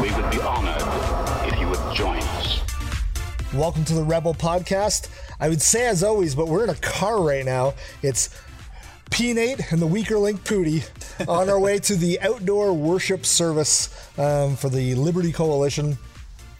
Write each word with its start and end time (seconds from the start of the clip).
We 0.00 0.12
would 0.14 0.30
be 0.30 0.40
honored 0.40 1.52
if 1.52 1.58
you 1.58 1.68
would 1.68 1.94
join 1.94 2.18
us. 2.20 2.60
Welcome 3.52 3.84
to 3.86 3.94
the 3.94 4.04
Rebel 4.04 4.32
Podcast. 4.32 5.08
I 5.40 5.48
would 5.48 5.60
say 5.60 5.88
as 5.88 6.04
always, 6.04 6.36
but 6.36 6.46
we're 6.46 6.62
in 6.62 6.70
a 6.70 6.76
car 6.76 7.20
right 7.20 7.44
now. 7.44 7.74
It's 8.00 8.30
P 9.10 9.32
Nate 9.32 9.72
and 9.72 9.82
the 9.82 9.88
Weaker 9.88 10.16
Link 10.16 10.44
Pooty 10.44 10.84
on 11.28 11.50
our 11.50 11.58
way 11.58 11.80
to 11.80 11.96
the 11.96 12.20
outdoor 12.20 12.72
worship 12.74 13.26
service 13.26 13.88
um, 14.16 14.54
for 14.54 14.68
the 14.68 14.94
Liberty 14.94 15.32
Coalition. 15.32 15.98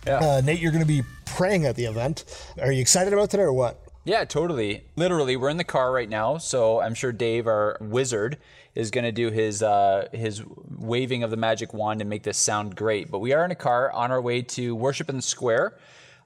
Yeah. 0.05 0.19
Uh, 0.19 0.41
Nate, 0.41 0.59
you're 0.59 0.73
going 0.73 0.83
to 0.83 0.89
be 0.89 1.03
praying 1.25 1.65
at 1.65 1.77
the 1.77 1.85
event. 1.85 2.25
Are 2.61 2.73
you 2.73 2.81
excited 2.81 3.13
about 3.13 3.31
today 3.31 3.45
or 3.45 3.53
what? 3.53 3.81
Yeah, 4.09 4.25
totally. 4.25 4.85
Literally, 4.97 5.37
we're 5.37 5.51
in 5.51 5.59
the 5.59 5.65
car 5.65 5.93
right 5.93 6.09
now, 6.09 6.39
so 6.39 6.81
I'm 6.81 6.95
sure 6.95 7.13
Dave, 7.13 7.47
our 7.47 7.77
wizard, 7.79 8.39
is 8.75 8.91
going 8.91 9.05
to 9.05 9.13
do 9.13 9.31
his 9.31 9.63
uh, 9.63 10.09
his 10.15 10.43
waving 10.79 11.25
of 11.25 11.31
the 11.31 11.37
magic 11.37 11.75
wand 11.75 12.01
and 12.01 12.09
make 12.09 12.23
this 12.23 12.39
sound 12.39 12.75
great. 12.75 13.11
But 13.11 13.19
we 13.19 13.35
are 13.35 13.45
in 13.45 13.51
a 13.51 13.55
car 13.55 13.93
on 13.93 14.11
our 14.11 14.23
way 14.23 14.41
to 14.41 14.75
worship 14.75 15.11
in 15.11 15.17
the 15.17 15.21
square. 15.21 15.77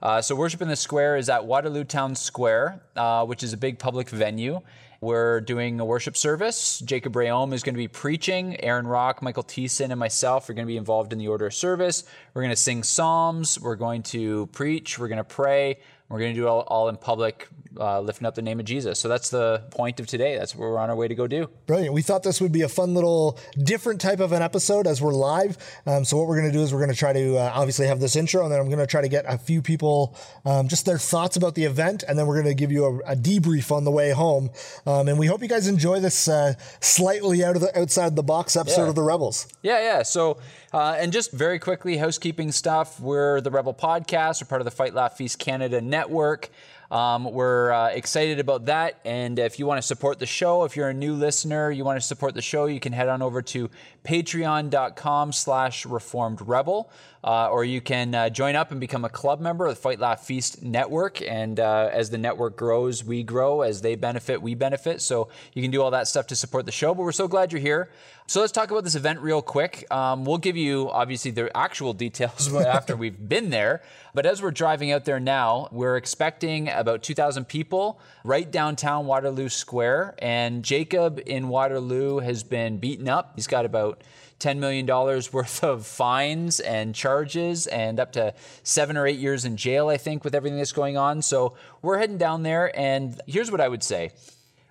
Uh, 0.00 0.22
so 0.22 0.36
worship 0.36 0.62
in 0.62 0.69
the 0.69 0.77
square 0.77 1.16
is 1.16 1.28
at 1.28 1.44
Waterloo 1.44 1.83
Town 1.83 2.14
Square, 2.14 2.80
uh, 2.94 3.27
which 3.27 3.42
is 3.42 3.52
a 3.52 3.56
big 3.56 3.80
public 3.80 4.08
venue. 4.11 4.61
We're 5.00 5.41
doing 5.41 5.80
a 5.80 5.84
worship 5.84 6.17
service. 6.17 6.78
Jacob 6.78 7.14
Reaume 7.14 7.52
is 7.52 7.64
going 7.64 7.74
to 7.74 7.78
be 7.78 7.89
preaching. 7.89 8.62
Aaron 8.62 8.86
Rock, 8.86 9.20
Michael 9.20 9.42
Thiessen, 9.42 9.91
and 9.91 9.98
myself 9.98 10.48
are 10.48 10.55
going 10.55 10.64
to 10.64 10.70
be 10.70 10.77
involved 10.77 11.12
in 11.12 11.19
the 11.19 11.27
order 11.27 11.46
of 11.46 11.55
service. 11.55 12.05
We're 12.33 12.42
going 12.42 12.55
to 12.55 12.56
sing 12.56 12.84
psalms. 12.84 13.58
We're 13.58 13.74
going 13.74 14.05
to 14.05 14.46
preach. 14.52 15.00
We're 15.00 15.08
going 15.08 15.19
to 15.19 15.24
pray. 15.24 15.80
We're 16.12 16.18
going 16.20 16.34
to 16.34 16.41
do 16.41 16.46
it 16.46 16.50
all, 16.50 16.60
all 16.68 16.88
in 16.91 16.96
public, 16.98 17.48
uh, 17.80 18.00
lifting 18.02 18.27
up 18.27 18.34
the 18.34 18.42
name 18.42 18.60
of 18.60 18.66
Jesus. 18.66 19.00
So 19.00 19.08
that's 19.08 19.30
the 19.30 19.62
point 19.70 19.98
of 19.98 20.06
today. 20.06 20.36
That's 20.36 20.55
what 20.55 20.60
we're 20.68 20.77
on 20.78 20.91
our 20.91 20.94
way 20.96 21.08
to 21.08 21.14
go 21.14 21.27
do. 21.27 21.48
Brilliant. 21.66 21.94
We 21.94 22.02
thought 22.02 22.22
this 22.22 22.38
would 22.38 22.52
be 22.52 22.60
a 22.60 22.68
fun 22.68 22.92
little 22.92 23.38
different 23.64 23.98
type 23.98 24.20
of 24.20 24.33
an 24.33 24.42
episode 24.42 24.86
as 24.86 25.00
we're 25.00 25.14
live. 25.14 25.56
Um, 25.86 26.05
so 26.05 26.18
what 26.18 26.28
we're 26.28 26.38
going 26.38 26.52
to 26.52 26.56
do 26.58 26.62
is 26.62 26.72
we're 26.74 26.80
going 26.80 26.92
to 26.92 26.96
try 26.96 27.14
to 27.14 27.36
uh, 27.38 27.52
obviously 27.55 27.86
have 27.86 27.98
this 27.98 28.14
intro, 28.14 28.42
and 28.44 28.52
then 28.52 28.60
I'm 28.60 28.66
going 28.66 28.78
to 28.78 28.86
try 28.86 29.00
to 29.00 29.08
get 29.08 29.24
a 29.27 29.38
few 29.38 29.62
people 29.62 30.14
um, 30.44 30.68
just 30.68 30.84
their 30.84 30.98
thoughts 30.98 31.36
about 31.36 31.55
the 31.55 31.64
event, 31.64 32.05
and 32.06 32.18
then 32.18 32.27
we're 32.27 32.34
going 32.42 32.55
to 32.55 32.60
give 32.60 32.70
you 32.70 32.84
a, 32.84 33.12
a 33.12 33.16
debrief 33.16 33.72
on 33.72 33.84
the 33.84 33.90
way 33.90 34.10
home. 34.10 34.50
Um, 34.86 35.08
and 35.08 35.18
we 35.18 35.27
hope 35.27 35.40
you 35.40 35.48
guys 35.48 35.67
enjoy 35.67 35.98
this 36.01 36.28
uh, 36.28 36.52
slightly 36.80 37.42
out 37.42 37.56
of 37.56 37.62
the 37.62 37.78
outside 37.78 38.17
the 38.17 38.22
box 38.22 38.55
episode 38.55 38.83
Yeah. 38.83 38.89
of 38.90 38.95
the 38.96 39.02
Rebels. 39.02 39.48
Yeah, 39.62 39.80
yeah. 39.80 40.02
So, 40.02 40.36
uh, 40.72 40.96
and 40.98 41.12
just 41.12 41.33
very 41.33 41.58
quickly, 41.58 41.96
housekeeping 41.96 42.52
stuff. 42.52 42.98
We're 42.98 43.40
the 43.40 43.50
Rebel 43.50 43.74
Podcast. 43.74 44.42
We're 44.42 44.46
part 44.46 44.60
of 44.60 44.64
the 44.64 44.70
Fight 44.70 44.94
Laugh 44.94 45.16
Feast 45.16 45.38
Canada 45.38 45.80
network. 45.80 46.50
Um, 46.90 47.24
we're 47.24 47.72
uh, 47.72 47.88
excited 47.88 48.38
about 48.38 48.66
that. 48.66 49.00
And 49.05 49.38
if 49.38 49.58
you 49.58 49.66
want 49.66 49.78
to 49.78 49.86
support 49.86 50.18
the 50.18 50.27
show, 50.27 50.64
if 50.64 50.77
you're 50.77 50.90
a 50.90 50.94
new 50.94 51.14
listener, 51.14 51.70
you 51.70 51.84
want 51.84 51.98
to 51.98 52.06
support 52.06 52.34
the 52.34 52.42
show, 52.42 52.66
you 52.66 52.80
can 52.80 52.92
head 52.92 53.08
on 53.08 53.22
over 53.22 53.40
to 53.40 53.70
patreon.com 54.05 55.33
slash 55.33 55.86
reformed 55.86 56.46
rebel. 56.46 56.90
Uh, 57.24 57.48
or 57.50 57.64
you 57.64 57.80
can 57.80 58.14
uh, 58.14 58.28
join 58.28 58.56
up 58.56 58.72
and 58.72 58.80
become 58.80 59.05
a 59.05 59.08
club 59.08 59.40
member 59.40 59.66
of 59.66 59.77
the 59.77 59.80
Fight 59.80 60.00
Laugh 60.00 60.24
Feast 60.24 60.62
network. 60.62 61.22
And 61.22 61.60
uh, 61.60 61.88
as 61.92 62.10
the 62.10 62.18
network 62.18 62.56
grows, 62.56 63.05
we 63.05 63.22
grow. 63.22 63.62
As 63.62 63.80
they 63.80 63.94
benefit, 63.94 64.42
we 64.42 64.55
benefit. 64.55 65.00
So 65.00 65.28
you 65.52 65.62
can 65.62 65.70
do 65.70 65.83
all 65.83 65.92
that 65.92 66.08
stuff 66.08 66.27
to 66.28 66.36
support 66.36 66.66
the 66.66 66.72
show. 66.72 66.94
But 66.94 67.02
we're 67.02 67.12
so 67.12 67.28
glad 67.28 67.52
you're 67.52 67.60
here. 67.60 67.90
So 68.27 68.40
let's 68.40 68.52
talk 68.52 68.70
about 68.70 68.83
this 68.83 68.94
event 68.94 69.20
real 69.20 69.42
quick. 69.42 69.86
Um, 69.92 70.24
we'll 70.24 70.38
give 70.38 70.56
you 70.56 70.90
obviously 70.90 71.30
the 71.30 71.55
actual 71.56 71.92
details 72.05 72.52
after 72.55 72.96
we've 72.96 73.28
been 73.28 73.50
there. 73.50 73.83
But 74.14 74.27
as 74.27 74.42
we're 74.42 74.50
driving 74.50 74.90
out 74.90 75.04
there 75.04 75.20
now, 75.20 75.68
we're 75.70 75.96
expecting 75.96 76.68
about 76.68 77.02
2,000 77.02 77.46
people 77.46 78.00
right 78.24 78.50
downtown 78.50 79.06
Waterloo 79.06 79.48
Square. 79.48 80.16
And 80.18 80.64
Jacob 80.64 81.20
in 81.24 81.48
Waterloo 81.48 82.18
has 82.18 82.42
been 82.42 82.78
beaten 82.78 83.08
up. 83.08 83.33
He's 83.36 83.46
got 83.46 83.64
about 83.64 84.02
$10 84.42 84.58
million 84.58 84.86
worth 84.86 85.63
of 85.63 85.86
fines 85.86 86.58
and 86.58 86.95
charges 86.95 87.69
and 87.69 88.01
up 88.01 88.13
to 88.13 88.35
seven 88.64 88.97
or 88.97 89.07
eight 89.07 89.19
years 89.19 89.45
in 89.45 89.57
jail, 89.57 89.89
I 89.89 89.97
think, 89.97 90.25
with 90.25 90.35
everything 90.35 90.58
that's 90.58 90.73
going 90.73 90.97
on. 90.97 91.23
So 91.23 91.55
we're 91.80 91.98
heading 91.98 92.19
down 92.19 92.42
there. 92.42 92.77
And 92.79 93.20
here's 93.27 93.51
what 93.52 93.61
I 93.61 93.69
would 93.69 93.85
say. 93.85 94.11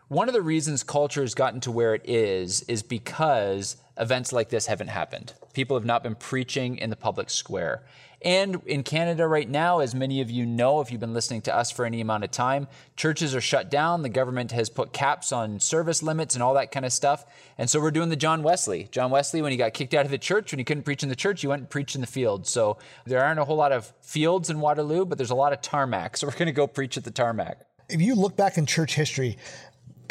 One 0.10 0.28
of 0.28 0.34
the 0.34 0.42
reasons 0.42 0.84
culture 0.84 1.22
has 1.22 1.34
gotten 1.34 1.62
to 1.62 1.72
where 1.72 1.96
it 1.96 2.02
is 2.04 2.64
is 2.64 2.84
because 2.84 3.78
events 3.98 4.34
like 4.34 4.50
this 4.50 4.66
haven't 4.66 4.90
happened. 4.90 5.34
People 5.54 5.78
have 5.78 5.86
not 5.86 6.04
been 6.04 6.16
preaching 6.16 6.78
in 6.78 6.90
the 6.90 6.98
public 6.98 7.30
square. 7.30 7.84
And 8.24 8.62
in 8.68 8.84
Canada 8.84 9.28
right 9.28 9.50
now, 9.50 9.80
as 9.80 9.96
many 9.96 10.22
of 10.22 10.30
you 10.30 10.46
know, 10.46 10.80
if 10.80 10.92
you've 10.92 11.00
been 11.00 11.14
listening 11.14 11.42
to 11.44 11.56
us 11.56 11.72
for 11.72 11.86
any 11.86 12.02
amount 12.02 12.24
of 12.24 12.30
time, 12.30 12.68
churches 12.96 13.34
are 13.34 13.42
shut 13.42 13.72
down. 13.72 14.04
The 14.04 14.09
government 14.09 14.52
has 14.52 14.70
put 14.70 14.94
caps 14.94 15.32
on 15.32 15.59
service 15.59 16.04
limits 16.04 16.36
and 16.36 16.44
all 16.44 16.54
that 16.54 16.72
kind 16.72 16.86
of 16.86 16.94
stuff. 16.94 17.26
And 17.58 17.68
so 17.68 17.81
we're 17.81 17.90
doing 17.90 18.10
the 18.10 18.16
John 18.16 18.44
Wesley. 18.44 18.88
John 18.92 19.10
Wesley, 19.10 19.42
when 19.42 19.52
he 19.52 19.58
got 19.58 19.74
kicked 19.74 19.96
out 19.96 20.06
of 20.06 20.12
the 20.12 20.20
church, 20.20 20.52
when 20.52 20.60
he 20.60 20.64
couldn't 20.64 20.84
preach 20.84 21.02
in 21.02 21.10
the 21.10 21.16
church, 21.16 21.42
he 21.42 21.48
went 21.48 21.62
and 21.62 21.70
preached 21.70 21.96
in 21.96 22.02
the 22.02 22.08
field. 22.08 22.46
So 22.46 22.78
there 23.06 23.24
aren't 23.24 23.40
a 23.40 23.46
whole 23.46 23.58
lot 23.58 23.72
of 23.72 23.92
fields 24.02 24.52
in 24.52 24.60
Waterloo, 24.60 25.06
but 25.06 25.18
there's 25.18 25.31
a 25.31 25.36
lot 25.36 25.52
of 25.52 25.62
tarmac. 25.62 26.18
So 26.18 26.28
we're 26.28 26.34
going 26.34 26.46
to 26.46 26.52
go 26.52 26.68
preach 26.68 26.98
at 26.98 27.04
the 27.04 27.12
tarmac. 27.12 27.62
If 27.90 28.02
you 28.02 28.14
look 28.14 28.38
back 28.38 28.58
in 28.58 28.68
church 28.68 28.94
history, 28.94 29.38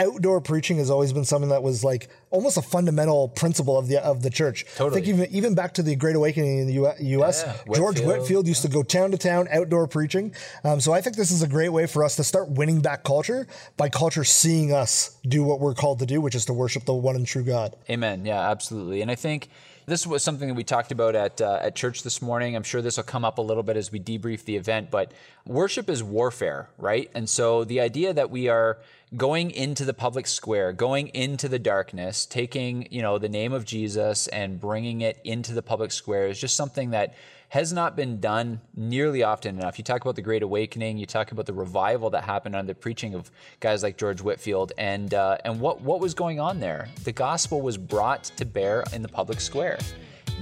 outdoor 0.00 0.40
preaching 0.40 0.78
has 0.78 0.90
always 0.90 1.12
been 1.12 1.24
something 1.24 1.50
that 1.50 1.62
was 1.62 1.84
like 1.84 2.08
almost 2.30 2.56
a 2.56 2.62
fundamental 2.62 3.28
principle 3.28 3.76
of 3.76 3.88
the 3.88 4.02
of 4.04 4.22
the 4.22 4.30
church. 4.30 4.64
Totally. 4.76 4.90
I 4.90 5.04
think 5.04 5.06
even 5.14 5.34
even 5.34 5.54
back 5.54 5.74
to 5.74 5.82
the 5.82 5.94
Great 5.96 6.16
Awakening 6.16 6.58
in 6.60 6.66
the 6.66 6.72
U- 6.74 6.92
U.S., 7.18 7.44
Yeah, 7.46 7.74
George 7.74 8.00
Whitefield 8.00 8.46
used 8.46 8.62
to 8.62 8.68
go 8.68 8.82
town 8.82 9.10
to 9.10 9.18
town 9.18 9.48
outdoor 9.50 9.86
preaching. 9.86 10.34
Um, 10.64 10.80
so 10.80 10.92
I 10.92 11.00
think 11.00 11.16
this 11.16 11.30
is 11.30 11.42
a 11.42 11.48
great 11.48 11.70
way 11.70 11.86
for 11.86 12.04
us 12.04 12.16
to 12.16 12.24
start 12.24 12.48
winning 12.50 12.80
back 12.80 13.04
culture 13.04 13.46
by 13.76 13.88
culture 13.88 14.24
seeing 14.24 14.72
us 14.72 15.16
do 15.26 15.42
what 15.44 15.60
we're 15.60 15.74
called 15.74 15.98
to 15.98 16.06
do, 16.06 16.20
which 16.20 16.34
is 16.34 16.44
to 16.46 16.52
worship 16.52 16.84
the 16.84 16.94
one 16.94 17.16
and 17.16 17.26
true 17.26 17.42
God. 17.44 17.76
Amen. 17.88 18.24
Yeah, 18.24 18.50
absolutely. 18.50 19.02
And 19.02 19.10
I 19.10 19.14
think 19.16 19.48
this 19.86 20.06
was 20.06 20.22
something 20.22 20.46
that 20.46 20.54
we 20.54 20.62
talked 20.62 20.92
about 20.92 21.16
at 21.16 21.40
uh, 21.40 21.58
at 21.60 21.74
church 21.74 22.04
this 22.04 22.22
morning. 22.22 22.54
I'm 22.54 22.62
sure 22.62 22.80
this 22.80 22.96
will 22.96 23.04
come 23.04 23.24
up 23.24 23.38
a 23.38 23.42
little 23.42 23.64
bit 23.64 23.76
as 23.76 23.90
we 23.90 23.98
debrief 23.98 24.44
the 24.44 24.56
event, 24.56 24.90
but 24.90 25.12
worship 25.46 25.90
is 25.90 26.00
warfare, 26.02 26.68
right? 26.78 27.10
And 27.14 27.28
so 27.28 27.64
the 27.64 27.80
idea 27.80 28.12
that 28.14 28.30
we 28.30 28.48
are 28.48 28.78
going 29.16 29.50
into 29.50 29.84
the 29.84 29.94
public 29.94 30.28
square, 30.28 30.72
going 30.72 31.08
into 31.08 31.48
the 31.48 31.58
darkness, 31.58 32.19
taking, 32.26 32.88
you 32.90 33.02
know, 33.02 33.18
the 33.18 33.28
name 33.28 33.52
of 33.52 33.64
Jesus 33.64 34.26
and 34.28 34.60
bringing 34.60 35.00
it 35.00 35.20
into 35.24 35.52
the 35.52 35.62
public 35.62 35.92
square 35.92 36.26
is 36.26 36.40
just 36.40 36.56
something 36.56 36.90
that 36.90 37.14
has 37.50 37.72
not 37.72 37.96
been 37.96 38.20
done 38.20 38.60
nearly 38.76 39.24
often 39.24 39.58
enough. 39.58 39.76
You 39.76 39.84
talk 39.84 40.00
about 40.02 40.14
the 40.14 40.22
Great 40.22 40.42
Awakening, 40.42 40.98
you 40.98 41.06
talk 41.06 41.32
about 41.32 41.46
the 41.46 41.52
revival 41.52 42.08
that 42.10 42.22
happened 42.22 42.54
under 42.54 42.72
the 42.72 42.78
preaching 42.78 43.14
of 43.14 43.30
guys 43.58 43.82
like 43.82 43.96
George 43.98 44.22
Whitefield, 44.22 44.72
and 44.78 45.12
uh, 45.12 45.36
and 45.44 45.60
what 45.60 45.80
what 45.80 46.00
was 46.00 46.14
going 46.14 46.38
on 46.38 46.60
there. 46.60 46.88
The 47.02 47.12
gospel 47.12 47.60
was 47.60 47.76
brought 47.76 48.24
to 48.36 48.44
bear 48.44 48.84
in 48.92 49.02
the 49.02 49.08
public 49.08 49.40
square. 49.40 49.78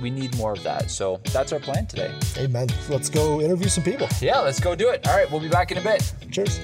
We 0.03 0.11
need 0.11 0.37
more 0.37 0.53
of 0.53 0.63
that. 0.63 0.91
So 0.91 1.21
that's 1.33 1.53
our 1.53 1.59
plan 1.59 1.87
today. 1.87 2.15
Amen. 2.37 2.69
Let's 2.89 3.09
go 3.09 3.41
interview 3.41 3.69
some 3.69 3.85
people. 3.85 4.07
Yeah, 4.21 4.41
let's 4.41 4.61
go 4.61 4.75
do 4.77 4.91
it. 4.91 5.09
All 5.09 5.17
right, 5.17 5.29
we'll 5.31 5.41
be 5.41 5.49
back 5.49 5.73
in 5.73 5.79
a 5.79 5.83
bit. 5.83 6.13
Cheers. 6.31 6.61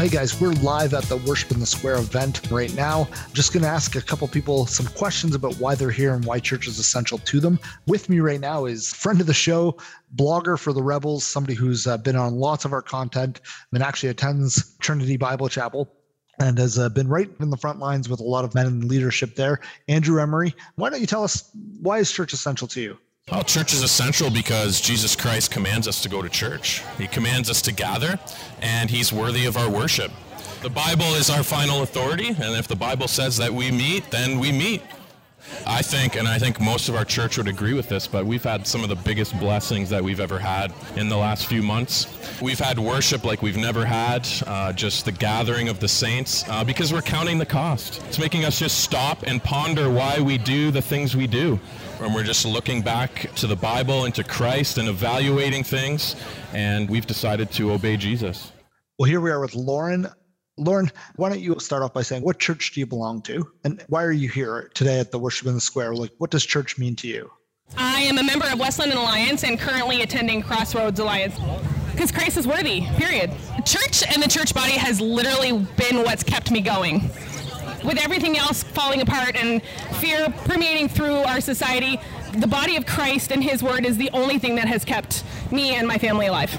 Well, 0.00 0.08
hey 0.08 0.16
guys, 0.16 0.40
we're 0.40 0.52
live 0.62 0.94
at 0.94 1.04
the 1.04 1.18
Worship 1.18 1.50
in 1.50 1.60
the 1.60 1.66
Square 1.66 1.96
event 1.96 2.50
right 2.50 2.74
now. 2.74 3.06
I'm 3.12 3.34
just 3.34 3.52
going 3.52 3.64
to 3.64 3.68
ask 3.68 3.96
a 3.96 4.00
couple 4.00 4.26
people 4.28 4.64
some 4.64 4.86
questions 4.86 5.34
about 5.34 5.56
why 5.56 5.74
they're 5.74 5.90
here 5.90 6.14
and 6.14 6.24
why 6.24 6.38
church 6.40 6.66
is 6.66 6.78
essential 6.78 7.18
to 7.18 7.38
them. 7.38 7.58
With 7.86 8.08
me 8.08 8.20
right 8.20 8.40
now 8.40 8.64
is 8.64 8.94
friend 8.94 9.20
of 9.20 9.26
the 9.26 9.34
show, 9.34 9.76
blogger 10.16 10.58
for 10.58 10.72
the 10.72 10.82
Rebels, 10.82 11.24
somebody 11.24 11.52
who's 11.52 11.86
uh, 11.86 11.98
been 11.98 12.16
on 12.16 12.36
lots 12.36 12.64
of 12.64 12.72
our 12.72 12.80
content 12.80 13.42
and 13.74 13.82
actually 13.82 14.08
attends 14.08 14.74
Trinity 14.78 15.18
Bible 15.18 15.50
Chapel 15.50 15.92
and 16.38 16.56
has 16.56 16.78
uh, 16.78 16.88
been 16.88 17.06
right 17.06 17.30
in 17.38 17.50
the 17.50 17.58
front 17.58 17.78
lines 17.78 18.08
with 18.08 18.20
a 18.20 18.24
lot 18.24 18.46
of 18.46 18.54
men 18.54 18.68
in 18.68 18.88
leadership 18.88 19.34
there. 19.34 19.60
Andrew 19.86 20.18
Emery, 20.22 20.54
why 20.76 20.88
don't 20.88 21.02
you 21.02 21.06
tell 21.06 21.24
us 21.24 21.50
why 21.82 21.98
is 21.98 22.10
church 22.10 22.32
essential 22.32 22.68
to 22.68 22.80
you? 22.80 22.96
Well, 23.30 23.44
church 23.44 23.72
is 23.72 23.84
essential 23.84 24.28
because 24.28 24.80
Jesus 24.80 25.14
Christ 25.14 25.52
commands 25.52 25.86
us 25.86 26.02
to 26.02 26.08
go 26.08 26.20
to 26.20 26.28
church. 26.28 26.82
He 26.98 27.06
commands 27.06 27.48
us 27.48 27.62
to 27.62 27.72
gather, 27.72 28.18
and 28.60 28.90
He's 28.90 29.12
worthy 29.12 29.46
of 29.46 29.56
our 29.56 29.70
worship. 29.70 30.10
The 30.62 30.70
Bible 30.70 31.14
is 31.14 31.30
our 31.30 31.44
final 31.44 31.82
authority, 31.82 32.30
and 32.30 32.56
if 32.56 32.66
the 32.66 32.74
Bible 32.74 33.06
says 33.06 33.36
that 33.36 33.52
we 33.52 33.70
meet, 33.70 34.10
then 34.10 34.40
we 34.40 34.50
meet. 34.50 34.82
I 35.64 35.80
think, 35.80 36.16
and 36.16 36.26
I 36.26 36.40
think 36.40 36.60
most 36.60 36.88
of 36.88 36.96
our 36.96 37.04
church 37.04 37.38
would 37.38 37.46
agree 37.46 37.72
with 37.72 37.88
this, 37.88 38.08
but 38.08 38.26
we've 38.26 38.42
had 38.42 38.66
some 38.66 38.82
of 38.82 38.88
the 38.88 38.96
biggest 38.96 39.38
blessings 39.38 39.88
that 39.90 40.02
we've 40.02 40.20
ever 40.20 40.38
had 40.38 40.72
in 40.96 41.08
the 41.08 41.16
last 41.16 41.46
few 41.46 41.62
months. 41.62 42.08
We've 42.42 42.58
had 42.58 42.80
worship 42.80 43.24
like 43.24 43.42
we've 43.42 43.56
never 43.56 43.84
had, 43.86 44.28
uh, 44.46 44.72
just 44.72 45.04
the 45.04 45.12
gathering 45.12 45.68
of 45.68 45.78
the 45.78 45.88
saints, 45.88 46.44
uh, 46.48 46.64
because 46.64 46.92
we're 46.92 47.00
counting 47.00 47.38
the 47.38 47.46
cost. 47.46 48.02
It's 48.08 48.18
making 48.18 48.44
us 48.44 48.58
just 48.58 48.80
stop 48.80 49.22
and 49.22 49.42
ponder 49.42 49.88
why 49.88 50.18
we 50.18 50.36
do 50.36 50.72
the 50.72 50.82
things 50.82 51.14
we 51.14 51.28
do. 51.28 51.60
And 52.00 52.14
we're 52.14 52.24
just 52.24 52.46
looking 52.46 52.80
back 52.80 53.30
to 53.34 53.46
the 53.46 53.54
Bible 53.54 54.06
and 54.06 54.14
to 54.14 54.24
Christ 54.24 54.78
and 54.78 54.88
evaluating 54.88 55.62
things, 55.62 56.16
and 56.54 56.88
we've 56.88 57.06
decided 57.06 57.50
to 57.52 57.72
obey 57.72 57.98
Jesus. 57.98 58.52
Well, 58.98 59.06
here 59.06 59.20
we 59.20 59.30
are 59.30 59.38
with 59.38 59.54
Lauren. 59.54 60.08
Lauren, 60.56 60.90
why 61.16 61.28
don't 61.28 61.40
you 61.40 61.60
start 61.60 61.82
off 61.82 61.92
by 61.92 62.00
saying 62.00 62.22
what 62.22 62.38
church 62.38 62.72
do 62.72 62.80
you 62.80 62.86
belong 62.86 63.20
to, 63.22 63.46
and 63.64 63.84
why 63.88 64.02
are 64.02 64.12
you 64.12 64.30
here 64.30 64.70
today 64.72 64.98
at 64.98 65.10
the 65.10 65.18
Worship 65.18 65.46
in 65.46 65.54
the 65.54 65.60
Square? 65.60 65.94
Like, 65.94 66.12
what 66.16 66.30
does 66.30 66.46
church 66.46 66.78
mean 66.78 66.96
to 66.96 67.06
you? 67.06 67.30
I 67.76 68.00
am 68.00 68.16
a 68.16 68.22
member 68.22 68.46
of 68.50 68.58
West 68.58 68.78
London 68.78 68.96
Alliance 68.96 69.44
and 69.44 69.58
currently 69.58 70.00
attending 70.00 70.40
Crossroads 70.40 70.98
Alliance. 71.00 71.38
Because 71.92 72.10
Christ 72.10 72.38
is 72.38 72.46
worthy, 72.46 72.86
period. 72.96 73.30
Church 73.66 74.02
and 74.10 74.22
the 74.22 74.28
church 74.28 74.54
body 74.54 74.72
has 74.72 75.02
literally 75.02 75.66
been 75.76 75.98
what's 75.98 76.22
kept 76.22 76.50
me 76.50 76.62
going. 76.62 77.10
With 77.84 77.98
everything 77.98 78.36
else 78.36 78.62
falling 78.62 79.00
apart 79.00 79.36
and 79.36 79.62
fear 80.00 80.28
permeating 80.44 80.88
through 80.88 81.16
our 81.16 81.40
society, 81.40 81.98
the 82.34 82.46
body 82.46 82.76
of 82.76 82.84
Christ 82.84 83.32
and 83.32 83.42
his 83.42 83.62
word 83.62 83.86
is 83.86 83.96
the 83.96 84.10
only 84.10 84.38
thing 84.38 84.54
that 84.56 84.68
has 84.68 84.84
kept 84.84 85.24
me 85.50 85.74
and 85.74 85.88
my 85.88 85.96
family 85.96 86.26
alive. 86.26 86.56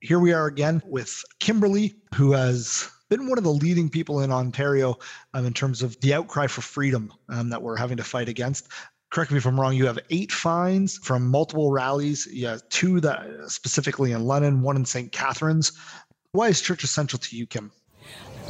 Here 0.00 0.18
we 0.18 0.32
are 0.32 0.46
again 0.46 0.82
with 0.84 1.22
Kimberly, 1.38 1.94
who 2.14 2.32
has 2.32 2.90
been 3.08 3.28
one 3.28 3.38
of 3.38 3.44
the 3.44 3.52
leading 3.52 3.88
people 3.88 4.20
in 4.20 4.30
Ontario 4.30 4.98
um, 5.32 5.46
in 5.46 5.54
terms 5.54 5.82
of 5.82 5.98
the 6.00 6.12
outcry 6.12 6.46
for 6.46 6.60
freedom 6.60 7.12
um, 7.28 7.48
that 7.48 7.62
we're 7.62 7.76
having 7.76 7.96
to 7.96 8.04
fight 8.04 8.28
against. 8.28 8.68
Correct 9.10 9.30
me 9.30 9.38
if 9.38 9.46
I'm 9.46 9.58
wrong. 9.58 9.74
You 9.74 9.86
have 9.86 9.98
eight 10.10 10.32
fines 10.32 10.98
from 10.98 11.28
multiple 11.28 11.70
rallies. 11.70 12.26
Yeah, 12.30 12.58
two 12.68 13.00
that 13.00 13.26
specifically 13.48 14.12
in 14.12 14.24
London, 14.24 14.62
one 14.62 14.76
in 14.76 14.84
St. 14.84 15.12
Catharines. 15.12 15.72
Why 16.32 16.48
is 16.48 16.60
church 16.60 16.84
essential 16.84 17.18
to 17.18 17.36
you, 17.36 17.46
Kim? 17.46 17.70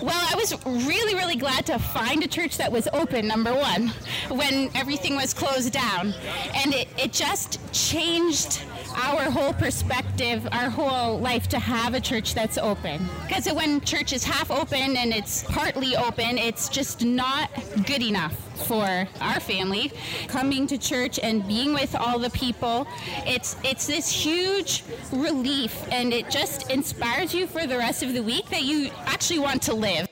Well, 0.03 0.29
I 0.29 0.35
was 0.35 0.53
really, 0.67 1.15
really 1.15 1.37
glad 1.37 1.65
to 1.67 1.79
find 1.79 2.25
a 2.25 2.27
church 2.27 2.57
that 2.57 2.73
was 2.73 2.89
open, 2.93 3.29
number 3.29 3.55
one, 3.55 3.93
when 4.31 4.69
everything 4.75 5.15
was 5.15 5.33
closed 5.33 5.73
down. 5.73 6.13
And 6.57 6.75
it, 6.75 6.89
it 6.99 7.13
just 7.13 7.61
changed 7.73 8.65
our 8.97 9.31
whole 9.31 9.53
perspective, 9.53 10.49
our 10.51 10.69
whole 10.69 11.21
life 11.21 11.47
to 11.51 11.61
have 11.61 11.95
a 11.95 12.01
church 12.01 12.35
that's 12.35 12.59
open. 12.59 13.09
Because 13.29 13.47
when 13.53 13.81
church 13.83 14.13
is 14.13 14.25
half 14.25 14.51
open 14.51 14.97
and 14.97 15.13
it's 15.13 15.45
partly 15.45 15.95
open, 15.95 16.37
it's 16.37 16.69
just 16.69 17.05
not 17.05 17.49
good 17.87 18.03
enough 18.03 18.52
for 18.67 19.09
our 19.21 19.41
family 19.41 19.93
coming 20.29 20.67
to 20.67 20.79
church 20.79 21.19
and 21.23 21.47
being 21.47 21.73
with 21.75 21.95
all 21.95 22.19
the 22.19 22.31
people 22.31 22.87
it's 23.27 23.57
it's 23.65 23.87
this 23.87 24.11
huge 24.11 24.85
relief 25.13 25.87
and 25.91 26.13
it 26.13 26.31
just 26.31 26.71
inspires 26.71 27.35
you 27.35 27.47
for 27.47 27.67
the 27.67 27.77
rest 27.77 28.03
of 28.03 28.13
the 28.15 28.23
week 28.23 28.49
that 28.49 28.63
you 28.63 28.91
actually 29.07 29.39
want 29.39 29.63
to 29.63 29.75
live 29.75 30.09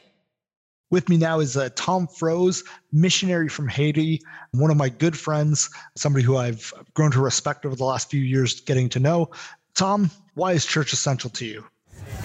with 0.91 1.09
me 1.09 1.17
now 1.17 1.39
is 1.39 1.57
uh, 1.57 1.69
Tom 1.77 2.09
Froese, 2.09 2.65
missionary 2.93 3.49
from 3.49 3.69
Haiti, 3.69 4.21
one 4.53 4.71
of 4.71 4.77
my 4.77 4.89
good 4.89 5.17
friends, 5.17 5.71
somebody 5.97 6.25
who 6.25 6.37
I've 6.37 6.73
grown 6.95 7.13
to 7.13 7.21
respect 7.21 7.65
over 7.65 7.77
the 7.77 7.85
last 7.85 8.11
few 8.11 8.21
years 8.21 8.61
getting 8.61 8.89
to 8.91 9.01
know. 9.01 9.31
Tom, 9.75 10.11
why 10.35 10.53
is 10.53 10.67
church 10.67 10.93
essential 10.93 11.31
to 11.31 11.47
you? 11.47 11.65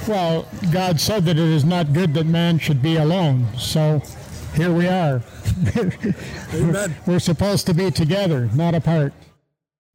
Well, 0.07 0.47
God 0.71 0.99
said 0.99 1.25
that 1.25 1.37
it 1.37 1.49
is 1.49 1.63
not 1.63 1.93
good 1.93 2.13
that 2.15 2.25
man 2.25 2.59
should 2.59 2.81
be 2.81 2.97
alone. 2.97 3.45
So 3.57 4.01
here 4.55 4.71
we 4.71 4.87
are. 4.87 5.21
Amen. 6.53 6.95
We're 7.05 7.19
supposed 7.19 7.65
to 7.67 7.73
be 7.73 7.91
together, 7.91 8.49
not 8.53 8.73
apart. 8.73 9.13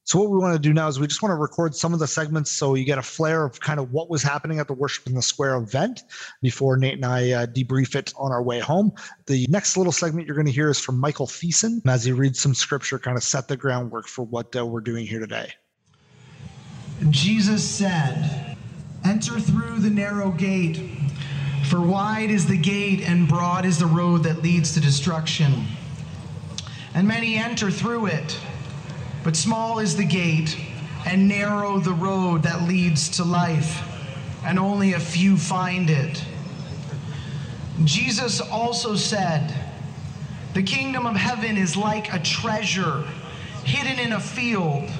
So 0.04 0.18
what 0.18 0.30
we 0.30 0.38
want 0.38 0.54
to 0.54 0.58
do 0.58 0.72
now 0.72 0.88
is 0.88 0.98
we 0.98 1.06
just 1.06 1.22
want 1.22 1.30
to 1.30 1.36
record 1.36 1.74
some 1.74 1.94
of 1.94 2.00
the 2.00 2.06
segments 2.06 2.50
so 2.50 2.74
you 2.74 2.84
get 2.84 2.98
a 2.98 3.02
flare 3.02 3.44
of 3.44 3.60
kind 3.60 3.78
of 3.78 3.92
what 3.92 4.10
was 4.10 4.22
happening 4.22 4.58
at 4.58 4.66
the 4.66 4.72
Worship 4.72 5.06
in 5.06 5.14
the 5.14 5.22
Square 5.22 5.56
event 5.56 6.02
before 6.42 6.76
Nate 6.76 6.94
and 6.94 7.04
I 7.04 7.30
uh, 7.30 7.46
debrief 7.46 7.94
it 7.94 8.12
on 8.16 8.32
our 8.32 8.42
way 8.42 8.58
home. 8.58 8.92
The 9.26 9.46
next 9.48 9.76
little 9.76 9.92
segment 9.92 10.26
you're 10.26 10.34
going 10.34 10.46
to 10.46 10.52
hear 10.52 10.68
is 10.68 10.80
from 10.80 10.98
Michael 10.98 11.26
Thiessen 11.26 11.80
as 11.86 12.04
he 12.04 12.12
reads 12.12 12.40
some 12.40 12.54
scripture, 12.54 12.98
kind 12.98 13.16
of 13.16 13.22
set 13.22 13.46
the 13.46 13.56
groundwork 13.56 14.08
for 14.08 14.24
what 14.24 14.56
uh, 14.56 14.66
we're 14.66 14.80
doing 14.80 15.06
here 15.06 15.20
today. 15.20 15.52
Jesus 17.10 17.64
said, 17.64 18.56
Enter 19.04 19.38
through 19.38 19.78
the 19.78 19.90
narrow 19.90 20.30
gate, 20.32 20.82
for 21.68 21.80
wide 21.80 22.30
is 22.30 22.46
the 22.46 22.56
gate 22.56 23.02
and 23.02 23.28
broad 23.28 23.64
is 23.64 23.78
the 23.78 23.86
road 23.86 24.24
that 24.24 24.42
leads 24.42 24.74
to 24.74 24.80
destruction. 24.80 25.64
And 26.94 27.06
many 27.06 27.36
enter 27.36 27.70
through 27.70 28.06
it. 28.06 28.38
But 29.22 29.36
small 29.36 29.78
is 29.78 29.96
the 29.96 30.04
gate, 30.04 30.58
and 31.06 31.28
narrow 31.28 31.78
the 31.78 31.92
road 31.92 32.42
that 32.44 32.62
leads 32.62 33.08
to 33.16 33.24
life, 33.24 33.82
and 34.44 34.58
only 34.58 34.94
a 34.94 35.00
few 35.00 35.36
find 35.36 35.90
it. 35.90 36.24
Jesus 37.84 38.40
also 38.40 38.96
said, 38.96 39.54
The 40.54 40.62
kingdom 40.62 41.06
of 41.06 41.16
heaven 41.16 41.56
is 41.56 41.76
like 41.76 42.12
a 42.12 42.18
treasure 42.18 43.04
hidden 43.64 43.98
in 43.98 44.12
a 44.12 44.20
field, 44.20 44.90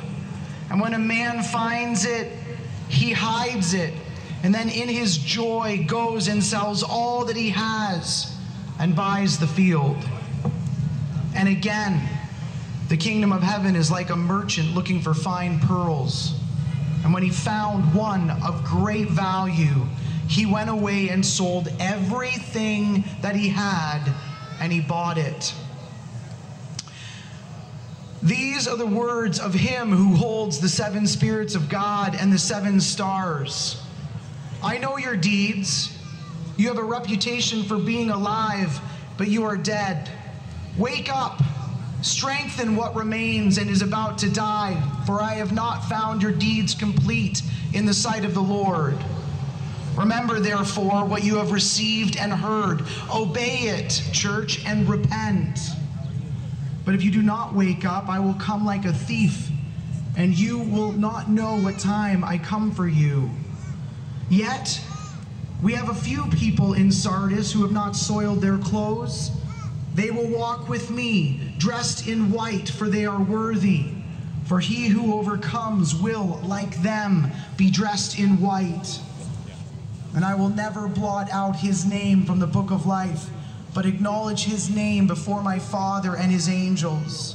and 0.71 0.81
when 0.81 0.95
a 0.95 0.99
man 0.99 1.43
finds 1.43 2.05
it, 2.05 2.33
he 2.89 3.12
hides 3.12 3.75
it, 3.75 3.95
and 4.43 4.55
then 4.55 4.69
in 4.69 4.89
his 4.89 5.19
joy 5.19 5.85
goes 5.87 6.29
and 6.29 6.43
sells 6.43 6.83
all 6.83 7.25
that 7.27 7.37
he 7.37 7.51
has 7.51 8.35
and 8.79 8.97
buys 8.97 9.39
the 9.39 9.47
field. 9.47 9.97
And 11.35 11.49
again, 11.49 12.09
the 12.89 12.97
kingdom 12.97 13.33
of 13.33 13.43
heaven 13.43 13.77
is 13.77 13.91
like 13.91 14.11
a 14.11 14.17
merchant 14.17 14.75
looking 14.75 15.01
for 15.01 15.15
fine 15.15 15.61
pearls. 15.61 16.35
And 17.05 17.15
when 17.15 17.23
he 17.23 17.31
found 17.31 17.95
one 17.95 18.31
of 18.43 18.65
great 18.65 19.09
value, 19.09 19.87
he 20.29 20.47
went 20.47 20.71
away 20.71 21.09
and 21.09 21.25
sold 21.25 21.69
everything 21.79 23.05
that 23.21 23.37
he 23.37 23.49
had 23.49 24.13
and 24.61 24.73
he 24.73 24.81
bought 24.81 25.19
it. 25.19 25.55
These 28.23 28.69
are 28.69 28.77
the 28.77 28.87
words 28.87 29.41
of 29.41 29.55
him 29.55 29.91
who 29.91 30.14
holds 30.14 30.61
the 30.61 30.69
seven 30.69 31.07
spirits 31.07 31.55
of 31.55 31.69
God 31.69 32.14
and 32.14 32.33
the 32.33 32.38
seven 32.38 32.81
stars. 32.81 33.83
I 34.62 34.76
know 34.76 34.99
your 34.99 35.17
deeds. 35.17 35.97
You 36.59 36.69
have 36.69 36.76
a 36.76 36.85
reputation 36.85 37.62
for 37.62 37.79
being 37.79 38.11
alive, 38.11 38.79
but 39.17 39.29
you 39.29 39.45
are 39.45 39.57
dead. 39.57 40.11
Wake 40.76 41.09
up, 41.11 41.40
strengthen 42.02 42.76
what 42.76 42.95
remains 42.95 43.57
and 43.57 43.71
is 43.71 43.81
about 43.81 44.19
to 44.19 44.31
die, 44.31 44.79
for 45.07 45.23
I 45.23 45.35
have 45.35 45.52
not 45.52 45.88
found 45.88 46.23
your 46.23 46.33
deeds 46.33 46.75
complete 46.75 47.43
in 47.73 47.87
the 47.87 47.95
sight 47.95 48.26
of 48.26 48.35
the 48.35 48.43
Lord. 48.43 48.99
Remember, 49.97 50.38
therefore, 50.38 51.07
what 51.07 51.25
you 51.25 51.37
have 51.37 51.52
received 51.52 52.19
and 52.19 52.31
heard. 52.31 52.83
Obey 53.12 53.69
it, 53.69 54.02
church, 54.12 54.64
and 54.67 54.87
repent. 54.87 55.59
But 56.85 56.95
if 56.95 57.02
you 57.02 57.11
do 57.11 57.23
not 57.23 57.55
wake 57.55 57.87
up, 57.87 58.11
I 58.11 58.21
will 58.21 58.35
come 58.35 58.67
like 58.67 58.85
a 58.85 58.93
thief, 58.93 59.49
and 60.17 60.38
you 60.38 60.59
will 60.59 60.93
not 60.93 61.31
know 61.31 61.59
what 61.59 61.79
time 61.79 62.23
I 62.23 62.37
come 62.37 62.73
for 62.73 62.87
you. 62.87 63.31
Yet, 64.31 64.81
we 65.61 65.75
have 65.75 65.89
a 65.89 65.95
few 65.95 66.27
people 66.29 66.75
in 66.75 66.93
Sardis 66.93 67.53
who 67.53 67.63
have 67.63 67.73
not 67.73 67.97
soiled 67.97 68.41
their 68.41 68.59
clothes. 68.59 69.33
They 69.95 70.13
will 70.13 70.29
walk 70.29 70.69
with 70.69 70.89
me, 70.89 71.53
dressed 71.59 72.07
in 72.07 72.31
white, 72.31 72.69
for 72.69 72.89
they 72.89 73.05
are 73.05 73.21
worthy. 73.21 73.87
For 74.47 74.61
he 74.61 74.87
who 74.87 75.15
overcomes 75.15 75.95
will, 75.95 76.41
like 76.45 76.81
them, 76.83 77.31
be 77.57 77.71
dressed 77.71 78.19
in 78.19 78.41
white. 78.41 79.01
And 80.15 80.25
I 80.25 80.37
will 80.37 80.49
never 80.49 80.87
blot 80.89 81.29
out 81.31 81.57
his 81.57 81.85
name 81.85 82.25
from 82.25 82.39
the 82.39 82.47
book 82.47 82.71
of 82.71 82.87
life, 82.87 83.31
but 83.75 83.85
acknowledge 83.85 84.45
his 84.45 84.71
name 84.71 85.07
before 85.09 85.43
my 85.43 85.59
Father 85.59 86.17
and 86.17 86.31
his 86.33 86.49
angels. 86.49 87.35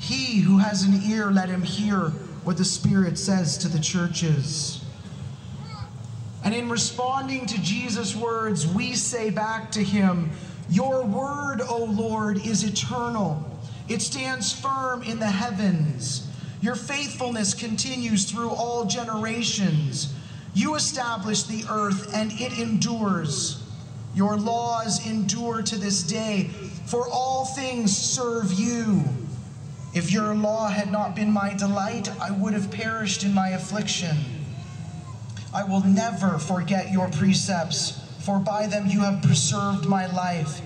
He 0.00 0.40
who 0.40 0.58
has 0.58 0.82
an 0.82 1.00
ear, 1.02 1.30
let 1.30 1.48
him 1.48 1.62
hear 1.62 2.10
what 2.42 2.56
the 2.56 2.64
Spirit 2.64 3.18
says 3.18 3.56
to 3.58 3.68
the 3.68 3.78
churches. 3.78 4.83
And 6.44 6.54
in 6.54 6.68
responding 6.68 7.46
to 7.46 7.60
Jesus' 7.62 8.14
words, 8.14 8.66
we 8.66 8.92
say 8.92 9.30
back 9.30 9.72
to 9.72 9.82
him, 9.82 10.30
Your 10.68 11.04
word, 11.04 11.62
O 11.62 11.84
Lord, 11.84 12.44
is 12.46 12.62
eternal. 12.64 13.42
It 13.88 14.02
stands 14.02 14.52
firm 14.52 15.02
in 15.02 15.18
the 15.18 15.26
heavens. 15.26 16.28
Your 16.60 16.74
faithfulness 16.74 17.54
continues 17.54 18.30
through 18.30 18.50
all 18.50 18.84
generations. 18.84 20.14
You 20.54 20.76
establish 20.76 21.42
the 21.42 21.64
earth 21.70 22.14
and 22.14 22.30
it 22.32 22.58
endures. 22.58 23.62
Your 24.14 24.36
laws 24.36 25.06
endure 25.06 25.62
to 25.62 25.76
this 25.76 26.02
day, 26.02 26.50
for 26.86 27.08
all 27.08 27.44
things 27.44 27.96
serve 27.96 28.52
you. 28.52 29.02
If 29.92 30.12
your 30.12 30.34
law 30.34 30.68
had 30.68 30.92
not 30.92 31.16
been 31.16 31.30
my 31.30 31.54
delight, 31.54 32.08
I 32.20 32.30
would 32.30 32.52
have 32.52 32.70
perished 32.70 33.24
in 33.24 33.34
my 33.34 33.50
affliction. 33.50 34.16
I 35.54 35.62
will 35.62 35.84
never 35.84 36.40
forget 36.40 36.90
your 36.90 37.08
precepts, 37.10 38.00
for 38.18 38.40
by 38.40 38.66
them 38.66 38.88
you 38.88 38.98
have 39.00 39.22
preserved 39.22 39.86
my 39.86 40.06
life. 40.12 40.60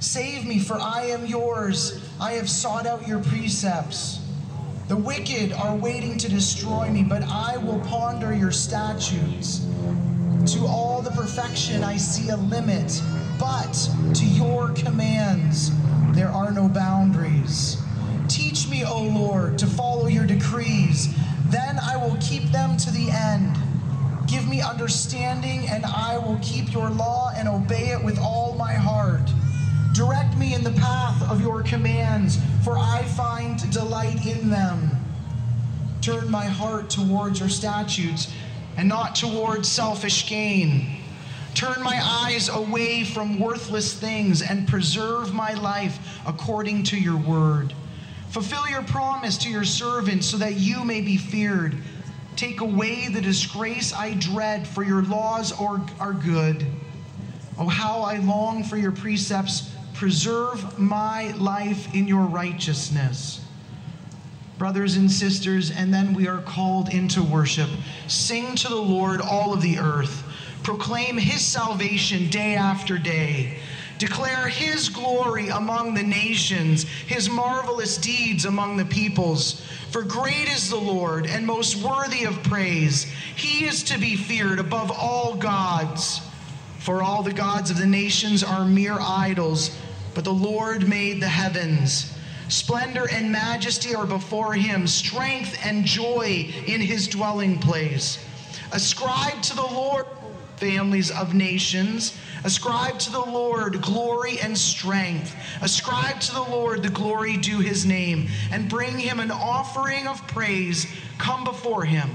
Save 0.00 0.46
me, 0.46 0.58
for 0.58 0.80
I 0.80 1.02
am 1.02 1.26
yours. 1.26 2.10
I 2.20 2.32
have 2.32 2.50
sought 2.50 2.84
out 2.84 3.06
your 3.06 3.20
precepts. 3.20 4.18
The 4.88 4.96
wicked 4.96 5.52
are 5.52 5.76
waiting 5.76 6.18
to 6.18 6.28
destroy 6.28 6.90
me, 6.90 7.04
but 7.04 7.22
I 7.22 7.56
will 7.58 7.78
ponder 7.82 8.34
your 8.34 8.50
statutes. 8.50 9.64
To 10.54 10.66
all 10.66 11.02
the 11.02 11.12
perfection 11.12 11.84
I 11.84 11.96
see 11.96 12.30
a 12.30 12.36
limit, 12.36 13.00
but 13.38 13.88
to 14.14 14.24
your 14.26 14.70
commands 14.70 15.70
there 16.16 16.30
are 16.30 16.50
no 16.50 16.68
boundaries. 16.68 17.80
Teach 18.26 18.68
me, 18.68 18.84
O 18.84 19.04
Lord, 19.04 19.56
to 19.58 19.68
follow 19.68 20.08
your 20.08 20.26
decrees. 20.26 21.14
Then 21.46 21.78
I 21.78 21.96
will 21.96 22.16
keep 22.20 22.50
them 22.50 22.76
to 22.78 22.90
the 22.90 23.08
end. 23.08 23.56
Give 24.32 24.48
me 24.48 24.62
understanding, 24.62 25.68
and 25.68 25.84
I 25.84 26.16
will 26.16 26.38
keep 26.40 26.72
your 26.72 26.88
law 26.88 27.32
and 27.36 27.46
obey 27.46 27.90
it 27.90 28.02
with 28.02 28.18
all 28.18 28.54
my 28.54 28.72
heart. 28.72 29.30
Direct 29.92 30.38
me 30.38 30.54
in 30.54 30.64
the 30.64 30.70
path 30.70 31.30
of 31.30 31.42
your 31.42 31.62
commands, 31.62 32.38
for 32.64 32.78
I 32.78 33.02
find 33.02 33.70
delight 33.70 34.24
in 34.24 34.48
them. 34.48 34.88
Turn 36.00 36.30
my 36.30 36.46
heart 36.46 36.88
towards 36.88 37.40
your 37.40 37.50
statutes 37.50 38.32
and 38.78 38.88
not 38.88 39.14
towards 39.16 39.68
selfish 39.68 40.26
gain. 40.26 40.86
Turn 41.54 41.82
my 41.82 42.00
eyes 42.02 42.48
away 42.48 43.04
from 43.04 43.38
worthless 43.38 43.92
things 43.92 44.40
and 44.40 44.66
preserve 44.66 45.34
my 45.34 45.52
life 45.52 45.98
according 46.26 46.84
to 46.84 46.96
your 46.98 47.18
word. 47.18 47.74
Fulfill 48.30 48.66
your 48.66 48.82
promise 48.84 49.36
to 49.36 49.50
your 49.50 49.64
servant 49.64 50.24
so 50.24 50.38
that 50.38 50.54
you 50.54 50.86
may 50.86 51.02
be 51.02 51.18
feared. 51.18 51.76
Take 52.36 52.60
away 52.60 53.08
the 53.08 53.20
disgrace 53.20 53.92
I 53.92 54.14
dread, 54.14 54.66
for 54.66 54.82
your 54.82 55.02
laws 55.02 55.52
are, 55.52 55.84
are 56.00 56.12
good. 56.12 56.66
Oh, 57.58 57.68
how 57.68 58.00
I 58.00 58.18
long 58.18 58.64
for 58.64 58.76
your 58.76 58.92
precepts. 58.92 59.70
Preserve 59.94 60.78
my 60.78 61.32
life 61.32 61.94
in 61.94 62.08
your 62.08 62.24
righteousness. 62.24 63.44
Brothers 64.58 64.96
and 64.96 65.10
sisters, 65.10 65.70
and 65.70 65.92
then 65.92 66.14
we 66.14 66.26
are 66.28 66.40
called 66.40 66.88
into 66.88 67.22
worship. 67.22 67.68
Sing 68.08 68.54
to 68.56 68.68
the 68.68 68.76
Lord, 68.76 69.20
all 69.20 69.52
of 69.52 69.60
the 69.60 69.78
earth. 69.78 70.24
Proclaim 70.62 71.18
his 71.18 71.44
salvation 71.44 72.30
day 72.30 72.54
after 72.54 72.96
day. 72.96 73.58
Declare 74.02 74.48
his 74.48 74.88
glory 74.88 75.50
among 75.50 75.94
the 75.94 76.02
nations, 76.02 76.82
his 77.06 77.30
marvelous 77.30 77.96
deeds 77.96 78.46
among 78.46 78.76
the 78.76 78.84
peoples. 78.84 79.64
For 79.90 80.02
great 80.02 80.48
is 80.48 80.68
the 80.68 80.76
Lord 80.76 81.24
and 81.24 81.46
most 81.46 81.76
worthy 81.76 82.24
of 82.24 82.42
praise. 82.42 83.04
He 83.36 83.64
is 83.64 83.84
to 83.84 84.00
be 84.00 84.16
feared 84.16 84.58
above 84.58 84.90
all 84.90 85.36
gods. 85.36 86.20
For 86.80 87.00
all 87.00 87.22
the 87.22 87.32
gods 87.32 87.70
of 87.70 87.78
the 87.78 87.86
nations 87.86 88.42
are 88.42 88.64
mere 88.64 88.98
idols, 89.00 89.70
but 90.16 90.24
the 90.24 90.34
Lord 90.34 90.88
made 90.88 91.22
the 91.22 91.28
heavens. 91.28 92.12
Splendor 92.48 93.08
and 93.08 93.30
majesty 93.30 93.94
are 93.94 94.04
before 94.04 94.54
him, 94.54 94.88
strength 94.88 95.56
and 95.64 95.84
joy 95.84 96.52
in 96.66 96.80
his 96.80 97.06
dwelling 97.06 97.60
place. 97.60 98.18
Ascribe 98.72 99.42
to 99.42 99.54
the 99.54 99.62
Lord, 99.62 100.06
families 100.62 101.10
of 101.10 101.34
nations. 101.34 102.16
Ascribe 102.44 102.96
to 103.00 103.10
the 103.10 103.20
Lord 103.20 103.82
glory 103.82 104.38
and 104.38 104.56
strength. 104.56 105.34
Ascribe 105.60 106.20
to 106.20 106.32
the 106.32 106.42
Lord 106.42 106.84
the 106.84 106.88
glory 106.88 107.36
due 107.36 107.58
his 107.58 107.84
name, 107.84 108.28
and 108.52 108.68
bring 108.68 108.96
him 108.96 109.18
an 109.18 109.32
offering 109.32 110.06
of 110.06 110.24
praise. 110.28 110.86
Come 111.18 111.42
before 111.42 111.84
him. 111.84 112.08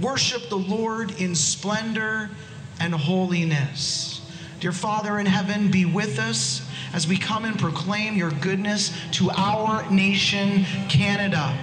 Worship 0.00 0.48
the 0.48 0.56
Lord 0.56 1.20
in 1.20 1.34
splendor 1.34 2.30
and 2.78 2.94
holiness. 2.94 4.20
Dear 4.60 4.72
Father 4.72 5.18
in 5.18 5.26
heaven, 5.26 5.68
be 5.72 5.84
with 5.84 6.20
us 6.20 6.64
as 6.92 7.08
we 7.08 7.16
come 7.18 7.44
and 7.44 7.58
proclaim 7.58 8.14
your 8.14 8.30
goodness 8.30 8.96
to 9.12 9.32
our 9.32 9.90
nation, 9.90 10.64
Canada. 10.88 11.58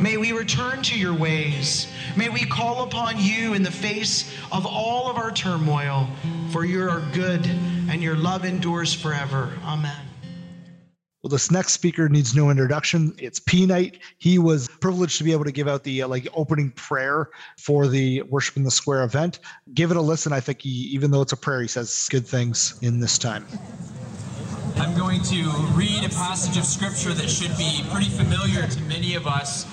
May 0.00 0.16
we 0.16 0.32
return 0.32 0.82
to 0.84 0.98
your 0.98 1.12
ways. 1.12 1.86
May 2.16 2.30
we 2.30 2.46
call 2.46 2.84
upon 2.84 3.16
you 3.18 3.52
in 3.52 3.62
the 3.62 3.70
face 3.70 4.34
of 4.50 4.64
all 4.64 5.10
of 5.10 5.18
our 5.18 5.30
turmoil, 5.30 6.08
for 6.50 6.64
you 6.64 6.88
are 6.88 7.02
good 7.12 7.46
and 7.90 8.02
your 8.02 8.16
love 8.16 8.46
endures 8.46 8.94
forever. 8.94 9.52
Amen. 9.62 10.06
Well, 11.22 11.28
this 11.28 11.50
next 11.50 11.74
speaker 11.74 12.08
needs 12.08 12.34
no 12.34 12.48
introduction. 12.48 13.14
It's 13.18 13.40
P 13.40 13.66
Nate. 13.66 13.98
He 14.16 14.38
was 14.38 14.68
privileged 14.68 15.18
to 15.18 15.24
be 15.24 15.32
able 15.32 15.44
to 15.44 15.52
give 15.52 15.68
out 15.68 15.84
the 15.84 16.00
uh, 16.00 16.08
like 16.08 16.26
opening 16.32 16.70
prayer 16.70 17.28
for 17.58 17.86
the 17.86 18.22
Worship 18.22 18.56
in 18.56 18.62
the 18.62 18.70
Square 18.70 19.04
event. 19.04 19.40
Give 19.74 19.90
it 19.90 19.98
a 19.98 20.00
listen. 20.00 20.32
I 20.32 20.40
think 20.40 20.62
he, 20.62 20.70
even 20.70 21.10
though 21.10 21.20
it's 21.20 21.34
a 21.34 21.36
prayer, 21.36 21.60
he 21.60 21.68
says 21.68 22.08
good 22.10 22.26
things 22.26 22.78
in 22.80 23.00
this 23.00 23.18
time. 23.18 23.46
I'm 24.76 24.96
going 24.96 25.20
to 25.24 25.44
read 25.74 26.04
a 26.04 26.08
passage 26.08 26.56
of 26.56 26.64
scripture 26.64 27.12
that 27.12 27.28
should 27.28 27.54
be 27.58 27.84
pretty 27.90 28.08
familiar 28.08 28.66
to 28.66 28.80
many 28.82 29.14
of 29.14 29.26
us 29.26 29.66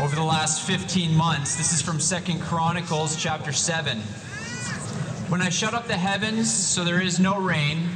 over 0.00 0.14
the 0.14 0.22
last 0.22 0.64
15 0.64 1.12
months. 1.16 1.56
This 1.56 1.72
is 1.72 1.82
from 1.82 1.98
Second 1.98 2.40
Chronicles 2.40 3.16
chapter 3.16 3.52
7. 3.52 3.98
When 5.28 5.42
I 5.42 5.48
shut 5.48 5.74
up 5.74 5.88
the 5.88 5.96
heavens 5.96 6.52
so 6.52 6.84
there 6.84 7.02
is 7.02 7.18
no 7.18 7.36
rain, 7.36 7.88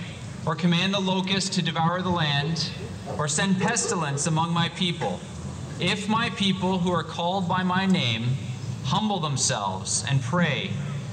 or 0.44 0.56
command 0.56 0.92
the 0.92 1.00
locust 1.00 1.52
to 1.52 1.62
devour 1.62 2.02
the 2.02 2.10
land, 2.10 2.70
or 3.18 3.28
send 3.28 3.60
pestilence 3.60 4.26
among 4.26 4.52
my 4.52 4.68
people, 4.70 5.20
if 5.78 6.08
my 6.08 6.30
people 6.30 6.78
who 6.78 6.90
are 6.90 7.04
called 7.04 7.48
by 7.48 7.62
my 7.62 7.86
name 7.86 8.30
humble 8.84 9.20
themselves 9.20 10.04
and 10.08 10.20
pray 10.22 10.70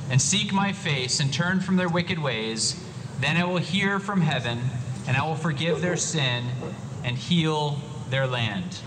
and 0.10 0.20
seek 0.20 0.52
my 0.52 0.72
face 0.72 1.20
and 1.20 1.32
turn 1.32 1.60
from 1.60 1.76
their 1.76 1.90
wicked 1.90 2.18
ways, 2.18 2.84
then 3.20 3.38
I 3.38 3.44
will 3.44 3.58
hear 3.58 4.00
from 4.00 4.22
heaven 4.22 4.60
and 5.08 5.16
I 5.16 5.24
will 5.24 5.36
forgive 5.36 5.82
their 5.82 5.98
sin 5.98 6.46
and 7.04 7.16
heal 7.16 7.80
their 8.10 8.26
land. 8.26 8.80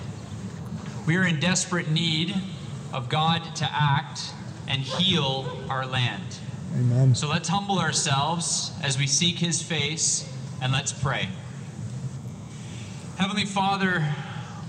We 1.04 1.16
are 1.16 1.26
in 1.26 1.40
desperate 1.40 1.90
need 1.90 2.32
of 2.92 3.08
God 3.08 3.56
to 3.56 3.68
act 3.68 4.32
and 4.68 4.80
heal 4.82 5.64
our 5.68 5.84
land. 5.84 6.22
Amen. 6.78 7.16
So 7.16 7.28
let's 7.28 7.48
humble 7.48 7.80
ourselves 7.80 8.70
as 8.84 8.96
we 8.96 9.08
seek 9.08 9.36
his 9.36 9.60
face 9.60 10.32
and 10.60 10.72
let's 10.72 10.92
pray. 10.92 11.28
Heavenly 13.16 13.46
Father, 13.46 14.14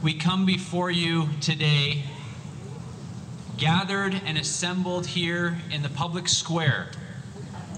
we 0.01 0.15
come 0.15 0.47
before 0.47 0.89
you 0.89 1.29
today, 1.39 2.01
gathered 3.57 4.19
and 4.25 4.35
assembled 4.35 5.05
here 5.05 5.59
in 5.71 5.83
the 5.83 5.89
public 5.89 6.27
square, 6.27 6.87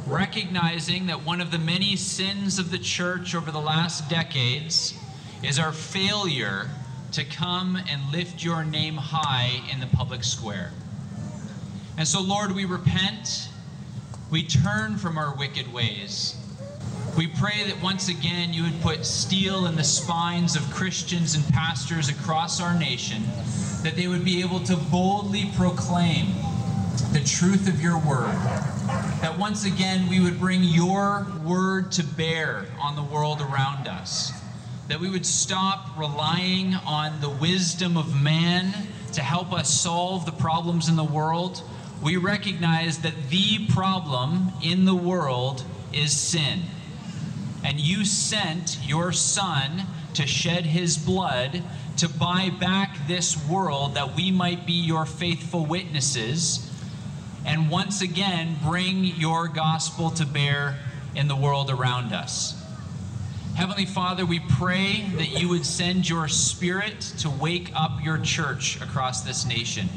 recognizing 0.08 1.08
that 1.08 1.26
one 1.26 1.42
of 1.42 1.52
the 1.52 1.60
many 1.60 1.98
sins 1.98 2.58
of 2.58 2.72
the 2.72 2.80
church 2.80 3.36
over 3.36 3.52
the 3.52 3.60
last 3.60 4.10
decades 4.10 4.94
is 5.44 5.60
our 5.60 5.74
failure 5.74 6.70
to 7.16 7.24
come 7.24 7.78
and 7.90 8.12
lift 8.12 8.44
your 8.44 8.66
name 8.66 8.96
high 8.98 9.62
in 9.72 9.80
the 9.80 9.88
public 9.88 10.22
square. 10.22 10.72
And 11.98 12.06
so, 12.06 12.22
Lord, 12.22 12.54
we 12.54 12.66
repent. 12.66 13.48
We 14.30 14.44
turn 14.44 14.98
from 14.98 15.18
our 15.18 15.34
wicked 15.34 15.72
ways. 15.72 16.36
We 17.18 17.28
pray 17.28 17.64
that 17.68 17.82
once 17.82 18.10
again 18.10 18.54
you 18.54 18.64
would 18.64 18.82
put 18.82 19.06
steel 19.06 19.66
in 19.68 19.78
the 19.78 19.84
spines 19.84 20.58
of 20.58 20.70
Christians 20.74 21.36
and 21.36 21.48
pastors 21.54 22.10
across 22.10 22.60
our 22.60 22.78
nation, 22.78 23.24
that 23.84 23.96
they 23.96 24.10
would 24.10 24.26
be 24.26 24.42
able 24.42 24.60
to 24.62 24.76
boldly 24.76 25.50
proclaim 25.56 26.28
the 27.14 27.24
truth 27.26 27.70
of 27.70 27.82
your 27.82 27.98
word. 27.98 28.36
That 29.22 29.38
once 29.40 29.64
again 29.64 30.10
we 30.10 30.20
would 30.20 30.38
bring 30.38 30.64
your 30.64 31.26
word 31.46 31.94
to 31.94 32.04
bear 32.04 32.66
on 32.82 32.98
the 32.98 33.04
world 33.04 33.40
around 33.40 33.88
us. 33.88 34.34
That 34.88 35.00
we 35.00 35.10
would 35.10 35.26
stop 35.26 35.98
relying 35.98 36.76
on 36.86 37.20
the 37.22 37.30
wisdom 37.30 37.98
of 37.98 38.22
man 38.22 38.74
to 39.14 39.22
help 39.22 39.52
us 39.52 39.74
solve 39.74 40.26
the 40.26 40.32
problems 40.32 40.90
in 40.90 40.96
the 40.96 41.04
world. 41.04 41.64
We 42.04 42.18
recognize 42.18 43.00
that 43.00 43.30
the 43.30 43.68
problem 43.68 44.52
in 44.64 44.86
the 44.86 44.96
world 44.96 45.64
is 45.92 46.12
sin 46.12 46.62
and 47.66 47.80
you 47.80 48.06
sent 48.06 48.78
your 48.86 49.12
Son 49.12 49.88
to 50.14 50.28
shed 50.28 50.68
his 50.68 51.00
blood 51.00 51.64
to 51.98 52.08
buy 52.08 52.52
back 52.60 53.08
this 53.08 53.36
world 53.48 53.96
that 53.96 54.16
we 54.16 54.32
might 54.32 54.68
be 54.68 54.74
your 54.74 55.06
faithful 55.06 55.66
witnesses 55.66 56.72
and 57.44 57.72
once 57.72 58.02
again 58.02 58.56
bring 58.64 59.04
your 59.04 59.48
gospel 59.48 60.12
to 60.12 60.26
bear 60.26 60.78
in 61.16 61.28
the 61.28 61.36
world 61.36 61.72
around 61.72 62.14
us. 62.14 62.65
Heavenly 63.56 63.86
Father, 63.86 64.26
we 64.26 64.42
pray 64.42 65.06
that 65.16 65.40
you 65.40 65.48
would 65.48 65.66
send 65.66 66.10
your 66.10 66.28
spirit 66.28 67.00
to 67.20 67.30
wake 67.30 67.72
up 67.74 68.04
your 68.04 68.18
church 68.18 68.82
across 68.82 69.22
this 69.22 69.46
nation. 69.46 69.88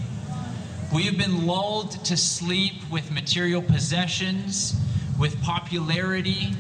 We 0.94 1.02
have 1.02 1.18
been 1.18 1.44
lulled 1.44 1.90
to 2.04 2.16
sleep 2.16 2.74
with 2.88 3.10
material 3.10 3.60
possessions, 3.60 4.80
with 5.18 5.42
popularity, 5.42 6.54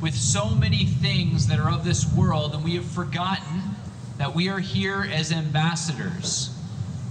with 0.00 0.14
so 0.14 0.48
many 0.50 0.84
things 0.84 1.48
that 1.48 1.58
are 1.58 1.72
of 1.72 1.84
this 1.84 2.06
world, 2.14 2.54
and 2.54 2.62
we 2.62 2.76
have 2.76 2.86
forgotten 2.86 3.62
that 4.18 4.32
we 4.32 4.48
are 4.48 4.60
here 4.60 5.08
as 5.12 5.32
ambassadors, 5.32 6.56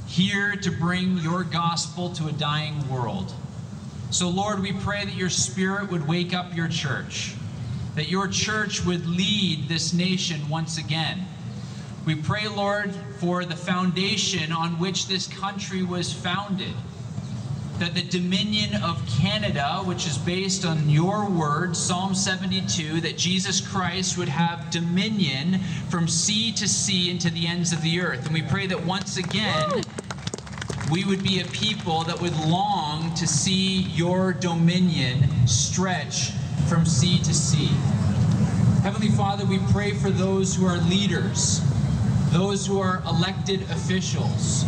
here 0.07 0.55
to 0.55 0.71
bring 0.71 1.17
your 1.17 1.43
gospel 1.43 2.13
to 2.13 2.27
a 2.27 2.31
dying 2.31 2.89
world. 2.89 3.33
So, 4.09 4.29
Lord, 4.29 4.61
we 4.61 4.71
pray 4.71 5.03
that 5.03 5.15
your 5.15 5.29
spirit 5.29 5.91
would 5.91 6.07
wake 6.07 6.33
up 6.33 6.55
your 6.55 6.69
church, 6.69 7.35
that 7.95 8.09
your 8.09 8.27
church 8.27 8.83
would 8.85 9.05
lead 9.05 9.67
this 9.67 9.93
nation 9.93 10.49
once 10.49 10.77
again. 10.77 11.25
We 12.05 12.15
pray, 12.15 12.47
Lord, 12.47 12.93
for 13.19 13.45
the 13.45 13.55
foundation 13.55 14.51
on 14.51 14.79
which 14.79 15.07
this 15.07 15.27
country 15.27 15.83
was 15.83 16.11
founded, 16.11 16.73
that 17.79 17.93
the 17.93 18.01
dominion 18.01 18.81
of 18.83 19.01
Canada, 19.07 19.81
which 19.85 20.05
is 20.05 20.17
based 20.17 20.65
on 20.65 20.89
your 20.89 21.29
word, 21.29 21.77
Psalm 21.77 22.13
72, 22.13 22.99
that 23.01 23.17
Jesus 23.17 23.61
Christ 23.61 24.17
would 24.17 24.27
have 24.27 24.69
dominion 24.69 25.59
from 25.89 26.07
sea 26.07 26.51
to 26.53 26.67
sea 26.67 27.09
and 27.09 27.21
to 27.21 27.29
the 27.29 27.47
ends 27.47 27.71
of 27.71 27.81
the 27.81 28.01
earth. 28.01 28.25
And 28.25 28.33
we 28.33 28.41
pray 28.41 28.67
that 28.67 28.85
once 28.85 29.17
again, 29.17 29.83
we 30.91 31.05
would 31.05 31.23
be 31.23 31.39
a 31.39 31.45
people 31.45 32.03
that 32.03 32.19
would 32.19 32.37
long 32.45 33.13
to 33.15 33.25
see 33.25 33.83
your 33.83 34.33
dominion 34.33 35.47
stretch 35.47 36.31
from 36.67 36.85
sea 36.85 37.19
to 37.19 37.33
sea. 37.33 37.71
Heavenly 38.83 39.09
Father, 39.09 39.45
we 39.45 39.59
pray 39.71 39.93
for 39.93 40.09
those 40.09 40.55
who 40.55 40.65
are 40.65 40.77
leaders, 40.77 41.61
those 42.31 42.65
who 42.67 42.79
are 42.79 43.01
elected 43.07 43.61
officials, 43.71 44.65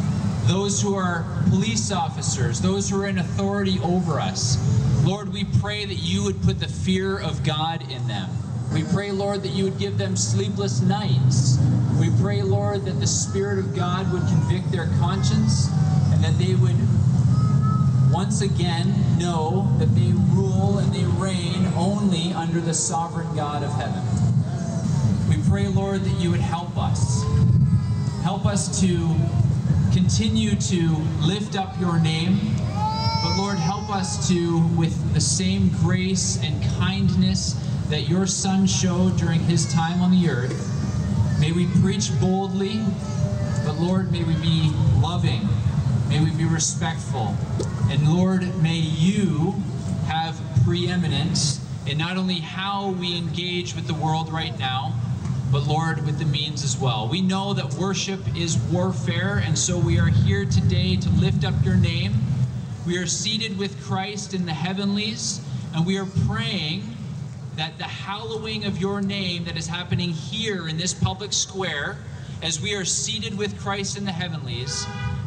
those 0.47 0.81
who 0.81 0.95
are 0.95 1.25
police 1.49 1.91
officers, 1.91 2.61
those 2.61 2.89
who 2.89 3.01
are 3.01 3.07
in 3.07 3.17
authority 3.17 3.79
over 3.83 4.19
us. 4.19 4.57
Lord, 5.05 5.33
we 5.33 5.43
pray 5.43 5.85
that 5.85 5.95
you 5.95 6.23
would 6.23 6.41
put 6.43 6.59
the 6.59 6.67
fear 6.67 7.19
of 7.19 7.43
God 7.43 7.81
in 7.91 8.07
them. 8.07 8.29
We 8.73 8.83
pray, 8.83 9.11
Lord, 9.11 9.43
that 9.43 9.51
you 9.51 9.63
would 9.65 9.79
give 9.79 9.97
them 9.97 10.15
sleepless 10.15 10.81
nights. 10.81 11.57
We 11.99 12.09
pray, 12.21 12.41
Lord, 12.41 12.85
that 12.85 12.99
the 12.99 13.07
Spirit 13.07 13.59
of 13.59 13.75
God 13.75 14.11
would 14.11 14.23
convict 14.27 14.71
their 14.71 14.87
conscience 14.99 15.69
and 16.11 16.23
that 16.23 16.37
they 16.37 16.55
would 16.55 16.75
once 18.15 18.39
again 18.39 18.95
know 19.19 19.69
that 19.77 19.93
they 19.93 20.09
rule 20.33 20.77
and 20.77 20.93
they 20.93 21.03
reign 21.21 21.65
only 21.75 22.31
under 22.31 22.61
the 22.61 22.73
sovereign 22.73 23.27
God 23.35 23.61
of 23.61 23.69
heaven. 23.73 24.01
We 25.27 25.35
pray, 25.49 25.67
Lord, 25.67 25.99
that 25.99 26.21
you 26.21 26.31
would 26.31 26.39
help 26.39 26.77
us. 26.77 27.23
Help 28.23 28.45
us 28.45 28.79
to 28.79 29.13
continue 29.91 30.55
to 30.55 30.95
lift 31.19 31.57
up 31.57 31.77
your 31.77 31.99
name. 31.99 32.39
But 33.21 33.35
Lord, 33.37 33.57
help 33.57 33.93
us 33.93 34.29
to, 34.29 34.65
with 34.77 35.13
the 35.13 35.19
same 35.19 35.67
grace 35.83 36.41
and 36.41 36.63
kindness 36.79 37.61
that 37.89 38.07
your 38.07 38.27
Son 38.27 38.65
showed 38.65 39.17
during 39.17 39.41
his 39.41 39.69
time 39.73 40.01
on 40.01 40.11
the 40.11 40.29
earth, 40.29 41.37
may 41.41 41.51
we 41.51 41.67
preach 41.81 42.17
boldly, 42.21 42.79
but 43.65 43.77
Lord, 43.77 44.09
may 44.09 44.23
we 44.23 44.35
be 44.35 44.71
loving 45.01 45.49
May 46.09 46.23
we 46.23 46.29
be 46.31 46.45
respectful. 46.45 47.35
And 47.87 48.11
Lord, 48.11 48.61
may 48.63 48.77
you 48.77 49.53
have 50.07 50.39
preeminence 50.65 51.59
in 51.85 51.99
not 51.99 52.17
only 52.17 52.39
how 52.39 52.89
we 52.89 53.15
engage 53.15 53.75
with 53.75 53.85
the 53.85 53.93
world 53.93 54.33
right 54.33 54.57
now, 54.57 54.93
but 55.51 55.67
Lord, 55.67 56.03
with 56.05 56.17
the 56.17 56.25
means 56.25 56.63
as 56.63 56.77
well. 56.77 57.07
We 57.07 57.21
know 57.21 57.53
that 57.53 57.75
worship 57.75 58.19
is 58.35 58.57
warfare, 58.57 59.41
and 59.45 59.57
so 59.57 59.77
we 59.77 59.99
are 59.99 60.07
here 60.07 60.45
today 60.45 60.95
to 60.97 61.09
lift 61.11 61.45
up 61.45 61.53
your 61.63 61.75
name. 61.75 62.15
We 62.87 62.97
are 62.97 63.05
seated 63.05 63.57
with 63.57 63.81
Christ 63.83 64.33
in 64.33 64.45
the 64.45 64.53
heavenlies, 64.53 65.39
and 65.75 65.85
we 65.85 65.97
are 65.97 66.07
praying 66.27 66.83
that 67.55 67.77
the 67.77 67.83
hallowing 67.83 68.65
of 68.65 68.79
your 68.79 69.01
name 69.01 69.45
that 69.45 69.57
is 69.57 69.67
happening 69.67 70.09
here 70.09 70.67
in 70.67 70.77
this 70.77 70.93
public 70.93 71.31
square, 71.31 71.99
as 72.41 72.59
we 72.59 72.73
are 72.75 72.83
seated 72.83 73.37
with 73.37 73.57
Christ 73.59 73.95
in 73.95 74.05
the 74.05 74.11
heavenlies, 74.11 74.85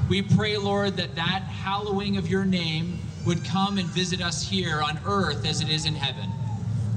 we 0.08 0.22
pray, 0.22 0.56
Lord, 0.56 0.96
that 0.96 1.14
that 1.16 1.42
hallowing 1.42 2.16
of 2.16 2.28
your 2.28 2.44
name 2.44 2.98
would 3.26 3.44
come 3.44 3.76
and 3.76 3.86
visit 3.88 4.22
us 4.22 4.48
here 4.48 4.80
on 4.80 4.98
earth 5.04 5.46
as 5.46 5.60
it 5.60 5.68
is 5.68 5.84
in 5.84 5.94
heaven. 5.94 6.30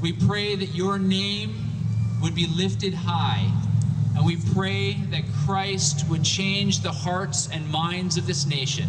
We 0.01 0.13
pray 0.13 0.55
that 0.55 0.73
your 0.73 0.97
name 0.97 1.55
would 2.21 2.35
be 2.35 2.47
lifted 2.47 2.93
high. 2.93 3.51
And 4.15 4.25
we 4.25 4.37
pray 4.53 4.93
that 5.11 5.23
Christ 5.45 6.07
would 6.09 6.23
change 6.23 6.81
the 6.81 6.91
hearts 6.91 7.49
and 7.51 7.69
minds 7.69 8.17
of 8.17 8.27
this 8.27 8.45
nation. 8.45 8.87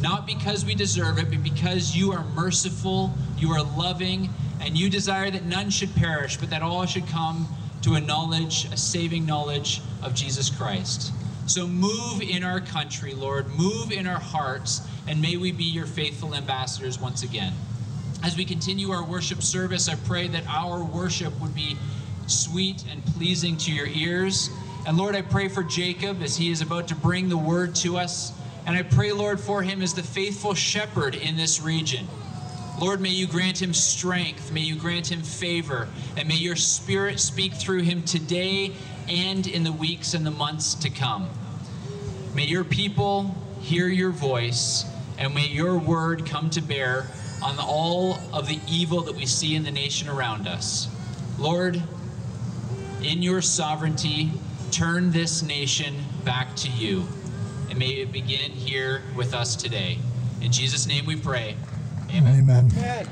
Not 0.00 0.26
because 0.26 0.64
we 0.64 0.74
deserve 0.74 1.18
it, 1.18 1.30
but 1.30 1.42
because 1.42 1.96
you 1.96 2.12
are 2.12 2.24
merciful, 2.34 3.12
you 3.36 3.50
are 3.50 3.62
loving, 3.62 4.30
and 4.60 4.78
you 4.78 4.88
desire 4.88 5.30
that 5.30 5.44
none 5.44 5.70
should 5.70 5.94
perish, 5.94 6.36
but 6.36 6.50
that 6.50 6.62
all 6.62 6.86
should 6.86 7.06
come 7.08 7.48
to 7.82 7.94
a 7.94 8.00
knowledge, 8.00 8.66
a 8.72 8.76
saving 8.76 9.26
knowledge 9.26 9.80
of 10.02 10.14
Jesus 10.14 10.50
Christ. 10.50 11.12
So 11.46 11.66
move 11.66 12.22
in 12.22 12.44
our 12.44 12.60
country, 12.60 13.12
Lord, 13.14 13.48
move 13.56 13.90
in 13.90 14.06
our 14.06 14.20
hearts, 14.20 14.82
and 15.08 15.20
may 15.20 15.36
we 15.36 15.50
be 15.52 15.64
your 15.64 15.86
faithful 15.86 16.34
ambassadors 16.34 17.00
once 17.00 17.22
again. 17.22 17.52
As 18.22 18.36
we 18.36 18.44
continue 18.44 18.90
our 18.90 19.04
worship 19.04 19.42
service, 19.42 19.88
I 19.88 19.94
pray 19.94 20.28
that 20.28 20.44
our 20.46 20.84
worship 20.84 21.38
would 21.40 21.54
be 21.54 21.76
sweet 22.26 22.84
and 22.90 23.04
pleasing 23.04 23.56
to 23.58 23.72
your 23.72 23.86
ears. 23.86 24.50
And 24.86 24.96
Lord, 24.96 25.16
I 25.16 25.22
pray 25.22 25.48
for 25.48 25.62
Jacob 25.62 26.22
as 26.22 26.36
he 26.36 26.50
is 26.50 26.60
about 26.60 26.88
to 26.88 26.94
bring 26.94 27.28
the 27.28 27.36
word 27.36 27.74
to 27.76 27.96
us. 27.96 28.32
And 28.66 28.76
I 28.76 28.82
pray, 28.82 29.12
Lord, 29.12 29.40
for 29.40 29.62
him 29.62 29.82
as 29.82 29.94
the 29.94 30.02
faithful 30.02 30.54
shepherd 30.54 31.14
in 31.14 31.36
this 31.36 31.60
region. 31.60 32.06
Lord, 32.78 33.00
may 33.00 33.10
you 33.10 33.26
grant 33.26 33.60
him 33.60 33.74
strength, 33.74 34.52
may 34.52 34.60
you 34.60 34.74
grant 34.74 35.10
him 35.10 35.20
favor, 35.22 35.88
and 36.16 36.28
may 36.28 36.36
your 36.36 36.56
spirit 36.56 37.20
speak 37.20 37.52
through 37.52 37.82
him 37.82 38.02
today 38.02 38.72
and 39.10 39.46
in 39.46 39.64
the 39.64 39.72
weeks 39.72 40.14
and 40.14 40.24
the 40.24 40.30
months 40.30 40.74
to 40.74 40.88
come. 40.88 41.28
May 42.34 42.46
your 42.46 42.64
people 42.64 43.34
hear 43.60 43.88
your 43.88 44.10
voice, 44.10 44.84
and 45.18 45.34
may 45.34 45.46
your 45.46 45.76
word 45.78 46.24
come 46.24 46.48
to 46.50 46.62
bear 46.62 47.08
on 47.42 47.56
all 47.58 48.18
of 48.32 48.46
the 48.46 48.60
evil 48.68 49.00
that 49.02 49.16
we 49.16 49.26
see 49.26 49.56
in 49.56 49.64
the 49.64 49.70
nation 49.70 50.08
around 50.08 50.46
us. 50.46 50.88
Lord, 51.38 51.82
in 53.02 53.22
your 53.22 53.42
sovereignty, 53.42 54.30
turn 54.70 55.10
this 55.10 55.42
nation 55.42 55.96
back 56.24 56.54
to 56.56 56.70
you. 56.70 57.04
And 57.68 57.78
may 57.78 57.90
it 57.90 58.12
begin 58.12 58.50
here 58.50 59.02
with 59.16 59.34
us 59.34 59.56
today. 59.56 59.98
In 60.40 60.52
Jesus' 60.52 60.86
name 60.86 61.06
we 61.06 61.16
pray. 61.16 61.56
Amen. 62.10 62.40
Amen. 62.40 63.08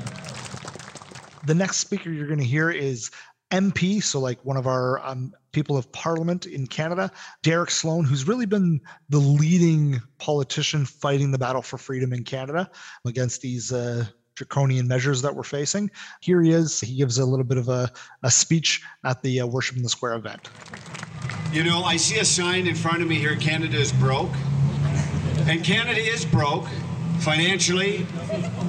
The 1.45 1.55
next 1.55 1.77
speaker 1.77 2.11
you're 2.11 2.27
going 2.27 2.39
to 2.39 2.45
hear 2.45 2.69
is 2.69 3.11
MP, 3.51 4.01
so 4.01 4.19
like 4.19 4.43
one 4.45 4.57
of 4.57 4.67
our 4.67 5.05
um, 5.05 5.33
people 5.51 5.75
of 5.75 5.91
parliament 5.91 6.45
in 6.45 6.67
Canada, 6.67 7.11
Derek 7.41 7.71
Sloan, 7.71 8.05
who's 8.05 8.27
really 8.27 8.45
been 8.45 8.79
the 9.09 9.17
leading 9.17 9.99
politician 10.19 10.85
fighting 10.85 11.31
the 11.31 11.37
battle 11.37 11.61
for 11.61 11.77
freedom 11.77 12.13
in 12.13 12.23
Canada 12.23 12.69
against 13.05 13.41
these 13.41 13.73
uh, 13.73 14.05
draconian 14.35 14.87
measures 14.87 15.21
that 15.21 15.35
we're 15.35 15.43
facing. 15.43 15.89
Here 16.21 16.41
he 16.41 16.51
is. 16.51 16.79
He 16.79 16.95
gives 16.95 17.17
a 17.17 17.25
little 17.25 17.43
bit 17.43 17.57
of 17.57 17.69
a, 17.69 17.91
a 18.23 18.31
speech 18.31 18.83
at 19.03 19.21
the 19.21 19.41
uh, 19.41 19.47
Worship 19.47 19.77
in 19.77 19.83
the 19.83 19.89
Square 19.89 20.15
event. 20.15 20.49
You 21.51 21.63
know, 21.63 21.83
I 21.83 21.97
see 21.97 22.19
a 22.19 22.25
sign 22.25 22.67
in 22.67 22.75
front 22.75 23.01
of 23.01 23.07
me 23.07 23.15
here 23.15 23.35
Canada 23.35 23.77
is 23.77 23.91
broke. 23.91 24.31
And 25.47 25.63
Canada 25.63 25.99
is 25.99 26.23
broke 26.23 26.67
financially, 27.19 28.05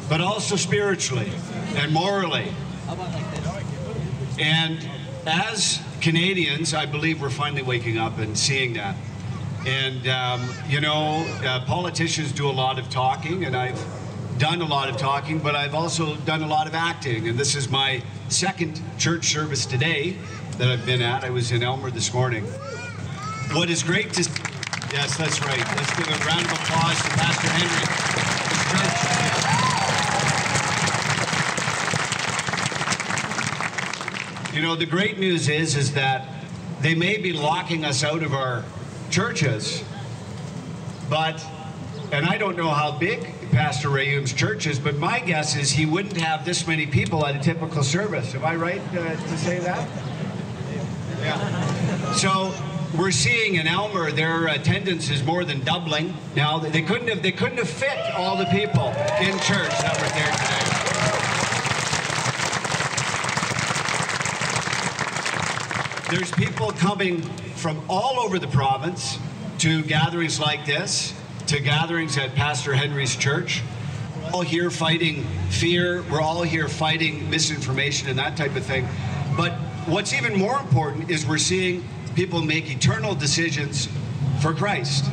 but 0.09 0.21
also 0.21 0.57
spiritually 0.57 1.31
and 1.77 1.93
morally. 1.93 2.53
And 4.39 4.89
as 5.27 5.81
Canadians, 6.01 6.75
I 6.75 6.87
believe 6.87 7.21
we're 7.21 7.31
finally 7.31 7.63
waking 7.63 7.99
up 7.99 8.19
and 8.19 8.37
seeing 8.37 8.75
that. 8.75 8.97
And, 9.67 10.09
um, 10.09 10.49
you 10.69 10.81
know, 10.81 11.27
uh, 11.45 11.65
politicians 11.67 12.33
do 12.33 12.49
a 12.49 12.53
lot 12.53 12.79
of 12.79 12.89
talking, 12.89 13.45
and 13.45 13.55
I've 13.55 13.83
done 14.39 14.63
a 14.63 14.67
lot 14.67 14.89
of 14.89 14.97
talking, 14.97 15.39
but 15.39 15.55
I've 15.55 15.75
also 15.75 16.17
done 16.17 16.43
a 16.43 16.47
lot 16.47 16.67
of 16.67 16.75
acting. 16.75 17.29
And 17.29 17.39
this 17.39 17.55
is 17.55 17.69
my 17.69 18.03
second 18.29 18.81
church 18.99 19.27
service 19.27 19.67
today 19.67 20.17
that 20.57 20.69
I've 20.69 20.87
been 20.87 21.03
at. 21.03 21.25
I 21.25 21.31
was 21.31 21.53
in 21.53 21.63
Aylmer 21.63 21.91
this 21.91 22.15
morning. 22.15 22.45
What 23.53 23.69
is 23.69 23.83
great 23.83 24.13
to 24.15 24.23
yes, 24.93 25.17
that's 25.17 25.41
right. 25.43 25.59
Let's 25.77 25.95
give 25.97 26.09
a 26.09 26.25
round 26.25 26.47
of 26.47 26.53
applause 26.53 27.03
to 27.03 27.11
Pastor 27.11 27.49
Henry. 27.49 29.10
You 34.53 34.63
know, 34.63 34.75
the 34.75 34.87
great 34.87 35.19
news 35.21 35.49
is 35.49 35.77
is 35.77 35.95
that 35.95 36.27
they 36.81 36.97
may 36.97 37.19
be 37.19 37.33
locking 37.33 37.85
us 37.85 38.03
out 38.03 38.25
of 38.25 38.35
our 38.35 38.65
churches, 39.09 39.85
but 41.09 41.45
and 42.11 42.27
I 42.27 42.37
don't 42.37 42.57
know 42.57 42.71
how 42.71 42.91
big 42.91 43.33
Pastor 43.53 43.91
Reaume's 43.91 44.33
church 44.33 44.67
is, 44.67 44.81
but 44.81 44.97
my 44.97 45.21
guess 45.21 45.55
is 45.55 45.71
he 45.71 45.87
wouldn't 45.87 46.17
have 46.17 46.45
this 46.45 46.67
many 46.67 46.85
people 46.85 47.25
at 47.25 47.37
a 47.37 47.39
typical 47.39 47.85
service. 47.85 48.35
Am 48.35 48.45
I 48.45 48.57
right 48.57 48.81
uh, 48.97 49.15
to 49.15 49.39
say 49.39 49.61
that? 49.61 49.89
Yeah. 51.21 52.13
So 52.15 52.53
we're 52.99 53.13
seeing 53.13 53.55
in 53.55 53.69
Aylmer 53.69 54.11
their 54.11 54.49
attendance 54.49 55.11
is 55.11 55.23
more 55.23 55.45
than 55.45 55.61
doubling 55.61 56.13
now. 56.35 56.59
They 56.59 56.83
couldn't 56.83 57.07
have 57.07 57.23
they 57.23 57.33
couldn't 57.33 57.59
have 57.59 57.71
fit 57.71 57.99
all 58.17 58.37
the 58.37 58.47
people 58.47 58.89
in 59.21 59.39
church 59.39 59.71
that 59.79 59.97
were 60.01 60.09
there 60.09 60.33
today. 60.33 60.60
There's 66.11 66.33
people 66.33 66.73
coming 66.73 67.23
from 67.55 67.81
all 67.89 68.19
over 68.19 68.41
the 68.41 68.49
province 68.49 69.17
to 69.59 69.81
gatherings 69.85 70.41
like 70.41 70.67
this, 70.67 71.15
to 71.47 71.61
gatherings 71.61 72.19
at 72.19 72.35
Pastor 72.35 72.75
Henry's 72.75 73.15
church. 73.15 73.63
We're 74.17 74.31
all 74.31 74.41
here 74.41 74.71
fighting 74.71 75.23
fear. 75.51 76.03
We're 76.11 76.21
all 76.21 76.43
here 76.43 76.69
fighting 76.69 77.31
misinformation 77.31 78.09
and 78.09 78.19
that 78.19 78.37
type 78.37 78.57
of 78.57 78.65
thing. 78.65 78.89
But 79.37 79.53
what's 79.87 80.13
even 80.13 80.37
more 80.37 80.59
important 80.59 81.11
is 81.11 81.25
we're 81.25 81.39
seeing 81.39 81.85
people 82.17 82.43
make 82.43 82.69
eternal 82.69 83.15
decisions 83.15 83.89
for 84.41 84.53
Christ. 84.53 85.05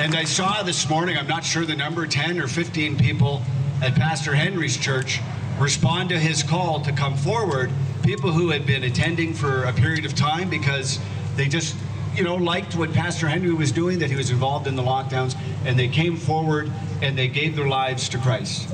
And 0.00 0.16
I 0.16 0.24
saw 0.24 0.64
this 0.64 0.88
morning, 0.88 1.16
I'm 1.16 1.28
not 1.28 1.44
sure 1.44 1.64
the 1.64 1.76
number, 1.76 2.06
10 2.06 2.40
or 2.40 2.48
15 2.48 2.96
people 2.96 3.42
at 3.80 3.94
Pastor 3.94 4.34
Henry's 4.34 4.76
church 4.76 5.20
respond 5.58 6.08
to 6.08 6.18
his 6.18 6.42
call 6.42 6.80
to 6.80 6.92
come 6.92 7.16
forward. 7.16 7.70
People 8.02 8.32
who 8.32 8.50
had 8.50 8.66
been 8.66 8.84
attending 8.84 9.34
for 9.34 9.64
a 9.64 9.72
period 9.72 10.04
of 10.04 10.14
time 10.14 10.48
because 10.48 10.98
they 11.36 11.46
just, 11.46 11.76
you 12.14 12.24
know, 12.24 12.34
liked 12.34 12.74
what 12.74 12.92
Pastor 12.92 13.28
Henry 13.28 13.52
was 13.52 13.70
doing, 13.70 13.98
that 13.98 14.10
he 14.10 14.16
was 14.16 14.30
involved 14.30 14.66
in 14.66 14.76
the 14.76 14.82
lockdowns, 14.82 15.36
and 15.64 15.78
they 15.78 15.88
came 15.88 16.16
forward 16.16 16.70
and 17.02 17.16
they 17.16 17.28
gave 17.28 17.54
their 17.54 17.68
lives 17.68 18.08
to 18.08 18.18
Christ. 18.18 18.68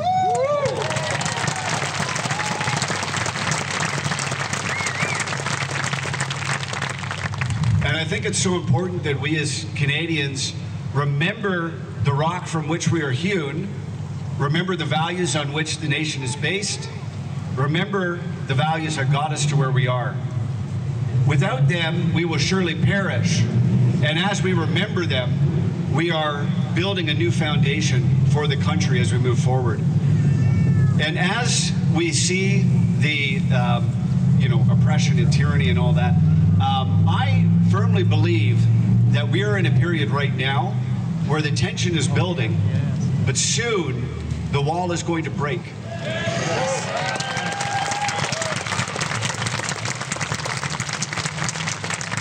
And 7.84 7.96
I 7.96 8.04
think 8.04 8.24
it's 8.24 8.38
so 8.38 8.56
important 8.56 9.02
that 9.04 9.20
we 9.20 9.38
as 9.38 9.66
Canadians 9.74 10.54
remember 10.94 11.74
the 12.04 12.12
rock 12.12 12.46
from 12.46 12.68
which 12.68 12.90
we 12.90 13.02
are 13.02 13.10
hewn, 13.10 13.68
remember 14.38 14.76
the 14.76 14.84
values 14.84 15.36
on 15.36 15.52
which 15.52 15.78
the 15.78 15.88
nation 15.88 16.22
is 16.22 16.34
based, 16.36 16.88
remember 17.54 18.18
the 18.46 18.54
values 18.54 18.96
that 18.96 19.12
got 19.12 19.32
us 19.32 19.46
to 19.46 19.56
where 19.56 19.70
we 19.70 19.86
are. 19.86 20.14
Without 21.26 21.68
them, 21.68 22.12
we 22.12 22.24
will 22.24 22.38
surely 22.38 22.74
perish. 22.74 23.42
And 24.04 24.18
as 24.18 24.42
we 24.42 24.52
remember 24.52 25.06
them, 25.06 25.94
we 25.94 26.10
are 26.10 26.46
building 26.74 27.08
a 27.08 27.14
new 27.14 27.30
foundation 27.30 28.26
for 28.26 28.46
the 28.46 28.56
country 28.56 29.00
as 29.00 29.12
we 29.12 29.18
move 29.18 29.38
forward. 29.38 29.80
And 31.00 31.18
as 31.18 31.72
we 31.94 32.12
see 32.12 32.62
the, 32.98 33.40
um, 33.54 33.90
you 34.38 34.48
know, 34.48 34.64
oppression 34.70 35.18
and 35.18 35.32
tyranny 35.32 35.70
and 35.70 35.78
all 35.78 35.92
that, 35.92 36.14
um, 36.60 37.06
I 37.08 37.48
firmly 37.70 38.02
believe 38.02 38.58
that 39.12 39.28
we 39.28 39.44
are 39.44 39.56
in 39.56 39.66
a 39.66 39.70
period 39.70 40.10
right 40.10 40.34
now 40.34 40.74
where 41.26 41.40
the 41.40 41.52
tension 41.52 41.96
is 41.96 42.08
building, 42.08 42.60
but 43.24 43.36
soon 43.36 44.13
the 44.54 44.62
wall 44.62 44.92
is 44.92 45.02
going 45.02 45.24
to 45.24 45.30
break. 45.30 45.58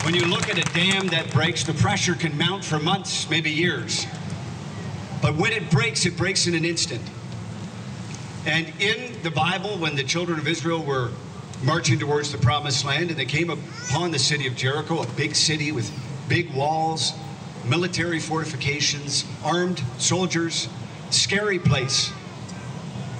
When 0.03 0.15
you 0.15 0.25
look 0.25 0.49
at 0.49 0.57
a 0.57 0.73
dam 0.73 1.09
that 1.09 1.29
breaks, 1.31 1.63
the 1.63 1.75
pressure 1.75 2.15
can 2.15 2.35
mount 2.35 2.65
for 2.65 2.79
months, 2.79 3.29
maybe 3.29 3.51
years. 3.51 4.07
But 5.21 5.35
when 5.35 5.51
it 5.51 5.69
breaks, 5.69 6.07
it 6.07 6.17
breaks 6.17 6.47
in 6.47 6.55
an 6.55 6.65
instant. 6.65 7.03
And 8.47 8.73
in 8.79 9.21
the 9.21 9.29
Bible, 9.29 9.77
when 9.77 9.95
the 9.95 10.03
children 10.03 10.39
of 10.39 10.47
Israel 10.47 10.83
were 10.83 11.11
marching 11.61 11.99
towards 11.99 12.31
the 12.31 12.39
promised 12.39 12.83
land 12.83 13.11
and 13.11 13.19
they 13.19 13.25
came 13.25 13.51
upon 13.51 14.09
the 14.09 14.17
city 14.17 14.47
of 14.47 14.55
Jericho, 14.55 15.03
a 15.03 15.07
big 15.09 15.35
city 15.35 15.71
with 15.71 15.91
big 16.27 16.51
walls, 16.55 17.13
military 17.63 18.19
fortifications, 18.19 19.23
armed 19.43 19.83
soldiers, 19.99 20.67
scary 21.11 21.59
place. 21.59 22.11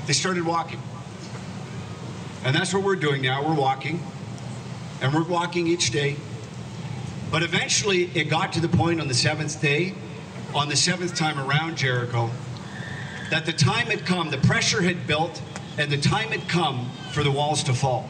They 0.05 0.13
started 0.13 0.45
walking. 0.45 0.81
And 2.43 2.55
that's 2.55 2.73
what 2.73 2.83
we're 2.83 2.97
doing 2.97 3.21
now. 3.21 3.47
We're 3.47 3.55
walking. 3.55 4.01
And 5.01 5.13
we're 5.13 5.23
walking 5.23 5.67
each 5.67 5.91
day. 5.91 6.17
But 7.31 7.41
eventually 7.41 8.11
it 8.13 8.25
got 8.29 8.53
to 8.53 8.59
the 8.59 8.67
point 8.67 8.99
on 9.01 9.07
the 9.07 9.13
seventh 9.13 9.61
day, 9.61 9.95
on 10.53 10.69
the 10.69 10.75
seventh 10.75 11.15
time 11.15 11.39
around 11.39 11.77
Jericho, 11.77 12.29
that 13.31 13.45
the 13.45 13.53
time 13.53 13.87
had 13.87 14.05
come, 14.05 14.29
the 14.29 14.37
pressure 14.37 14.81
had 14.81 15.07
built, 15.07 15.41
and 15.77 15.89
the 15.89 15.97
time 15.97 16.29
had 16.29 16.47
come 16.47 16.91
for 17.11 17.23
the 17.23 17.31
walls 17.31 17.63
to 17.63 17.73
fall. 17.73 18.07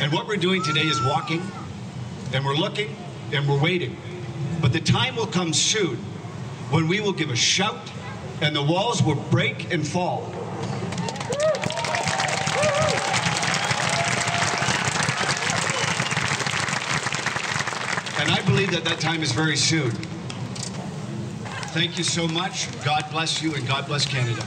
And 0.00 0.12
what 0.12 0.28
we're 0.28 0.36
doing 0.36 0.62
today 0.62 0.82
is 0.82 1.02
walking, 1.02 1.42
and 2.32 2.44
we're 2.44 2.54
looking, 2.54 2.94
and 3.32 3.48
we're 3.48 3.60
waiting. 3.60 3.96
But 4.60 4.72
the 4.72 4.80
time 4.80 5.16
will 5.16 5.26
come 5.26 5.52
soon 5.52 5.96
when 6.70 6.86
we 6.86 7.00
will 7.00 7.12
give 7.12 7.30
a 7.30 7.36
shout, 7.36 7.90
and 8.40 8.54
the 8.54 8.62
walls 8.62 9.02
will 9.02 9.16
break 9.16 9.72
and 9.72 9.86
fall. 9.86 10.32
And 18.20 18.30
I 18.30 18.42
believe 18.58 18.72
that 18.72 18.84
that 18.84 18.98
time 18.98 19.22
is 19.22 19.30
very 19.30 19.56
soon. 19.56 19.92
Thank 21.70 21.96
you 21.96 22.02
so 22.02 22.26
much. 22.26 22.66
God 22.84 23.04
bless 23.12 23.40
you, 23.40 23.54
and 23.54 23.64
God 23.68 23.86
bless 23.86 24.04
Canada. 24.04 24.44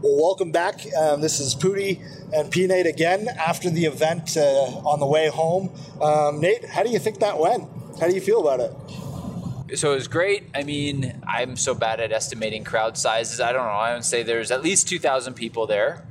Well, 0.00 0.16
welcome 0.16 0.52
back. 0.52 0.80
Um, 0.96 1.20
this 1.20 1.38
is 1.38 1.54
Pooty 1.54 2.00
and 2.32 2.50
P 2.50 2.66
Nate 2.66 2.86
again 2.86 3.28
after 3.28 3.68
the 3.68 3.84
event 3.84 4.34
uh, 4.38 4.40
on 4.40 5.00
the 5.00 5.06
way 5.06 5.28
home. 5.28 5.70
Um, 6.00 6.40
Nate, 6.40 6.64
how 6.64 6.82
do 6.82 6.88
you 6.88 6.98
think 6.98 7.18
that 7.18 7.38
went? 7.38 7.68
How 8.00 8.08
do 8.08 8.14
you 8.14 8.22
feel 8.22 8.40
about 8.40 8.60
it? 8.60 9.76
So 9.76 9.92
it 9.92 9.96
was 9.96 10.08
great. 10.08 10.44
I 10.54 10.62
mean, 10.62 11.20
I'm 11.28 11.56
so 11.56 11.74
bad 11.74 12.00
at 12.00 12.10
estimating 12.10 12.64
crowd 12.64 12.96
sizes. 12.96 13.38
I 13.38 13.52
don't 13.52 13.66
know. 13.66 13.72
I 13.72 13.92
would 13.92 14.04
say 14.04 14.22
there's 14.22 14.50
at 14.50 14.62
least 14.62 14.88
2,000 14.88 15.34
people 15.34 15.66
there. 15.66 16.06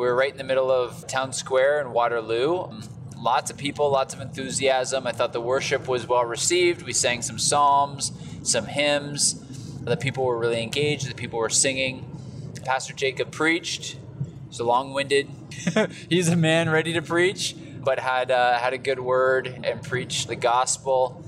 We 0.00 0.06
were 0.06 0.14
right 0.14 0.32
in 0.32 0.38
the 0.38 0.44
middle 0.44 0.70
of 0.70 1.06
town 1.06 1.34
square 1.34 1.78
in 1.82 1.92
Waterloo. 1.92 2.70
Lots 3.18 3.50
of 3.50 3.58
people, 3.58 3.90
lots 3.90 4.14
of 4.14 4.22
enthusiasm. 4.22 5.06
I 5.06 5.12
thought 5.12 5.34
the 5.34 5.42
worship 5.42 5.88
was 5.88 6.06
well 6.06 6.24
received. 6.24 6.80
We 6.80 6.94
sang 6.94 7.20
some 7.20 7.38
psalms, 7.38 8.10
some 8.42 8.64
hymns. 8.64 9.34
The 9.80 9.98
people 9.98 10.24
were 10.24 10.38
really 10.38 10.62
engaged. 10.62 11.10
The 11.10 11.14
people 11.14 11.38
were 11.38 11.50
singing. 11.50 12.06
Pastor 12.64 12.94
Jacob 12.94 13.30
preached. 13.30 13.98
He's 14.48 14.58
a 14.58 14.64
long-winded. 14.64 15.28
He's 16.08 16.30
a 16.30 16.36
man 16.36 16.70
ready 16.70 16.94
to 16.94 17.02
preach, 17.02 17.54
but 17.84 17.98
had 17.98 18.30
uh, 18.30 18.56
had 18.56 18.72
a 18.72 18.78
good 18.78 19.00
word 19.00 19.60
and 19.64 19.82
preached 19.82 20.28
the 20.28 20.36
gospel. 20.36 21.22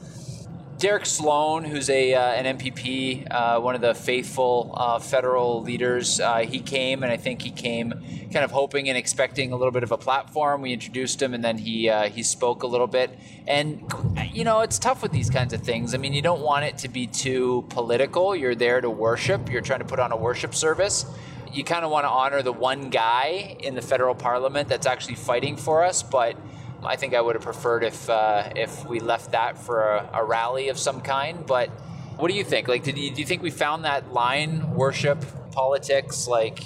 Derek 0.82 1.06
Sloan, 1.06 1.62
who's 1.62 1.88
a 1.88 2.12
uh, 2.12 2.20
an 2.20 2.58
MPP, 2.58 3.28
uh, 3.30 3.60
one 3.60 3.76
of 3.76 3.80
the 3.80 3.94
faithful 3.94 4.74
uh, 4.76 4.98
federal 4.98 5.62
leaders, 5.62 6.18
uh, 6.18 6.38
he 6.38 6.58
came, 6.58 7.04
and 7.04 7.12
I 7.12 7.16
think 7.16 7.40
he 7.40 7.52
came 7.52 7.92
kind 8.32 8.44
of 8.44 8.50
hoping 8.50 8.88
and 8.88 8.98
expecting 8.98 9.52
a 9.52 9.56
little 9.56 9.70
bit 9.70 9.84
of 9.84 9.92
a 9.92 9.96
platform. 9.96 10.60
We 10.60 10.72
introduced 10.72 11.22
him, 11.22 11.34
and 11.34 11.44
then 11.44 11.56
he 11.56 11.88
uh, 11.88 12.08
he 12.08 12.24
spoke 12.24 12.64
a 12.64 12.66
little 12.66 12.88
bit. 12.88 13.16
And 13.46 13.92
you 14.32 14.42
know, 14.42 14.62
it's 14.62 14.80
tough 14.80 15.04
with 15.04 15.12
these 15.12 15.30
kinds 15.30 15.52
of 15.52 15.60
things. 15.60 15.94
I 15.94 15.98
mean, 15.98 16.14
you 16.14 16.22
don't 16.22 16.40
want 16.40 16.64
it 16.64 16.78
to 16.78 16.88
be 16.88 17.06
too 17.06 17.64
political. 17.68 18.34
You're 18.34 18.56
there 18.56 18.80
to 18.80 18.90
worship. 18.90 19.52
You're 19.52 19.62
trying 19.62 19.82
to 19.82 19.86
put 19.86 20.00
on 20.00 20.10
a 20.10 20.16
worship 20.16 20.52
service. 20.52 21.06
You 21.52 21.62
kind 21.62 21.84
of 21.84 21.92
want 21.92 22.06
to 22.06 22.10
honor 22.10 22.42
the 22.42 22.52
one 22.52 22.90
guy 22.90 23.56
in 23.60 23.76
the 23.76 23.82
federal 23.82 24.16
parliament 24.16 24.68
that's 24.68 24.88
actually 24.88 25.14
fighting 25.14 25.56
for 25.56 25.84
us, 25.84 26.02
but. 26.02 26.36
I 26.84 26.96
think 26.96 27.14
I 27.14 27.20
would 27.20 27.36
have 27.36 27.44
preferred 27.44 27.84
if 27.84 28.08
uh, 28.10 28.50
if 28.56 28.86
we 28.86 29.00
left 29.00 29.32
that 29.32 29.58
for 29.58 29.82
a, 29.82 30.10
a, 30.14 30.24
rally 30.24 30.68
of 30.68 30.78
some 30.78 31.00
kind. 31.00 31.46
But 31.46 31.68
what 32.16 32.28
do 32.28 32.36
you 32.36 32.44
think? 32.44 32.68
Like, 32.68 32.82
did 32.82 32.98
you, 32.98 33.10
do 33.10 33.20
you 33.20 33.26
think 33.26 33.42
we 33.42 33.50
found 33.50 33.84
that 33.84 34.12
line? 34.12 34.74
Worship, 34.74 35.24
politics, 35.52 36.26
like. 36.26 36.64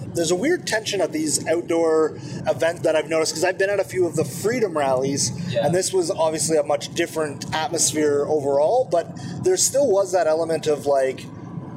There's 0.00 0.30
a 0.30 0.36
weird 0.36 0.66
tension 0.66 1.00
at 1.00 1.12
these 1.12 1.46
outdoor 1.48 2.16
events 2.46 2.82
that 2.82 2.94
I've 2.94 3.08
noticed 3.08 3.32
because 3.32 3.42
I've 3.44 3.58
been 3.58 3.68
at 3.68 3.80
a 3.80 3.84
few 3.84 4.06
of 4.06 4.14
the 4.14 4.24
freedom 4.24 4.78
rallies, 4.78 5.32
yeah. 5.52 5.66
and 5.66 5.74
this 5.74 5.92
was 5.92 6.10
obviously 6.10 6.56
a 6.56 6.62
much 6.62 6.94
different 6.94 7.52
atmosphere 7.54 8.24
overall. 8.26 8.88
But 8.90 9.10
there 9.42 9.56
still 9.56 9.90
was 9.90 10.12
that 10.12 10.28
element 10.28 10.68
of 10.68 10.86
like 10.86 11.24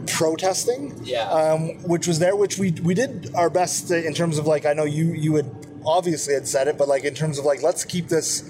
protesting, 0.06 1.01
yeah, 1.04 1.30
um, 1.30 1.82
which 1.84 2.08
was 2.08 2.19
there, 2.19 2.36
which 2.36 2.58
we 2.58 2.71
we 2.71 2.93
did 2.93 3.34
our 3.34 3.49
best 3.49 3.89
in 3.89 4.13
terms 4.13 4.38
of 4.38 4.45
like 4.45 4.65
I 4.65 4.73
know 4.73 4.86
you 4.86 5.13
you 5.13 5.36
had 5.36 5.61
obviously 5.86 6.34
had 6.34 6.48
said 6.48 6.67
it, 6.67 6.78
but 6.78 6.88
like 6.88 7.04
in 7.04 7.13
terms 7.13 7.38
of 7.38 7.46
like 7.46 7.62
let's 7.62 7.86
keep 7.86 8.08
this 8.08 8.44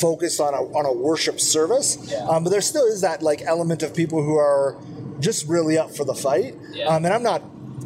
focused 0.00 0.40
on 0.40 0.54
a 0.54 0.62
on 0.76 0.86
a 0.86 0.92
worship 0.92 1.40
service. 1.40 1.98
Yeah. 2.10 2.26
Um, 2.26 2.44
but 2.44 2.50
there 2.50 2.60
still 2.60 2.86
is 2.86 3.00
that 3.02 3.22
like 3.22 3.42
element 3.42 3.82
of 3.82 3.94
people 3.94 4.22
who 4.22 4.36
are 4.36 4.76
just 5.20 5.48
really 5.48 5.78
up 5.78 5.94
for 5.94 6.04
the 6.04 6.14
fight. 6.14 6.56
Yeah. 6.72 6.86
Um, 6.86 7.04
and 7.04 7.14
I'm 7.14 7.22
not 7.22 7.42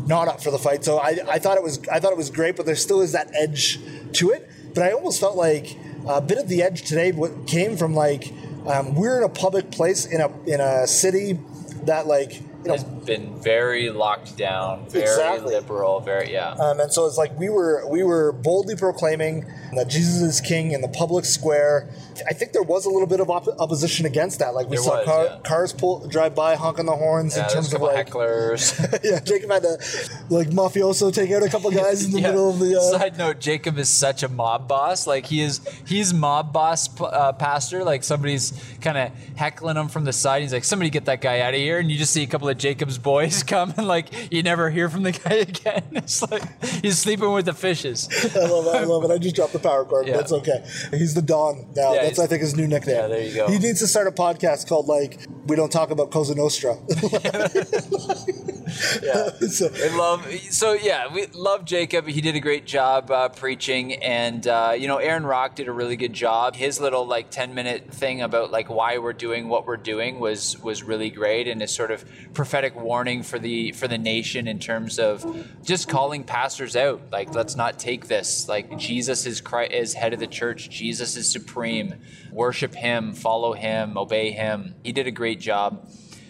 not 0.07 0.29
up 0.29 0.43
for 0.43 0.51
the 0.51 0.59
fight, 0.59 0.85
so 0.85 0.99
I, 0.99 1.19
I 1.29 1.39
thought 1.39 1.57
it 1.57 1.63
was 1.63 1.81
I 1.89 2.01
thought 2.01 2.13
it 2.13 2.19
was 2.19 2.31
great, 2.31 2.57
but 2.57 2.67
there 2.67 2.77
still 2.77 3.01
is 3.01 3.13
that 3.13 3.31
edge 3.35 3.79
to 4.15 4.31
it. 4.31 4.49
But 4.75 4.85
I 4.85 4.93
almost 4.93 5.21
felt 5.21 5.37
like 5.37 5.77
a 6.07 6.21
bit 6.21 6.39
of 6.39 6.49
the 6.49 6.63
edge 6.63 6.83
today 6.83 7.13
came 7.47 7.77
from 7.77 7.95
like 7.95 8.33
um, 8.67 8.95
we're 8.95 9.19
in 9.19 9.25
a 9.25 9.29
public 9.29 9.71
place 9.71 10.07
in 10.07 10.21
a 10.21 10.31
in 10.47 10.61
a 10.61 10.87
city 10.87 11.39
that 11.85 12.07
like 12.07 12.43
you 12.63 12.69
know, 12.69 12.73
has 12.75 12.85
been 12.85 13.41
very 13.41 13.89
locked 13.91 14.37
down, 14.37 14.89
very 14.89 15.05
Exactly. 15.05 15.55
liberal, 15.55 16.01
very 16.01 16.33
yeah. 16.33 16.51
Um, 16.53 16.81
and 16.81 16.93
so 16.93 17.07
it's 17.07 17.17
like 17.17 17.37
we 17.39 17.49
were 17.49 17.87
we 17.89 18.03
were 18.03 18.33
boldly 18.33 18.75
proclaiming 18.77 19.47
that 19.75 19.89
Jesus 19.89 20.21
is 20.23 20.41
King 20.41 20.73
in 20.73 20.81
the 20.81 20.89
public 20.89 21.25
square. 21.25 21.89
I 22.29 22.33
think 22.33 22.53
there 22.53 22.65
was 22.65 22.85
a 22.85 22.91
little 22.91 23.07
bit 23.07 23.21
of 23.21 23.31
op- 23.31 23.47
opposition 23.61 24.05
against 24.07 24.41
that. 24.41 24.53
Like 24.55 24.69
we 24.69 24.77
There 24.77 24.85
saw 24.85 24.97
was, 24.97 25.05
car, 25.07 25.25
yeah. 25.27 25.39
cars 25.45 25.73
pull 25.73 26.09
drive 26.09 26.35
by 26.35 26.57
honking 26.57 26.87
the 26.87 26.97
horns 26.97 27.37
yeah 27.37 27.45
in 27.45 27.51
terms 27.51 27.73
of 27.73 27.81
like 27.81 28.09
hecklers. 28.09 28.75
yeah. 29.05 29.21
Jacob 29.21 29.51
had 29.53 29.63
to 29.63 29.79
like 30.29 30.49
mafioso 30.49 31.13
take 31.15 31.31
out 31.31 31.45
a 31.45 31.49
couple 31.49 31.71
guys 31.71 32.05
in 32.05 32.11
the 32.11 32.21
Yeah. 32.21 32.31
middle 32.31 32.51
of 32.51 32.59
the. 32.59 32.77
Uh, 32.77 32.99
Side 32.99 33.17
note: 33.19 33.39
Jacob 33.39 33.79
is 33.79 33.89
such 33.89 34.25
a 34.25 34.29
mob 34.29 34.67
boss. 34.67 35.07
Like 35.07 35.27
he 35.27 35.41
is, 35.43 35.61
he's 35.87 36.13
mob 36.13 36.53
boss 36.53 36.89
uh, 37.01 37.33
pastor. 37.35 37.85
Like 37.85 38.03
somebody's 38.03 38.53
kind 38.81 38.99
of 38.99 39.13
heckling 39.37 39.77
him 39.77 39.87
from 39.89 40.05
the 40.05 40.13
side. 40.13 40.43
He's 40.43 40.53
like, 40.53 40.65
"Somebody 40.65 40.91
get 40.91 41.05
that 41.05 41.21
guy 41.21 41.41
out 41.41 41.55
of 41.55 41.61
here!" 41.61 41.79
And 41.79 41.89
you 41.91 41.97
just 41.99 42.13
see 42.13 42.25
a 42.25 42.27
couple 42.27 42.48
of 42.49 42.59
Jacob's 42.59 42.99
boys 42.99 43.43
come, 43.47 43.75
and 43.77 43.87
like 43.87 44.33
you 44.33 44.43
never 44.43 44.71
hear 44.71 44.89
from 44.89 45.03
the 45.03 45.13
guy 45.13 45.35
again. 45.49 45.85
It's 45.93 46.23
like 46.31 46.43
he's 46.83 46.99
sleeping 46.99 47.33
with 47.33 47.47
the 47.47 47.53
fishes. 47.55 48.09
I 48.35 48.41
love 48.47 48.67
it. 48.67 48.75
I 48.75 48.85
love 48.85 49.05
it. 49.05 49.11
I 49.11 49.19
just 49.19 49.35
dropped 49.37 49.53
the 49.53 49.59
power 49.59 49.85
cord. 49.85 50.07
Yeah. 50.07 50.17
That's 50.17 50.33
okay. 50.33 50.65
He's 50.91 51.15
the 51.15 51.23
Don 51.23 51.67
now. 51.77 51.95
Yeah, 51.95 52.03
That's 52.05 52.19
I 52.19 52.27
think 52.27 52.43
his 52.43 52.57
new 52.57 52.67
nickname. 52.67 52.97
Yeah, 52.97 53.07
there 53.09 53.23
you 53.23 53.35
go. 53.35 53.49
He 53.49 53.59
needs 53.59 53.81
to 53.81 53.87
start 53.87 54.07
a 54.07 54.13
podcast 54.13 54.69
called 54.69 54.87
like 54.87 55.21
"We 55.47 55.57
Don't 55.57 55.71
Talk 55.73 55.91
About 55.91 56.11
Cosa 56.11 56.35
Nostra." 56.35 56.77
yeah. 59.03 59.31
So- 59.49 59.71
love 59.97 60.31
so 60.51 60.73
yeah, 60.75 61.13
we 61.13 61.27
love 61.27 61.65
Jacob. 61.65 62.07
He 62.07 62.21
did 62.21 62.35
a 62.37 62.41
great 62.41 62.67
job 62.67 63.11
uh, 63.11 63.29
preaching, 63.29 63.95
and 63.95 64.47
uh, 64.47 64.75
you 64.77 64.87
know 64.87 64.99
Aaron 64.99 65.25
Rock 65.25 65.55
did 65.55 65.69
a 65.69 65.73
really 65.73 65.97
good 65.97 66.13
job. 66.13 66.55
His 66.55 66.81
little 66.81 67.07
like 67.07 67.31
ten 67.31 67.55
minute 67.55 67.93
thing 67.93 68.23
about 68.23 68.51
like 68.51 68.69
why 68.69 68.99
we're 68.99 69.13
doing 69.13 69.49
what 69.49 69.67
we're 69.67 69.77
doing 69.77 70.21
was 70.21 70.59
was 70.63 70.83
really 70.83 71.11
great, 71.11 71.49
and 71.49 71.63
a 71.63 71.69
sort 71.69 71.91
of 71.91 72.05
prophetic 72.35 72.75
warning 72.77 73.23
for 73.23 73.39
the 73.39 73.73
for 73.73 73.89
the 73.89 73.99
nation 73.99 74.47
in 74.49 74.59
terms 74.59 74.99
of 74.99 75.25
just 75.65 75.89
calling 75.89 76.25
pastors 76.25 76.77
out. 76.77 77.01
Like 77.11 77.35
let's 77.35 77.57
not 77.57 77.79
take 77.79 78.09
this. 78.09 78.49
Like 78.49 78.77
Jesus 78.79 79.27
is 79.27 79.41
Christ, 79.41 79.73
is 79.73 79.95
head 79.95 80.13
of 80.13 80.21
the 80.21 80.27
church. 80.27 80.69
Jesus 80.71 81.17
is 81.17 81.31
supreme. 81.31 81.95
Worship 82.33 82.75
Him, 82.75 83.15
follow 83.15 83.53
Him, 83.55 83.97
obey 83.97 84.31
Him. 84.33 84.75
He 84.85 84.93
did 84.93 85.07
a 85.07 85.11
great 85.11 85.41
job. 85.41 85.89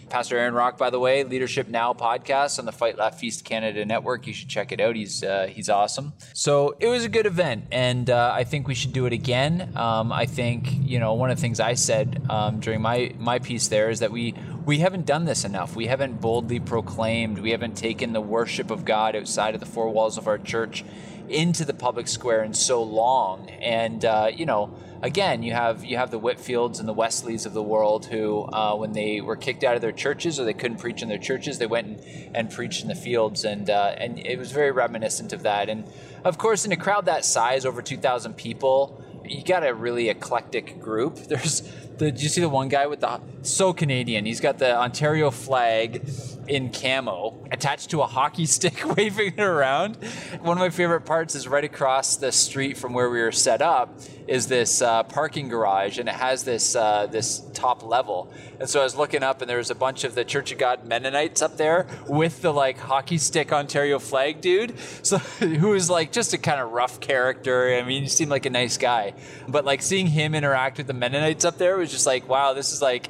Pastor 0.09 0.37
Aaron 0.37 0.53
Rock, 0.53 0.77
by 0.77 0.89
the 0.89 0.99
way, 0.99 1.23
Leadership 1.23 1.67
Now 1.67 1.93
podcast 1.93 2.59
on 2.59 2.65
the 2.65 2.71
Fight 2.71 2.97
Laugh 2.97 3.19
Feast 3.19 3.45
Canada 3.45 3.85
network. 3.85 4.27
You 4.27 4.33
should 4.33 4.49
check 4.49 4.71
it 4.71 4.79
out. 4.79 4.95
He's 4.95 5.23
uh, 5.23 5.47
he's 5.49 5.69
awesome. 5.69 6.13
So 6.33 6.75
it 6.79 6.87
was 6.87 7.03
a 7.03 7.09
good 7.09 7.25
event, 7.25 7.65
and 7.71 8.09
uh, 8.09 8.31
I 8.33 8.43
think 8.43 8.67
we 8.67 8.75
should 8.75 8.93
do 8.93 9.05
it 9.05 9.13
again. 9.13 9.71
Um, 9.75 10.11
I 10.11 10.25
think 10.25 10.67
you 10.81 10.99
know 10.99 11.13
one 11.13 11.29
of 11.29 11.37
the 11.37 11.41
things 11.41 11.59
I 11.59 11.75
said 11.75 12.21
um, 12.29 12.59
during 12.59 12.81
my 12.81 13.13
my 13.17 13.39
piece 13.39 13.67
there 13.67 13.89
is 13.89 13.99
that 13.99 14.11
we 14.11 14.33
we 14.65 14.79
haven't 14.79 15.05
done 15.05 15.25
this 15.25 15.45
enough. 15.45 15.75
We 15.75 15.87
haven't 15.87 16.19
boldly 16.21 16.59
proclaimed. 16.59 17.39
We 17.39 17.51
haven't 17.51 17.77
taken 17.77 18.13
the 18.13 18.21
worship 18.21 18.71
of 18.71 18.85
God 18.85 19.15
outside 19.15 19.53
of 19.53 19.59
the 19.59 19.65
four 19.65 19.89
walls 19.89 20.17
of 20.17 20.27
our 20.27 20.37
church 20.37 20.83
into 21.29 21.65
the 21.65 21.73
public 21.73 22.07
square 22.07 22.43
in 22.43 22.53
so 22.53 22.83
long, 22.83 23.49
and 23.49 24.03
uh, 24.03 24.31
you 24.33 24.45
know 24.45 24.73
again, 25.01 25.43
you 25.43 25.53
have 25.53 25.83
you 25.83 25.97
have 25.97 26.11
the 26.11 26.19
Whitefields 26.19 26.79
and 26.79 26.87
the 26.87 26.93
Wesleys 26.93 27.45
of 27.45 27.53
the 27.53 27.63
world 27.63 28.05
who, 28.05 28.43
uh, 28.43 28.75
when 28.75 28.93
they 28.93 29.21
were 29.21 29.35
kicked 29.35 29.63
out 29.63 29.75
of 29.75 29.81
their 29.81 29.91
churches 29.91 30.39
or 30.39 30.45
they 30.45 30.53
couldn't 30.53 30.77
preach 30.77 31.01
in 31.01 31.09
their 31.09 31.17
churches, 31.17 31.57
they 31.57 31.65
went 31.65 31.87
and, 31.87 32.35
and 32.35 32.51
preached 32.51 32.81
in 32.81 32.87
the 32.87 32.95
fields, 32.95 33.45
and 33.45 33.69
uh, 33.69 33.95
and 33.97 34.19
it 34.19 34.37
was 34.37 34.51
very 34.51 34.71
reminiscent 34.71 35.33
of 35.33 35.43
that. 35.43 35.69
And 35.69 35.85
of 36.23 36.37
course, 36.37 36.65
in 36.65 36.71
a 36.71 36.77
crowd 36.77 37.05
that 37.05 37.25
size, 37.25 37.65
over 37.65 37.81
two 37.81 37.97
thousand 37.97 38.35
people, 38.35 39.03
you 39.25 39.43
got 39.43 39.65
a 39.65 39.73
really 39.73 40.09
eclectic 40.09 40.79
group. 40.79 41.15
There's 41.27 41.61
the, 41.99 42.11
did 42.11 42.21
you 42.21 42.29
see 42.29 42.41
the 42.41 42.49
one 42.49 42.69
guy 42.69 42.87
with 42.87 43.01
the 43.01 43.21
so 43.43 43.73
Canadian? 43.73 44.25
He's 44.25 44.39
got 44.39 44.57
the 44.57 44.75
Ontario 44.75 45.29
flag 45.31 46.09
in 46.47 46.71
camo 46.71 47.47
attached 47.51 47.91
to 47.91 48.01
a 48.01 48.07
hockey 48.07 48.45
stick, 48.57 48.83
waving 48.97 49.33
it 49.37 49.39
around. 49.39 49.95
One 50.41 50.57
of 50.57 50.61
my 50.61 50.69
favorite 50.69 51.01
parts 51.01 51.35
is 51.35 51.47
right 51.47 51.63
across 51.63 52.17
the 52.17 52.31
street 52.31 52.77
from 52.77 52.93
where 52.93 53.09
we 53.09 53.21
were 53.21 53.31
set 53.31 53.61
up 53.61 53.99
is 54.27 54.47
this 54.47 54.81
uh, 54.81 55.01
parking 55.03 55.49
garage, 55.49 55.97
and 55.97 56.07
it 56.07 56.15
has 56.15 56.43
this 56.43 56.75
uh, 56.75 57.07
this 57.07 57.41
top 57.53 57.83
level. 57.83 58.31
And 58.59 58.69
so 58.69 58.79
I 58.79 58.83
was 58.83 58.95
looking 58.95 59.23
up, 59.23 59.41
and 59.41 59.49
there 59.49 59.57
was 59.57 59.71
a 59.71 59.75
bunch 59.75 60.03
of 60.03 60.13
the 60.13 60.23
Church 60.23 60.51
of 60.51 60.59
God 60.59 60.85
Mennonites 60.85 61.41
up 61.41 61.57
there 61.57 61.87
with 62.07 62.41
the 62.41 62.53
like 62.53 62.77
hockey 62.77 63.17
stick 63.17 63.51
Ontario 63.51 63.99
flag 63.99 64.41
dude. 64.41 64.75
So 65.01 65.17
who 65.17 65.69
was 65.69 65.89
like 65.89 66.11
just 66.11 66.33
a 66.33 66.37
kind 66.37 66.59
of 66.59 66.71
rough 66.71 66.99
character. 66.99 67.73
I 67.73 67.83
mean, 67.83 68.03
he 68.03 68.09
seemed 68.09 68.29
like 68.29 68.45
a 68.45 68.49
nice 68.49 68.77
guy, 68.77 69.13
but 69.47 69.65
like 69.65 69.81
seeing 69.81 70.07
him 70.07 70.35
interact 70.35 70.77
with 70.77 70.87
the 70.87 70.93
Mennonites 70.93 71.45
up 71.45 71.57
there 71.57 71.77
was 71.77 71.88
just 71.91 72.05
like, 72.05 72.27
wow, 72.29 72.53
this 72.53 72.71
is 72.71 72.81
like 72.81 73.09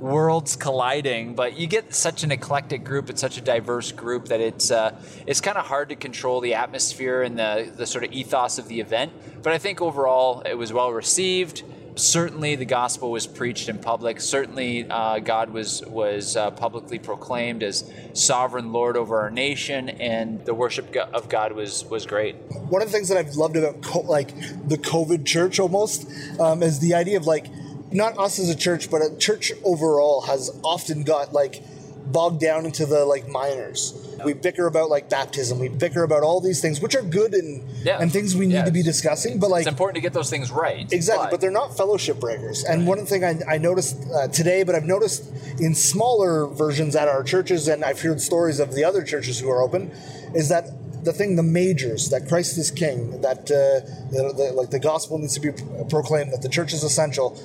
worlds 0.00 0.56
colliding. 0.56 1.34
But 1.34 1.58
you 1.58 1.66
get 1.66 1.94
such 1.94 2.22
an 2.24 2.32
eclectic 2.32 2.84
group 2.84 3.10
it's 3.10 3.20
such 3.20 3.36
a 3.36 3.40
diverse 3.40 3.92
group 3.92 4.26
that 4.28 4.40
it's 4.40 4.70
uh, 4.70 5.00
it's 5.26 5.40
kind 5.40 5.58
of 5.58 5.66
hard 5.66 5.90
to 5.90 5.96
control 5.96 6.40
the 6.40 6.54
atmosphere 6.54 7.22
and 7.22 7.38
the 7.38 7.70
the 7.76 7.86
sort 7.86 8.04
of 8.04 8.12
ethos 8.12 8.58
of 8.58 8.68
the 8.68 8.80
event. 8.80 9.12
But 9.42 9.52
i 9.52 9.58
think 9.58 9.80
overall 9.80 10.40
it 10.42 10.54
was 10.54 10.72
well 10.72 10.92
received. 10.92 11.62
Certainly 11.96 12.54
the 12.54 12.64
gospel 12.64 13.10
was 13.10 13.26
preached 13.26 13.68
in 13.68 13.78
public. 13.78 14.20
Certainly 14.20 14.88
uh, 14.88 15.18
god 15.18 15.50
was 15.50 15.84
was 15.86 16.36
uh, 16.36 16.50
publicly 16.52 16.98
proclaimed 16.98 17.62
as 17.62 17.90
sovereign 18.14 18.72
lord 18.72 18.96
over 18.96 19.20
our 19.20 19.30
nation 19.30 19.88
and 19.88 20.44
the 20.46 20.54
worship 20.54 20.96
of 20.96 21.28
god 21.28 21.52
was 21.52 21.84
was 21.84 22.06
great. 22.06 22.36
One 22.68 22.80
of 22.80 22.88
the 22.88 22.92
things 22.92 23.08
that 23.08 23.18
I've 23.18 23.34
loved 23.34 23.56
about 23.56 23.82
co- 23.82 24.00
like 24.00 24.34
the 24.66 24.78
COVID 24.78 25.26
church 25.26 25.58
almost 25.58 26.08
um, 26.40 26.62
is 26.62 26.78
the 26.78 26.94
idea 26.94 27.18
of 27.18 27.26
like 27.26 27.46
not 27.92 28.18
us 28.18 28.38
as 28.38 28.48
a 28.48 28.56
church, 28.56 28.90
but 28.90 29.02
a 29.02 29.16
church 29.16 29.52
overall 29.64 30.22
has 30.22 30.50
often 30.62 31.02
got 31.02 31.32
like 31.32 31.62
bogged 32.06 32.40
down 32.40 32.66
into 32.66 32.86
the 32.86 33.04
like 33.04 33.28
minors. 33.28 34.06
We 34.24 34.34
bicker 34.34 34.66
about 34.66 34.90
like 34.90 35.08
baptism. 35.08 35.58
We 35.58 35.68
bicker 35.68 36.02
about 36.02 36.22
all 36.22 36.40
these 36.40 36.60
things, 36.60 36.80
which 36.80 36.94
are 36.94 37.02
good 37.02 37.32
and 37.32 37.62
Yeah. 37.82 37.98
and 38.00 38.12
things 38.12 38.36
we 38.36 38.46
need 38.46 38.66
to 38.66 38.70
be 38.70 38.82
discussing. 38.82 39.38
But 39.38 39.48
like 39.50 39.62
it's 39.62 39.70
important 39.70 39.94
to 39.94 40.02
get 40.02 40.12
those 40.12 40.28
things 40.28 40.50
right 40.50 40.92
Exactly, 40.92 41.28
but, 41.30 41.40
they're 41.40 41.50
not 41.50 41.76
fellowship 41.76 42.20
breakers. 42.20 42.64
And 42.64 42.86
one 42.86 43.06
thing 43.06 43.24
I, 43.24 43.38
I 43.48 43.58
noticed 43.58 43.96
uh, 44.14 44.28
today, 44.28 44.62
but 44.62 44.74
I've 44.74 44.84
noticed 44.84 45.24
in 45.58 45.74
smaller 45.74 46.46
versions 46.46 46.94
at 46.96 47.08
our 47.08 47.22
churches, 47.22 47.66
and 47.68 47.82
I've 47.84 48.00
heard 48.00 48.20
stories 48.20 48.60
of 48.60 48.74
the 48.74 48.84
other 48.84 49.02
churches 49.02 49.40
who 49.40 49.48
are 49.48 49.62
open, 49.62 49.90
is 50.34 50.48
that 50.50 50.70
the 51.04 51.12
thing, 51.14 51.36
the 51.36 51.42
majors, 51.42 52.10
that 52.10 52.28
Christ 52.28 52.58
is 52.58 52.70
King, 52.70 53.22
that 53.22 53.50
uh, 53.50 53.80
the, 54.10 54.34
the, 54.36 54.52
like 54.52 54.68
the 54.70 54.78
gospel 54.78 55.16
needs 55.18 55.32
to 55.34 55.40
be 55.40 55.50
proclaimed, 55.88 56.32
that 56.32 56.42
the 56.42 56.48
church 56.48 56.74
is 56.74 56.84
essential. 56.84 57.40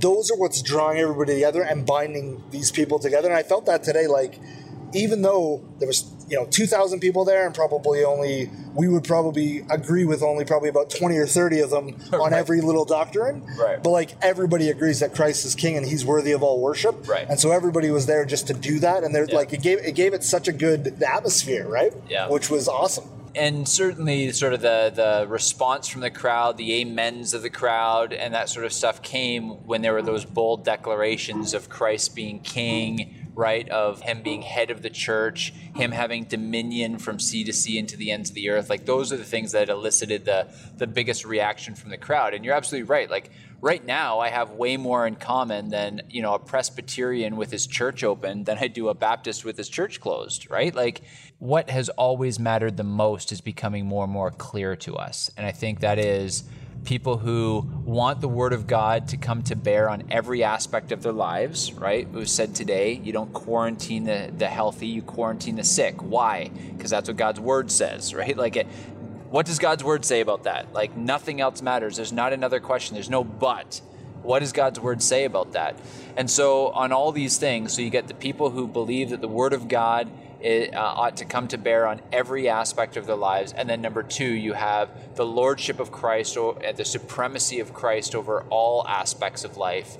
Those 0.00 0.30
are 0.30 0.36
what's 0.36 0.62
drawing 0.62 0.98
everybody 0.98 1.34
together 1.34 1.62
and 1.62 1.84
binding 1.86 2.42
these 2.50 2.70
people 2.70 2.98
together. 2.98 3.28
And 3.28 3.36
I 3.36 3.42
felt 3.42 3.66
that 3.66 3.82
today, 3.82 4.06
like 4.06 4.38
even 4.94 5.20
though 5.22 5.62
there 5.78 5.86
was 5.86 6.10
you 6.30 6.36
know 6.36 6.46
2000 6.46 7.00
people 7.00 7.24
there 7.24 7.44
and 7.44 7.54
probably 7.54 8.04
only 8.04 8.50
we 8.74 8.88
would 8.88 9.04
probably 9.04 9.58
agree 9.70 10.04
with 10.06 10.22
only 10.22 10.44
probably 10.46 10.68
about 10.70 10.88
20 10.88 11.16
or 11.16 11.26
30 11.26 11.60
of 11.60 11.70
them 11.70 11.94
on 12.12 12.32
every 12.32 12.60
little 12.62 12.84
doctrine 12.86 13.44
Right. 13.58 13.82
but 13.82 13.90
like 13.90 14.16
everybody 14.22 14.68
agrees 14.70 15.00
that 15.00 15.14
christ 15.14 15.44
is 15.46 15.54
king 15.54 15.76
and 15.76 15.86
he's 15.86 16.04
worthy 16.06 16.32
of 16.32 16.42
all 16.42 16.60
worship 16.60 17.06
Right. 17.08 17.26
and 17.28 17.38
so 17.40 17.50
everybody 17.50 17.90
was 17.90 18.06
there 18.06 18.24
just 18.26 18.46
to 18.48 18.54
do 18.54 18.78
that 18.80 19.04
and 19.04 19.14
they're 19.14 19.26
like 19.26 19.52
it 19.52 19.62
gave 19.62 19.78
it 19.78 19.92
gave 19.92 20.12
it 20.14 20.22
such 20.24 20.48
a 20.48 20.52
good 20.52 21.02
atmosphere 21.02 21.66
right 21.68 21.92
Yeah. 22.08 22.28
which 22.30 22.50
was 22.50 22.66
awesome 22.68 23.08
and 23.34 23.68
certainly 23.68 24.32
sort 24.32 24.52
of 24.52 24.60
the 24.60 24.92
the 24.94 25.26
response 25.28 25.88
from 25.88 26.00
the 26.00 26.10
crowd, 26.10 26.56
the 26.56 26.82
amens 26.82 27.34
of 27.34 27.42
the 27.42 27.50
crowd, 27.50 28.12
and 28.12 28.34
that 28.34 28.48
sort 28.48 28.66
of 28.66 28.72
stuff 28.72 29.02
came 29.02 29.50
when 29.66 29.82
there 29.82 29.92
were 29.92 30.02
those 30.02 30.24
bold 30.24 30.64
declarations 30.64 31.54
of 31.54 31.68
Christ 31.68 32.14
being 32.14 32.40
king, 32.40 33.30
right? 33.34 33.68
Of 33.68 34.02
him 34.02 34.22
being 34.22 34.42
head 34.42 34.70
of 34.70 34.82
the 34.82 34.90
church, 34.90 35.52
him 35.74 35.92
having 35.92 36.24
dominion 36.24 36.98
from 36.98 37.18
sea 37.18 37.44
to 37.44 37.52
sea 37.52 37.78
into 37.78 37.96
the 37.96 38.10
ends 38.10 38.30
of 38.30 38.34
the 38.34 38.50
earth. 38.50 38.68
Like 38.68 38.84
those 38.86 39.12
are 39.12 39.16
the 39.16 39.24
things 39.24 39.52
that 39.52 39.68
elicited 39.68 40.24
the 40.24 40.48
the 40.76 40.86
biggest 40.86 41.24
reaction 41.24 41.74
from 41.74 41.90
the 41.90 41.98
crowd. 41.98 42.34
And 42.34 42.44
you're 42.44 42.54
absolutely 42.54 42.88
right. 42.88 43.10
Like 43.10 43.30
right 43.60 43.84
now 43.84 44.20
I 44.20 44.28
have 44.28 44.50
way 44.52 44.76
more 44.76 45.06
in 45.06 45.16
common 45.16 45.68
than, 45.68 46.02
you 46.10 46.22
know, 46.22 46.34
a 46.34 46.38
Presbyterian 46.38 47.36
with 47.36 47.50
his 47.50 47.66
church 47.66 48.04
open 48.04 48.44
than 48.44 48.58
I 48.58 48.68
do 48.68 48.88
a 48.88 48.94
Baptist 48.94 49.44
with 49.44 49.56
his 49.56 49.68
church 49.68 50.00
closed, 50.00 50.50
right? 50.50 50.74
Like 50.74 51.02
what 51.38 51.70
has 51.70 51.88
always 51.90 52.38
mattered 52.38 52.76
the 52.76 52.84
most 52.84 53.32
is 53.32 53.40
becoming 53.40 53.86
more 53.86 54.04
and 54.04 54.12
more 54.12 54.30
clear 54.30 54.76
to 54.76 54.96
us. 54.96 55.30
And 55.36 55.46
I 55.46 55.52
think 55.52 55.80
that 55.80 55.98
is 55.98 56.44
people 56.84 57.18
who 57.18 57.68
want 57.84 58.20
the 58.20 58.28
word 58.28 58.52
of 58.52 58.66
God 58.66 59.08
to 59.08 59.16
come 59.16 59.42
to 59.42 59.56
bear 59.56 59.88
on 59.88 60.04
every 60.10 60.44
aspect 60.44 60.92
of 60.92 61.02
their 61.02 61.12
lives, 61.12 61.72
right? 61.72 62.06
It 62.06 62.12
was 62.12 62.32
said 62.32 62.54
today, 62.54 63.00
you 63.02 63.12
don't 63.12 63.32
quarantine 63.32 64.04
the, 64.04 64.32
the 64.36 64.46
healthy, 64.46 64.86
you 64.86 65.02
quarantine 65.02 65.56
the 65.56 65.64
sick. 65.64 66.00
Why? 66.00 66.50
Because 66.76 66.90
that's 66.90 67.08
what 67.08 67.16
God's 67.16 67.40
word 67.40 67.70
says, 67.70 68.14
right? 68.14 68.36
Like 68.36 68.56
it, 68.56 68.66
what 69.30 69.46
does 69.46 69.58
God's 69.58 69.84
word 69.84 70.04
say 70.04 70.20
about 70.20 70.44
that? 70.44 70.72
Like 70.72 70.96
nothing 70.96 71.40
else 71.40 71.60
matters. 71.62 71.96
There's 71.96 72.12
not 72.12 72.32
another 72.32 72.60
question. 72.60 72.94
There's 72.94 73.10
no 73.10 73.24
but. 73.24 73.80
What 74.22 74.40
does 74.40 74.52
God's 74.52 74.80
word 74.80 75.02
say 75.02 75.24
about 75.24 75.52
that? 75.52 75.78
And 76.16 76.30
so, 76.30 76.68
on 76.68 76.92
all 76.92 77.12
these 77.12 77.38
things, 77.38 77.74
so 77.74 77.82
you 77.82 77.90
get 77.90 78.08
the 78.08 78.14
people 78.14 78.50
who 78.50 78.66
believe 78.66 79.10
that 79.10 79.20
the 79.20 79.28
word 79.28 79.52
of 79.52 79.68
God 79.68 80.10
it, 80.40 80.74
uh, 80.74 80.80
ought 80.80 81.16
to 81.18 81.24
come 81.24 81.48
to 81.48 81.58
bear 81.58 81.86
on 81.86 82.00
every 82.12 82.48
aspect 82.48 82.96
of 82.96 83.06
their 83.06 83.16
lives. 83.16 83.52
And 83.52 83.68
then, 83.68 83.80
number 83.80 84.02
two, 84.02 84.28
you 84.28 84.52
have 84.54 84.90
the 85.16 85.24
lordship 85.24 85.80
of 85.80 85.92
Christ 85.92 86.36
or 86.36 86.64
uh, 86.64 86.72
the 86.72 86.84
supremacy 86.84 87.60
of 87.60 87.72
Christ 87.72 88.14
over 88.14 88.42
all 88.50 88.86
aspects 88.86 89.44
of 89.44 89.56
life. 89.56 89.96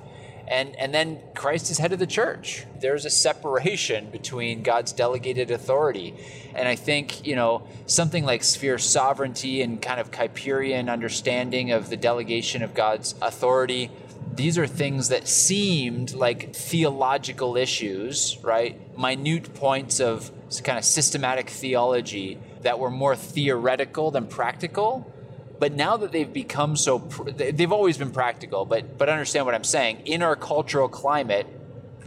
And, 0.49 0.75
and 0.77 0.91
then 0.91 1.19
Christ 1.35 1.69
is 1.69 1.77
head 1.77 1.93
of 1.93 1.99
the 1.99 2.07
church. 2.07 2.65
There's 2.79 3.05
a 3.05 3.09
separation 3.09 4.09
between 4.09 4.63
God's 4.63 4.91
delegated 4.91 5.51
authority. 5.51 6.15
And 6.55 6.67
I 6.67 6.75
think, 6.75 7.25
you 7.25 7.35
know, 7.35 7.67
something 7.85 8.25
like 8.25 8.43
sphere 8.43 8.79
sovereignty 8.79 9.61
and 9.61 9.79
kind 9.79 9.99
of 9.99 10.09
Kuyperian 10.09 10.91
understanding 10.91 11.71
of 11.71 11.91
the 11.91 11.97
delegation 11.97 12.63
of 12.63 12.73
God's 12.73 13.13
authority, 13.21 13.91
these 14.33 14.57
are 14.57 14.65
things 14.65 15.09
that 15.09 15.27
seemed 15.27 16.13
like 16.13 16.55
theological 16.55 17.55
issues, 17.55 18.37
right? 18.41 18.79
Minute 18.97 19.53
points 19.53 19.99
of 19.99 20.31
kind 20.63 20.79
of 20.79 20.83
systematic 20.83 21.47
theology 21.49 22.39
that 22.61 22.79
were 22.79 22.89
more 22.89 23.15
theoretical 23.15 24.09
than 24.09 24.25
practical 24.25 25.13
but 25.59 25.73
now 25.73 25.97
that 25.97 26.11
they've 26.11 26.31
become 26.31 26.75
so, 26.75 26.99
they've 26.99 27.71
always 27.71 27.97
been 27.97 28.11
practical, 28.11 28.65
but, 28.65 28.97
but 28.97 29.09
understand 29.09 29.45
what 29.45 29.55
I'm 29.55 29.63
saying. 29.63 30.03
In 30.05 30.23
our 30.23 30.35
cultural 30.35 30.87
climate, 30.87 31.47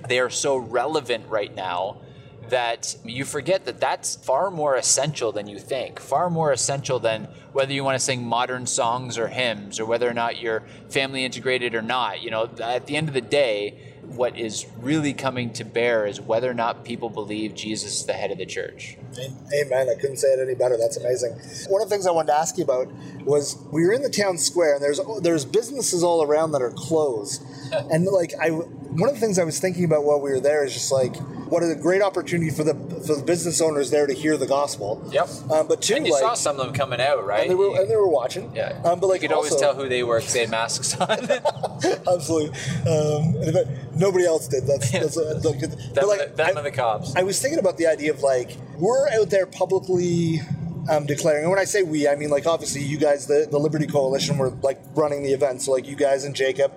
they 0.09 0.19
are 0.19 0.31
so 0.31 0.57
relevant 0.57 1.29
right 1.29 1.55
now 1.55 2.01
that 2.49 2.97
you 3.05 3.25
forget 3.25 3.65
that 3.67 3.81
that's 3.81 4.17
far 4.17 4.51
more 4.51 4.77
essential 4.77 5.33
than 5.33 5.47
you 5.47 5.59
think, 5.59 6.01
far 6.01 6.29
more 6.29 6.53
essential 6.53 6.99
than 6.99 7.25
whether 7.53 7.73
you 7.73 7.85
want 7.85 7.95
to 7.95 8.05
sing 8.05 8.25
modern 8.25 8.67
songs 8.67 9.17
or 9.17 9.29
hymns 9.29 9.79
or 9.79 9.87
whether 9.87 10.09
or 10.09 10.15
not 10.15 10.41
you're 10.41 10.63
family 10.91 11.25
integrated 11.25 11.75
or 11.75 11.83
not. 11.83 12.23
You 12.23 12.31
know, 12.31 12.51
at 12.61 12.87
the 12.87 12.97
end 12.97 13.09
of 13.09 13.15
the 13.15 13.21
day, 13.21 13.92
what 14.03 14.37
is 14.37 14.67
really 14.79 15.15
coming 15.15 15.53
to 15.55 15.65
bear 15.65 16.07
is 16.07 16.21
whether 16.21 16.51
or 16.51 16.55
not 16.55 16.85
people 16.85 17.09
believe 17.09 17.55
Jesus 17.55 18.01
is 18.01 18.07
the 18.07 18.13
head 18.13 18.31
of 18.31 18.39
the 18.39 18.47
church. 18.47 18.97
Amen. 19.19 19.89
I 19.89 19.95
couldn't 20.01 20.17
say 20.17 20.29
it 20.29 20.41
any 20.41 20.55
better. 20.55 20.77
That's 20.77 20.97
amazing. 20.97 21.33
One 21.69 21.83
of 21.83 21.89
the 21.89 21.95
things 21.95 22.07
I 22.07 22.11
wanted 22.11 22.29
to 22.29 22.39
ask 22.39 22.59
you 22.59 22.65
about 22.65 22.91
was 23.25 23.57
we 23.73 23.87
were 23.87 23.93
in 23.93 24.03
the 24.03 24.11
town 24.11 24.39
square 24.39 24.75
and 24.75 24.83
there's 24.83 25.01
there's 25.21 25.45
businesses 25.45 26.03
all 26.03 26.23
around 26.23 26.53
that 26.53 26.63
are 26.63 26.73
closed. 26.73 27.43
and 27.73 28.05
like 28.07 28.33
I 28.41 28.49
one 28.51 29.09
of 29.09 29.15
the 29.15 29.21
things 29.21 29.39
I 29.39 29.45
was 29.45 29.59
thinking 29.59 29.85
about 29.85 30.05
while 30.05 30.21
we 30.21 30.31
were 30.31 30.41
there 30.41 30.65
is 30.65 30.75
just 30.75 30.93
like 30.93 31.17
what 31.53 31.63
a 31.63 31.75
great 31.75 32.01
opportunity 32.01 32.51
for 32.51 32.65
the 32.65 32.75
for 33.07 33.15
the 33.15 33.23
business 33.23 33.61
owners 33.61 33.91
there 33.91 34.07
to 34.07 34.15
hear 34.15 34.39
the 34.39 34.47
gospel. 34.47 35.07
Yep. 35.13 35.29
Um, 35.51 35.69
but 35.69 35.83
two, 35.83 35.97
and 35.97 36.07
you 36.07 36.13
like, 36.13 36.23
saw 36.23 36.35
some 36.35 36.59
of 36.59 36.67
them 36.67 36.75
coming 36.75 37.01
out, 37.01 37.27
right? 37.27 37.43
And 37.43 37.51
they 37.51 37.55
were, 37.55 37.79
and 37.79 37.91
they 37.91 37.97
were 37.97 38.09
watching. 38.09 38.51
Yeah. 38.55 38.81
Um, 38.85 39.01
but 39.01 39.09
like 39.09 39.23
you 39.23 39.29
could 39.29 39.35
also, 39.35 39.51
always 39.51 39.61
tell 39.61 39.75
who 39.75 39.89
they 39.89 40.03
were 40.03 40.19
because 40.19 40.33
they 40.33 40.41
had 40.41 40.51
masks 40.51 40.99
on. 40.99 41.09
Absolutely. 42.09 42.51
Um, 42.89 43.37
and 43.43 43.92
nobody 43.95 44.27
else 44.27 44.49
did. 44.49 44.67
That's, 44.67 44.91
that's 44.91 45.15
the, 45.15 45.41
them, 45.43 45.93
but 45.95 46.09
like, 46.09 46.37
them 46.37 46.57
and 46.57 46.67
the 46.67 46.71
cops. 46.71 47.15
I 47.17 47.23
was 47.23 47.41
thinking 47.41 47.59
about 47.59 47.77
the 47.77 47.87
idea 47.87 48.13
of 48.13 48.23
like 48.23 48.57
we're 48.79 49.09
out 49.11 49.31
there 49.31 49.47
publicly 49.47 50.41
um, 50.91 51.07
declaring. 51.07 51.43
And 51.43 51.51
when 51.51 51.59
I 51.59 51.65
say 51.65 51.83
we, 51.83 52.09
I 52.09 52.17
mean 52.17 52.31
like 52.31 52.47
obviously 52.47 52.83
you 52.83 52.99
guys, 52.99 53.27
the, 53.27 53.47
the 53.51 53.59
Liberty 53.59 53.87
Coalition, 53.87 54.39
were 54.39 54.51
like 54.51 54.81
running 54.95 55.23
the 55.23 55.33
event. 55.33 55.63
So 55.63 55.73
like 55.73 55.87
you 55.87 55.97
guys 55.97 56.25
and 56.25 56.35
Jacob 56.35 56.73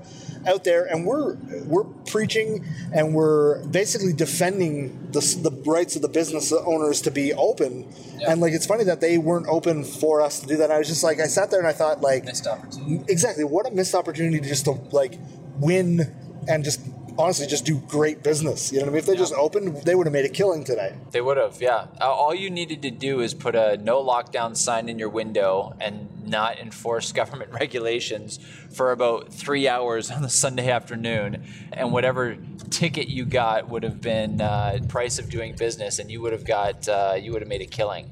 out 0.47 0.63
there, 0.63 0.85
and 0.85 1.05
we're 1.05 1.35
we're 1.65 1.83
preaching 1.83 2.63
and 2.93 3.15
we're 3.15 3.65
basically 3.65 4.13
defending 4.13 5.11
the, 5.11 5.19
the 5.41 5.51
rights 5.65 5.95
of 5.95 6.01
the 6.01 6.07
business 6.07 6.51
owners 6.51 7.01
to 7.01 7.11
be 7.11 7.33
open. 7.33 7.91
And 8.27 8.41
like 8.41 8.53
it's 8.53 8.65
funny 8.65 8.83
that 8.85 9.01
they 9.01 9.17
weren't 9.17 9.47
open 9.47 9.83
for 9.83 10.21
us 10.21 10.39
to 10.41 10.47
do 10.47 10.57
that. 10.57 10.71
I 10.71 10.77
was 10.77 10.87
just 10.87 11.03
like 11.03 11.19
I 11.19 11.27
sat 11.27 11.49
there 11.49 11.59
and 11.59 11.67
I 11.67 11.73
thought 11.73 12.01
like 12.01 12.25
missed 12.25 12.47
opportunity. 12.47 13.03
Exactly, 13.07 13.43
what 13.43 13.67
a 13.67 13.71
missed 13.71 13.95
opportunity 13.95 14.39
to 14.39 14.47
just 14.47 14.65
to 14.65 14.71
like 14.91 15.17
win 15.57 16.13
and 16.47 16.63
just 16.63 16.81
honestly 17.17 17.47
just 17.47 17.65
do 17.65 17.79
great 17.87 18.23
business. 18.23 18.71
You 18.71 18.79
know 18.79 18.85
what 18.85 18.89
I 18.89 18.93
mean? 18.93 18.99
If 18.99 19.05
they 19.05 19.15
just 19.15 19.33
opened, 19.33 19.83
they 19.83 19.95
would 19.95 20.07
have 20.07 20.13
made 20.13 20.25
a 20.25 20.29
killing 20.29 20.63
today. 20.63 20.95
They 21.11 21.21
would 21.21 21.37
have, 21.37 21.61
yeah. 21.61 21.87
All 22.01 22.33
you 22.33 22.49
needed 22.49 22.81
to 22.83 22.91
do 22.91 23.21
is 23.21 23.33
put 23.33 23.55
a 23.55 23.77
no 23.77 24.03
lockdown 24.03 24.55
sign 24.55 24.89
in 24.89 24.99
your 24.99 25.09
window 25.09 25.75
and 25.79 26.25
not 26.25 26.59
enforce 26.59 27.11
government 27.21 27.51
regulations 27.51 28.39
for 28.71 28.91
about 28.91 29.33
three 29.33 29.67
hours 29.67 30.11
on 30.11 30.21
the 30.21 30.29
Sunday 30.29 30.69
afternoon, 30.69 31.43
and 31.71 31.91
whatever 31.91 32.37
ticket 32.69 33.07
you 33.07 33.25
got 33.25 33.69
would 33.69 33.83
have 33.83 34.01
been 34.01 34.41
uh, 34.41 34.79
price 34.89 35.19
of 35.19 35.29
doing 35.29 35.55
business, 35.55 35.99
and 35.99 36.11
you 36.11 36.21
would 36.21 36.33
have 36.33 36.45
got 36.45 36.87
uh, 36.87 37.15
you 37.19 37.31
would 37.31 37.41
have 37.41 37.49
made 37.49 37.61
a 37.61 37.65
killing. 37.65 38.11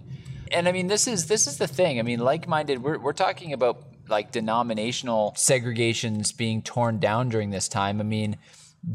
And 0.51 0.67
I 0.67 0.71
mean, 0.71 0.87
this 0.87 1.07
is 1.07 1.27
this 1.27 1.47
is 1.47 1.57
the 1.57 1.67
thing. 1.67 1.99
I 1.99 2.03
mean, 2.03 2.19
like-minded. 2.19 2.81
We're 2.81 2.99
we're 2.99 3.13
talking 3.13 3.53
about 3.53 3.83
like 4.09 4.31
denominational 4.31 5.33
segregations 5.35 6.35
being 6.35 6.61
torn 6.61 6.99
down 6.99 7.29
during 7.29 7.49
this 7.51 7.67
time. 7.67 7.99
I 7.99 8.03
mean 8.03 8.37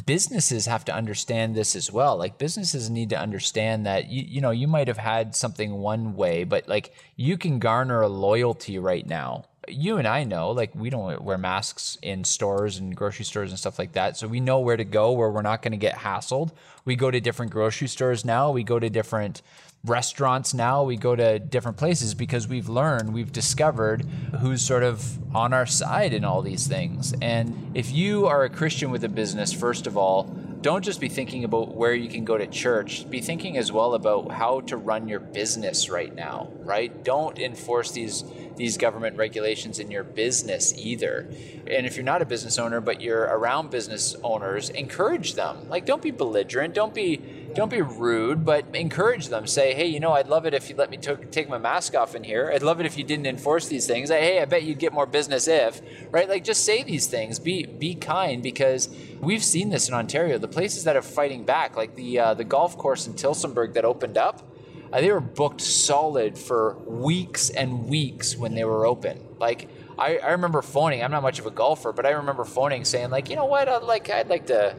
businesses 0.05 0.67
have 0.67 0.85
to 0.85 0.95
understand 0.95 1.55
this 1.55 1.75
as 1.75 1.91
well. 1.91 2.17
Like 2.17 2.39
businesses 2.39 2.91
need 2.91 3.11
to 3.11 3.19
understand 3.19 3.87
that 3.87 4.09
you 4.09 4.23
you 4.27 4.41
know 4.41 4.51
you 4.51 4.69
might 4.69 4.89
have 4.89 4.99
had 4.99 5.35
something 5.35 5.73
one 5.75 6.15
way, 6.15 6.45
but 6.45 6.69
like 6.69 6.95
you 7.17 7.39
can 7.39 7.59
garner 7.59 8.03
a 8.03 8.09
loyalty 8.09 8.79
right 8.79 9.07
now. 9.07 9.45
You 9.67 9.99
and 9.99 10.09
I 10.09 10.25
know, 10.25 10.51
like 10.51 10.75
we 10.75 10.91
don't 10.91 11.23
wear 11.23 11.39
masks 11.39 11.99
in 12.03 12.25
stores 12.25 12.79
and 12.79 12.97
grocery 12.97 13.25
stores 13.25 13.51
and 13.51 13.59
stuff 13.59 13.79
like 13.79 13.93
that, 13.93 14.17
so 14.17 14.27
we 14.29 14.41
know 14.41 14.61
where 14.61 14.77
to 14.77 14.85
go 14.85 15.13
where 15.13 15.31
we're 15.31 15.43
not 15.43 15.63
going 15.63 15.73
to 15.73 15.79
get 15.79 15.97
hassled. 15.97 16.53
We 16.85 16.97
go 16.97 17.11
to 17.11 17.21
different 17.21 17.53
grocery 17.53 17.89
stores 17.89 18.25
now. 18.25 18.51
We 18.51 18.65
go 18.65 18.79
to 18.79 18.89
different 18.89 19.43
restaurants 19.85 20.55
now 20.55 20.83
we 20.83 20.97
go 20.97 21.15
to 21.15 21.39
different 21.39 21.77
places 21.77 22.13
because 22.13 22.49
we've 22.49 22.69
learned 22.69 23.15
we've 23.15 23.33
discovered 23.33 24.05
who's 24.41 24.61
sort 24.61 24.83
of 24.83 25.19
on 25.35 25.53
our 25.53 25.67
side 25.67 26.13
in 26.13 26.25
all 26.25 26.43
these 26.43 26.67
things. 26.67 27.15
And 27.23 27.71
if 27.75 27.93
you 27.93 28.27
are 28.27 28.43
a 28.43 28.51
christian 28.51 28.91
with 28.91 29.05
a 29.05 29.09
business 29.09 29.53
first 29.53 29.87
of 29.87 29.97
all 29.97 30.25
don't 30.61 30.85
just 30.85 31.01
be 31.01 31.09
thinking 31.09 31.45
about 31.45 31.77
where 31.77 31.95
you 31.95 32.09
can 32.09 32.25
go 32.25 32.37
to 32.37 32.45
church. 32.45 33.09
Be 33.09 33.21
thinking 33.21 33.57
as 33.57 33.71
well 33.71 33.95
about 33.95 34.33
how 34.33 34.63
to 34.63 34.77
run 34.77 35.07
your 35.07 35.21
business 35.21 35.89
right 35.89 36.13
now 36.13 36.51
right? 36.65 37.05
Don't 37.05 37.39
enforce 37.39 37.93
these 37.93 38.25
these 38.57 38.77
government 38.77 39.17
regulations 39.17 39.79
in 39.79 39.89
your 39.89 40.03
business 40.03 40.75
either. 40.77 41.29
And 41.69 41.87
if 41.87 41.95
you're 41.95 42.05
not 42.05 42.21
a 42.21 42.27
business 42.27 42.59
owner 42.59 42.81
but 42.81 43.01
you're 43.01 43.23
around 43.23 43.71
business 43.71 44.17
owners 44.25 44.71
encourage 44.71 45.35
them. 45.35 45.69
Like 45.69 45.87
don't 45.87 46.03
be 46.03 46.11
belligerent. 46.11 46.75
Don't 46.75 46.93
be 46.93 47.38
don't 47.59 47.71
be 47.71 47.83
rude, 47.83 48.45
but 48.45 48.65
encourage 48.75 49.29
them. 49.29 49.47
Say, 49.47 49.75
hey, 49.75 49.87
you 49.87 50.01
know, 50.01 50.13
I'd 50.13 50.29
love 50.29 50.47
it 50.47 50.55
if 50.55 50.71
you 50.71 50.77
let 50.77 50.91
me 50.91 50.97
t- 50.97 51.15
take 51.31 51.49
my 51.49 51.59
mask 51.59 51.95
off 51.95 52.15
in 52.15 52.25
here. 52.25 52.51
I'd 52.55 52.63
love 52.63 52.81
it 52.81 52.87
if 52.87 52.97
you 52.97 53.05
didn't 53.05 53.27
enforce 53.27 53.69
these 53.69 53.87
things. 53.87 54.11
Hey, 54.11 54.41
I 54.41 54.45
bet 54.45 54.63
you'd 54.63 54.79
get 54.79 54.93
more 54.93 55.07
business 55.07 55.49
if, 55.49 55.81
right? 56.11 56.29
Like, 56.29 56.45
just 56.45 56.65
say 56.65 56.83
these 56.83 57.07
things. 57.07 57.39
Be 57.39 57.67
be 57.67 57.95
kind 57.95 58.43
because 58.43 58.89
we've 59.21 59.45
seen 59.45 59.71
this 59.71 59.89
in 59.89 59.95
Ontario. 59.95 60.39
The 60.39 60.49
places 60.49 60.85
that 60.85 60.97
are 60.97 61.03
fighting 61.03 61.45
back, 61.45 61.77
like 61.77 61.95
the 61.97 62.19
uh, 62.19 62.35
the 62.35 62.45
golf 62.45 62.79
course 62.79 63.07
in 63.07 63.15
Tillsonburg 63.15 63.75
that 63.75 63.85
opened 63.85 64.17
up, 64.17 64.49
uh, 64.93 65.01
they 65.01 65.11
were 65.11 65.21
booked 65.21 65.61
solid 65.61 66.39
for 66.39 66.79
weeks 66.87 67.51
and 67.51 67.89
weeks 67.89 68.37
when 68.37 68.55
they 68.55 68.65
were 68.65 68.87
open. 68.87 69.21
Like. 69.39 69.69
I, 70.01 70.19
I 70.19 70.31
remember 70.31 70.63
phoning. 70.63 71.03
I'm 71.03 71.11
not 71.11 71.25
much 71.25 71.41
of 71.41 71.47
a 71.47 71.51
golfer, 71.51 71.93
but 71.93 72.07
I 72.07 72.11
remember 72.11 72.45
phoning 72.45 72.85
saying 72.85 73.11
like, 73.11 73.31
you 73.31 73.35
know 73.35 73.47
what, 73.47 73.69
I'd 73.69 73.83
like 73.83 74.09
I'd 74.09 74.29
like 74.29 74.47
to 74.47 74.77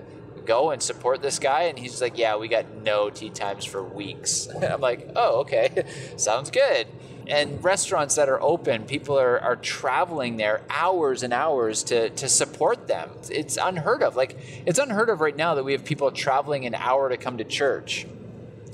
go 0.50 0.72
and 0.72 0.82
support 0.82 1.22
this 1.22 1.38
guy? 1.38 1.64
And 1.64 1.78
he's 1.78 2.02
like, 2.02 2.18
yeah, 2.18 2.36
we 2.36 2.48
got 2.48 2.66
no 2.82 3.12
tee 3.12 3.30
times 3.30 3.66
for 3.66 3.84
weeks. 3.84 4.50
I'm 4.62 4.82
like, 4.82 5.12
oh, 5.16 5.42
okay, 5.42 5.86
sounds 6.18 6.50
good. 6.50 6.88
And 7.28 7.64
restaurants 7.64 8.16
that 8.16 8.28
are 8.28 8.42
open, 8.42 8.86
people 8.86 9.20
are, 9.20 9.40
are 9.40 9.56
traveling 9.56 10.38
there 10.38 10.62
hours 10.68 11.22
and 11.22 11.32
hours 11.32 11.84
to, 11.84 12.10
to 12.10 12.28
support 12.28 12.88
them. 12.88 13.12
It's 13.30 13.56
unheard 13.62 14.02
of. 14.02 14.16
Like, 14.16 14.36
it's 14.66 14.80
unheard 14.80 15.10
of 15.10 15.22
right 15.22 15.36
now 15.36 15.54
that 15.54 15.64
we 15.64 15.74
have 15.74 15.86
people 15.86 16.10
traveling 16.10 16.66
an 16.66 16.74
hour 16.74 17.08
to 17.08 17.18
come 17.18 17.38
to 17.38 17.44
church. 17.44 18.08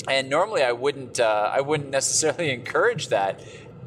And 0.07 0.29
normally 0.29 0.63
I 0.63 0.71
wouldn't, 0.71 1.19
uh, 1.19 1.51
I 1.53 1.59
wouldn't 1.59 1.89
necessarily 1.89 2.51
encourage 2.59 3.09
that. 3.09 3.41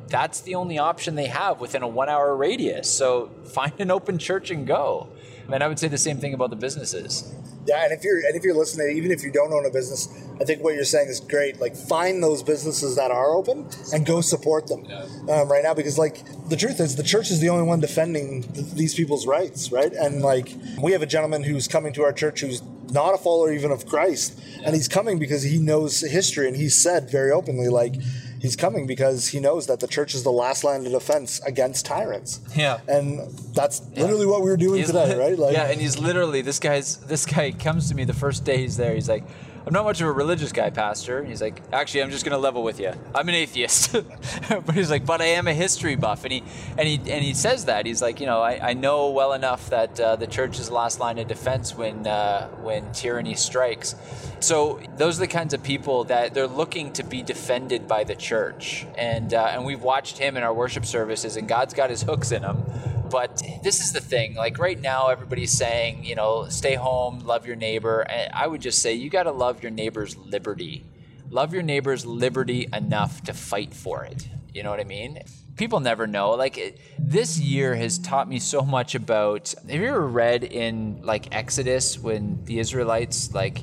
That's 0.09 0.43
the 0.43 0.55
only 0.57 0.77
option 0.77 1.15
they 1.15 1.29
have 1.29 1.61
within 1.61 1.83
a 1.83 1.89
one 1.89 2.11
hour 2.11 2.37
radius. 2.37 2.91
So 2.91 3.31
find 3.47 3.73
an 3.79 3.91
open 3.91 4.19
church 4.19 4.51
and 4.51 4.67
go. 4.67 5.09
And 5.51 5.65
I 5.65 5.69
would 5.69 5.79
say 5.79 5.89
the 5.89 5.97
same 5.97 6.19
thing 6.19 6.35
about 6.35 6.51
the 6.51 6.57
businesses. 6.57 7.35
Yeah, 7.69 7.85
and 7.85 7.93
if 7.93 8.03
you're 8.03 8.19
and 8.27 8.35
if 8.35 8.43
you're 8.45 8.55
listening, 8.57 8.97
even 8.97 9.11
if 9.11 9.23
you 9.23 9.31
don't 9.31 9.53
own 9.53 9.67
a 9.67 9.71
business, 9.71 10.09
I 10.41 10.45
think 10.45 10.65
what 10.65 10.75
you're 10.75 10.85
saying 10.85 11.09
is 11.09 11.21
great. 11.21 11.61
Like 11.61 11.77
find 11.77 12.23
those 12.23 12.43
businesses 12.43 12.97
that 12.97 13.11
are 13.11 13.31
open 13.35 13.69
and 13.93 14.07
go 14.07 14.23
support 14.23 14.69
them 14.69 14.87
um, 15.29 15.53
right 15.53 15.63
now 15.63 15.75
because 15.75 15.99
like 15.99 16.23
the 16.49 16.57
truth 16.57 16.81
is 16.81 16.97
the 16.97 17.03
church 17.03 17.31
is 17.31 17.41
the 17.41 17.51
only 17.51 17.65
one 17.65 17.81
defending 17.81 18.43
th- 18.43 18.71
these 18.71 18.95
people's 18.95 19.27
rights, 19.27 19.71
right? 19.71 19.93
And 19.93 20.23
like 20.23 20.49
we 20.81 20.93
have 20.93 21.03
a 21.03 21.07
gentleman 21.07 21.45
who's 21.45 21.69
coming 21.69 21.93
to 21.93 22.03
our 22.05 22.13
church 22.13 22.41
who's 22.41 22.63
not 22.91 23.13
a 23.15 23.19
follower 23.19 23.53
even 23.53 23.71
of 23.71 23.85
Christ, 23.85 24.41
and 24.65 24.75
he's 24.75 24.89
coming 24.89 25.19
because 25.19 25.43
he 25.43 25.59
knows 25.59 26.01
history 26.01 26.49
and 26.49 26.57
he 26.57 26.71
said 26.71 27.11
very 27.11 27.31
openly 27.31 27.69
like 27.69 27.97
he's 28.41 28.57
coming 28.57 28.87
because 28.87 29.29
he 29.29 29.41
knows 29.41 29.67
that 29.67 29.81
the 29.81 29.87
church 29.87 30.15
is 30.15 30.23
the 30.23 30.33
last 30.33 30.65
line 30.65 30.85
of 30.87 30.93
defense 30.93 31.41
against 31.41 31.87
tyrants. 31.87 32.41
Yeah. 32.55 32.81
And 32.89 33.31
that's 33.55 33.83
literally 33.97 34.27
what 34.27 34.43
we 34.43 34.51
were 34.51 34.57
doing 34.57 34.79
He's 34.79 34.87
today, 34.89 35.15
li- 35.15 35.21
right? 35.21 35.39
Like 35.39 35.53
yeah, 35.55 35.71
and 35.71 35.81
he's 35.81 35.99
literally 35.99 36.43
this 36.43 36.59
guy's 36.59 36.97
this 36.99 37.27
guy 37.27 37.53
comes 37.53 37.89
to 37.89 37.95
me 37.95 38.05
the 38.05 38.15
first 38.15 38.45
day 38.45 38.59
he's 38.59 38.77
there. 38.77 38.95
He's 38.95 39.09
like, 39.09 39.25
I'm 39.69 39.75
not 39.75 39.85
much 39.85 40.01
of 40.01 40.07
a 40.07 40.13
religious 40.13 40.51
guy, 40.51 40.71
Pastor. 40.71 41.23
He's 41.23 41.43
like, 41.43 41.61
actually, 41.75 42.03
I'm 42.03 42.11
just 42.11 42.25
gonna 42.25 42.39
level 42.39 42.63
with 42.63 42.81
you. 42.81 42.91
I'm 43.15 43.29
an 43.29 43.35
atheist, 43.35 43.93
but 44.49 44.75
he's 44.75 44.91
like, 44.91 45.05
but 45.05 45.21
I 45.21 45.27
am 45.27 45.47
a 45.47 45.53
history 45.53 45.95
buff, 45.95 46.25
and 46.25 46.33
he 46.33 46.43
and 46.79 46.89
he 46.89 46.95
and 46.95 47.23
he 47.23 47.35
says 47.35 47.67
that 47.67 47.85
he's 47.85 48.01
like, 48.01 48.19
you 48.19 48.25
know, 48.25 48.41
I, 48.41 48.71
I 48.71 48.73
know 48.73 49.11
well 49.11 49.35
enough 49.35 49.69
that 49.69 50.01
uh, 50.01 50.17
the 50.17 50.27
church 50.27 50.59
is 50.59 50.69
the 50.69 50.75
last 50.75 51.01
line 51.01 51.19
of 51.19 51.29
defense 51.29 51.77
when 51.77 52.07
uh, 52.07 52.49
when 52.63 52.91
tyranny 52.93 53.35
strikes. 53.35 53.95
So 54.41 54.81
those 54.97 55.19
are 55.19 55.21
the 55.21 55.27
kinds 55.27 55.53
of 55.53 55.63
people 55.63 56.05
that 56.05 56.33
they're 56.33 56.47
looking 56.47 56.95
to 56.95 57.03
be 57.03 57.23
defended 57.23 57.87
by 57.87 58.05
the 58.05 58.17
church, 58.17 58.87
and 58.97 59.35
uh, 59.35 59.51
and 59.53 59.67
we've 59.67 59.83
watched 59.83 60.17
him 60.17 60.39
in 60.39 60.45
our 60.45 60.55
worship 60.55 60.87
services, 60.87 61.37
and 61.37 61.47
God's 61.47 61.75
got 61.75 61.91
his 61.91 62.01
hooks 62.01 62.33
in 62.33 62.43
him 62.43 62.65
But 63.11 63.43
this 63.63 63.81
is 63.81 63.93
the 63.93 64.01
thing. 64.01 64.35
Like 64.35 64.59
right 64.59 64.81
now, 64.81 65.09
everybody's 65.09 65.53
saying, 65.53 66.05
you 66.05 66.15
know, 66.15 66.47
stay 66.49 66.75
home, 66.75 67.21
love 67.21 67.47
your 67.47 67.57
neighbor. 67.57 68.01
And 68.01 68.33
I 68.33 68.47
would 68.47 68.61
just 68.61 68.81
say 68.83 68.95
you 68.95 69.11
got 69.11 69.25
to 69.25 69.33
love 69.33 69.63
your 69.63 69.71
neighbor's 69.71 70.17
liberty. 70.17 70.85
Love 71.31 71.53
your 71.53 71.63
neighbor's 71.63 72.07
liberty 72.07 72.69
enough 72.73 73.23
to 73.25 73.35
fight 73.35 73.75
for 73.75 74.05
it. 74.05 74.29
You 74.55 74.63
know 74.63 74.71
what 74.71 74.81
I 74.81 74.85
mean? 74.85 75.21
People 75.57 75.81
never 75.81 76.07
know. 76.07 76.31
Like 76.31 76.57
it, 76.57 76.81
this 76.99 77.39
year 77.39 77.75
has 77.75 77.99
taught 77.99 78.29
me 78.29 78.39
so 78.39 78.63
much 78.63 78.95
about. 78.95 79.55
Have 79.69 79.81
you 79.81 79.89
ever 79.89 80.07
read 80.07 80.45
in 80.45 81.01
like 81.03 81.35
Exodus 81.35 81.99
when 81.99 82.45
the 82.45 82.59
Israelites 82.59 83.35
like 83.35 83.63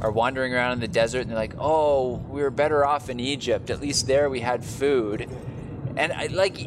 are 0.00 0.10
wandering 0.10 0.54
around 0.54 0.72
in 0.72 0.80
the 0.80 0.88
desert 0.88 1.20
and 1.20 1.30
they're 1.30 1.36
like, 1.36 1.54
"Oh, 1.58 2.16
we 2.28 2.42
were 2.42 2.50
better 2.50 2.84
off 2.84 3.10
in 3.10 3.20
Egypt. 3.20 3.70
At 3.70 3.80
least 3.80 4.06
there 4.06 4.30
we 4.30 4.40
had 4.40 4.64
food." 4.64 5.28
And 5.96 6.12
I 6.12 6.26
like 6.26 6.58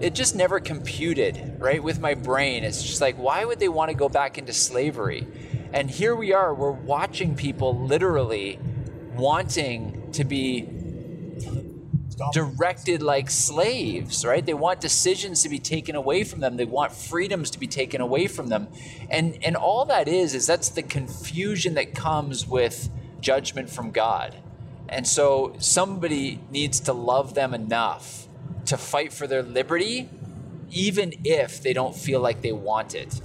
it 0.00 0.14
just 0.14 0.34
never 0.34 0.60
computed, 0.60 1.56
right? 1.58 1.82
With 1.82 2.00
my 2.00 2.14
brain, 2.14 2.64
it's 2.64 2.82
just 2.82 3.00
like, 3.00 3.16
why 3.16 3.44
would 3.44 3.58
they 3.58 3.68
want 3.68 3.90
to 3.90 3.96
go 3.96 4.08
back 4.08 4.38
into 4.38 4.52
slavery? 4.52 5.26
And 5.72 5.90
here 5.90 6.14
we 6.14 6.32
are, 6.32 6.54
we're 6.54 6.70
watching 6.70 7.34
people 7.34 7.76
literally 7.78 8.58
wanting 9.14 10.12
to 10.12 10.24
be 10.24 10.68
directed 12.32 13.02
like 13.02 13.30
slaves, 13.30 14.24
right? 14.24 14.44
They 14.44 14.54
want 14.54 14.80
decisions 14.80 15.42
to 15.42 15.48
be 15.48 15.58
taken 15.58 15.94
away 15.94 16.24
from 16.24 16.40
them. 16.40 16.56
They 16.56 16.64
want 16.64 16.92
freedoms 16.92 17.50
to 17.50 17.58
be 17.58 17.66
taken 17.66 18.00
away 18.00 18.26
from 18.26 18.48
them. 18.48 18.68
And 19.08 19.38
and 19.44 19.56
all 19.56 19.84
that 19.86 20.08
is 20.08 20.34
is 20.34 20.46
that's 20.46 20.68
the 20.68 20.82
confusion 20.82 21.74
that 21.74 21.94
comes 21.94 22.46
with 22.46 22.88
judgment 23.20 23.70
from 23.70 23.90
God. 23.90 24.36
And 24.88 25.06
so 25.06 25.54
somebody 25.58 26.40
needs 26.50 26.80
to 26.80 26.92
love 26.92 27.34
them 27.34 27.54
enough 27.54 28.27
to 28.68 28.76
fight 28.76 29.12
for 29.12 29.26
their 29.26 29.42
liberty 29.42 30.08
even 30.70 31.14
if 31.24 31.62
they 31.62 31.72
don't 31.72 31.94
feel 31.94 32.20
like 32.20 32.42
they 32.42 32.52
want 32.52 32.94
it. 32.94 33.20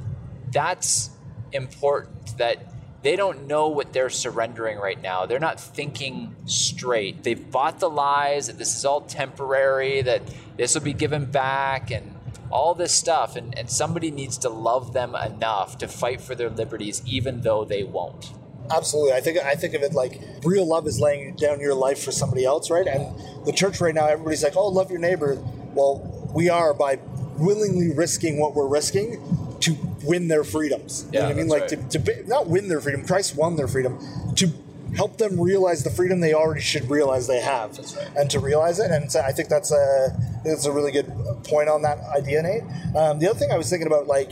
That's 0.51 1.09
important 1.51 2.37
that 2.37 2.73
they 3.01 3.15
don't 3.15 3.47
know 3.47 3.67
what 3.67 3.91
they're 3.91 4.09
surrendering 4.09 4.77
right 4.77 5.01
now. 5.01 5.25
They're 5.25 5.39
not 5.39 5.59
thinking 5.59 6.35
straight. 6.45 7.23
They've 7.23 7.51
bought 7.51 7.79
the 7.79 7.89
lies 7.89 8.47
that 8.47 8.57
this 8.57 8.75
is 8.77 8.85
all 8.85 9.01
temporary, 9.01 10.01
that 10.03 10.21
this 10.55 10.73
will 10.73 10.83
be 10.83 10.93
given 10.93 11.25
back, 11.25 11.91
and 11.91 12.15
all 12.49 12.73
this 12.73 12.93
stuff. 12.93 13.35
And, 13.35 13.57
and 13.57 13.69
somebody 13.69 14.09
needs 14.09 14.37
to 14.39 14.49
love 14.49 14.93
them 14.93 15.15
enough 15.15 15.77
to 15.79 15.87
fight 15.87 16.21
for 16.21 16.33
their 16.33 16.49
liberties, 16.49 17.01
even 17.05 17.41
though 17.41 17.65
they 17.65 17.83
won't. 17.83 18.31
Absolutely. 18.71 19.13
I 19.13 19.19
think 19.21 19.37
I 19.39 19.55
think 19.55 19.73
of 19.73 19.81
it 19.83 19.93
like 19.93 20.21
real 20.43 20.65
love 20.65 20.87
is 20.87 20.99
laying 20.99 21.35
down 21.35 21.59
your 21.59 21.75
life 21.75 22.03
for 22.03 22.11
somebody 22.11 22.45
else, 22.45 22.69
right? 22.69 22.87
And 22.87 23.13
the 23.45 23.51
church 23.51 23.81
right 23.81 23.93
now, 23.93 24.07
everybody's 24.07 24.43
like, 24.43 24.55
"Oh, 24.55 24.67
love 24.67 24.89
your 24.89 24.99
neighbor." 24.99 25.37
Well, 25.73 26.29
we 26.33 26.49
are 26.49 26.73
by 26.73 26.99
willingly 27.37 27.91
risking 27.93 28.39
what 28.39 28.55
we're 28.55 28.67
risking 28.67 29.57
to 29.61 29.75
win 30.03 30.27
their 30.27 30.43
freedoms. 30.43 31.05
You 31.11 31.11
know 31.11 31.19
Yeah, 31.19 31.25
what 31.27 31.31
I 31.31 31.39
mean? 31.39 31.47
Like 31.47 31.67
to, 31.69 31.75
to 31.77 31.99
be, 31.99 32.13
not 32.25 32.47
win 32.47 32.67
their 32.67 32.79
freedom. 32.81 33.05
Christ 33.05 33.35
won 33.35 33.55
their 33.55 33.67
freedom 33.67 33.97
to 34.35 34.51
help 34.95 35.17
them 35.17 35.39
realize 35.39 35.83
the 35.83 35.89
freedom 35.89 36.19
they 36.19 36.33
already 36.33 36.61
should 36.61 36.89
realize 36.89 37.27
they 37.27 37.41
have, 37.41 37.79
and 38.15 38.29
to 38.29 38.39
realize 38.39 38.79
it. 38.79 38.91
And 38.91 39.11
so 39.11 39.21
I 39.21 39.31
think 39.31 39.49
that's 39.49 39.71
a 39.71 40.15
that's 40.43 40.65
a 40.65 40.71
really 40.71 40.91
good 40.91 41.11
point 41.43 41.69
on 41.69 41.81
that 41.83 41.99
idea, 42.15 42.41
Nate. 42.43 42.63
Um, 42.95 43.19
the 43.19 43.29
other 43.29 43.39
thing 43.39 43.51
I 43.51 43.57
was 43.57 43.69
thinking 43.69 43.87
about, 43.87 44.07
like, 44.07 44.31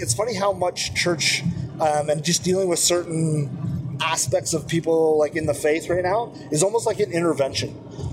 it's 0.00 0.14
funny 0.14 0.34
how 0.34 0.52
much 0.52 0.94
church 0.94 1.42
um, 1.80 2.10
and 2.10 2.24
just 2.24 2.42
dealing 2.44 2.68
with 2.68 2.78
certain 2.78 3.96
aspects 4.00 4.54
of 4.54 4.66
people 4.68 5.18
like 5.18 5.34
in 5.34 5.46
the 5.46 5.54
faith 5.54 5.88
right 5.90 6.04
now 6.04 6.32
is 6.52 6.62
almost 6.62 6.86
like 6.86 7.00
an 7.00 7.10
intervention 7.12 7.70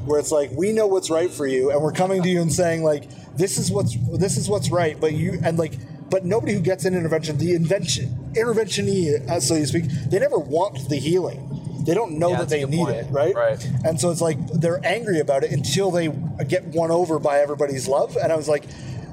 where 0.07 0.20
it's 0.20 0.32
like 0.32 0.49
we 0.51 0.72
know 0.72 0.88
what's 0.88 1.09
right 1.11 1.30
for 1.30 1.45
you 1.45 1.70
and 1.72 1.80
we're 1.82 1.91
coming 1.91 2.24
to 2.24 2.30
you 2.30 2.41
and 2.41 2.51
saying 2.51 2.84
like 2.84 3.07
this 3.38 3.57
is 3.59 3.72
what's 3.72 3.95
this 4.18 4.36
is 4.38 4.49
what's 4.49 4.72
right 4.72 4.99
but 4.99 5.13
you 5.13 5.39
and 5.43 5.59
like 5.59 5.74
but 6.09 6.26
nobody 6.26 6.53
who 6.53 6.59
gets 6.59 6.86
an 6.86 6.95
intervention 6.95 7.38
the 7.38 7.53
invention 7.53 8.07
interventionee 8.34 9.24
as 9.28 9.47
so 9.47 9.53
you 9.55 9.66
speak 9.66 9.86
they 10.09 10.18
never 10.20 10.39
want 10.39 10.89
the 10.89 10.95
healing 10.97 11.51
they 11.86 11.93
don't 11.93 12.18
know 12.18 12.32
Yeah, 12.32 12.38
that 12.39 12.49
they 12.49 12.66
need 12.66 12.78
point. 12.86 12.95
it 12.95 13.05
right 13.11 13.36
Right. 13.36 13.63
and 13.84 14.01
so 14.01 14.09
it's 14.09 14.22
like 14.22 14.38
they're 14.53 14.84
angry 14.84 15.20
about 15.20 15.43
it 15.43 15.51
until 15.51 15.91
they 15.91 16.07
get 16.47 16.63
won 16.66 16.89
over 16.89 17.20
by 17.20 17.38
everybody's 17.39 17.88
love 17.88 18.18
and 18.18 18.32
i 18.32 18.36
was 18.36 18.47
like 18.47 18.63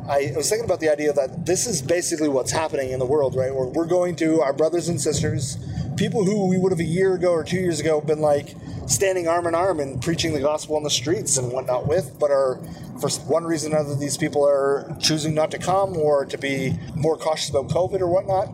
I 0.08 0.32
was 0.34 0.48
thinking 0.48 0.64
about 0.64 0.80
the 0.80 0.88
idea 0.88 1.12
that 1.12 1.46
this 1.46 1.66
is 1.66 1.80
basically 1.80 2.28
what's 2.28 2.50
happening 2.50 2.90
in 2.90 2.98
the 2.98 3.06
world, 3.06 3.36
right? 3.36 3.54
Where 3.54 3.66
we're 3.66 3.86
going 3.86 4.16
to 4.16 4.40
our 4.40 4.52
brothers 4.52 4.88
and 4.88 5.00
sisters, 5.00 5.58
people 5.96 6.24
who 6.24 6.48
we 6.48 6.58
would 6.58 6.72
have 6.72 6.80
a 6.80 6.84
year 6.84 7.14
ago 7.14 7.30
or 7.30 7.44
two 7.44 7.58
years 7.58 7.78
ago 7.78 8.00
been 8.00 8.20
like 8.20 8.56
standing 8.86 9.28
arm 9.28 9.46
in 9.46 9.54
arm 9.54 9.78
and 9.78 10.02
preaching 10.02 10.32
the 10.32 10.40
gospel 10.40 10.76
on 10.76 10.82
the 10.82 10.90
streets 10.90 11.36
and 11.36 11.52
whatnot 11.52 11.86
with, 11.86 12.18
but 12.18 12.32
are 12.32 12.60
for 13.00 13.08
one 13.26 13.44
reason 13.44 13.72
or 13.72 13.76
another 13.76 13.94
these 13.94 14.16
people 14.16 14.46
are 14.46 14.96
choosing 15.00 15.34
not 15.34 15.50
to 15.52 15.58
come 15.58 15.96
or 15.96 16.24
to 16.26 16.36
be 16.36 16.76
more 16.96 17.16
cautious 17.16 17.50
about 17.50 17.68
COVID 17.68 18.00
or 18.00 18.08
whatnot. 18.08 18.48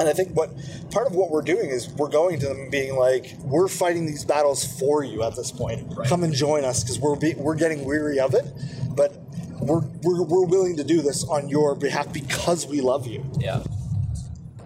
And 0.00 0.08
I 0.08 0.12
think 0.12 0.34
what 0.34 0.50
part 0.90 1.06
of 1.06 1.14
what 1.14 1.30
we're 1.30 1.42
doing 1.42 1.70
is 1.70 1.88
we're 1.88 2.08
going 2.08 2.40
to 2.40 2.48
them 2.48 2.58
and 2.58 2.70
being 2.70 2.96
like, 2.96 3.36
we're 3.44 3.68
fighting 3.68 4.06
these 4.06 4.24
battles 4.24 4.64
for 4.78 5.04
you 5.04 5.22
at 5.22 5.36
this 5.36 5.52
point. 5.52 5.94
Come 6.06 6.24
and 6.24 6.32
join 6.32 6.64
us 6.64 6.82
because 6.82 6.98
we're 6.98 7.16
be, 7.16 7.34
we're 7.34 7.54
getting 7.54 7.84
weary 7.84 8.18
of 8.18 8.34
it, 8.34 8.44
but 8.96 9.23
we're, 9.60 9.80
we're 10.02 10.22
we're 10.22 10.46
willing 10.46 10.76
to 10.76 10.84
do 10.84 11.02
this 11.02 11.24
on 11.24 11.48
your 11.48 11.74
behalf 11.74 12.12
because 12.12 12.66
we 12.66 12.80
love 12.80 13.06
you. 13.06 13.24
Yeah. 13.38 13.62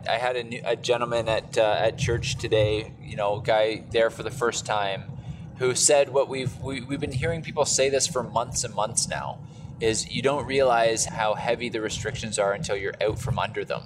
I 0.08 0.16
had 0.16 0.36
a, 0.36 0.44
new, 0.44 0.60
a 0.64 0.76
gentleman 0.76 1.28
at 1.28 1.58
uh, 1.58 1.76
at 1.78 1.98
church 1.98 2.36
today, 2.36 2.92
you 3.02 3.16
know, 3.16 3.40
guy 3.40 3.84
there 3.90 4.10
for 4.10 4.22
the 4.22 4.30
first 4.30 4.64
time, 4.64 5.04
who 5.58 5.74
said 5.74 6.08
what 6.08 6.28
we've 6.28 6.56
we, 6.60 6.80
we've 6.80 7.00
been 7.00 7.12
hearing 7.12 7.42
people 7.42 7.64
say 7.64 7.90
this 7.90 8.06
for 8.06 8.22
months 8.22 8.64
and 8.64 8.74
months 8.74 9.08
now, 9.08 9.38
is 9.80 10.10
you 10.10 10.22
don't 10.22 10.46
realize 10.46 11.04
how 11.04 11.34
heavy 11.34 11.68
the 11.68 11.80
restrictions 11.80 12.38
are 12.38 12.52
until 12.52 12.76
you're 12.76 12.94
out 13.00 13.18
from 13.18 13.38
under 13.38 13.64
them. 13.64 13.82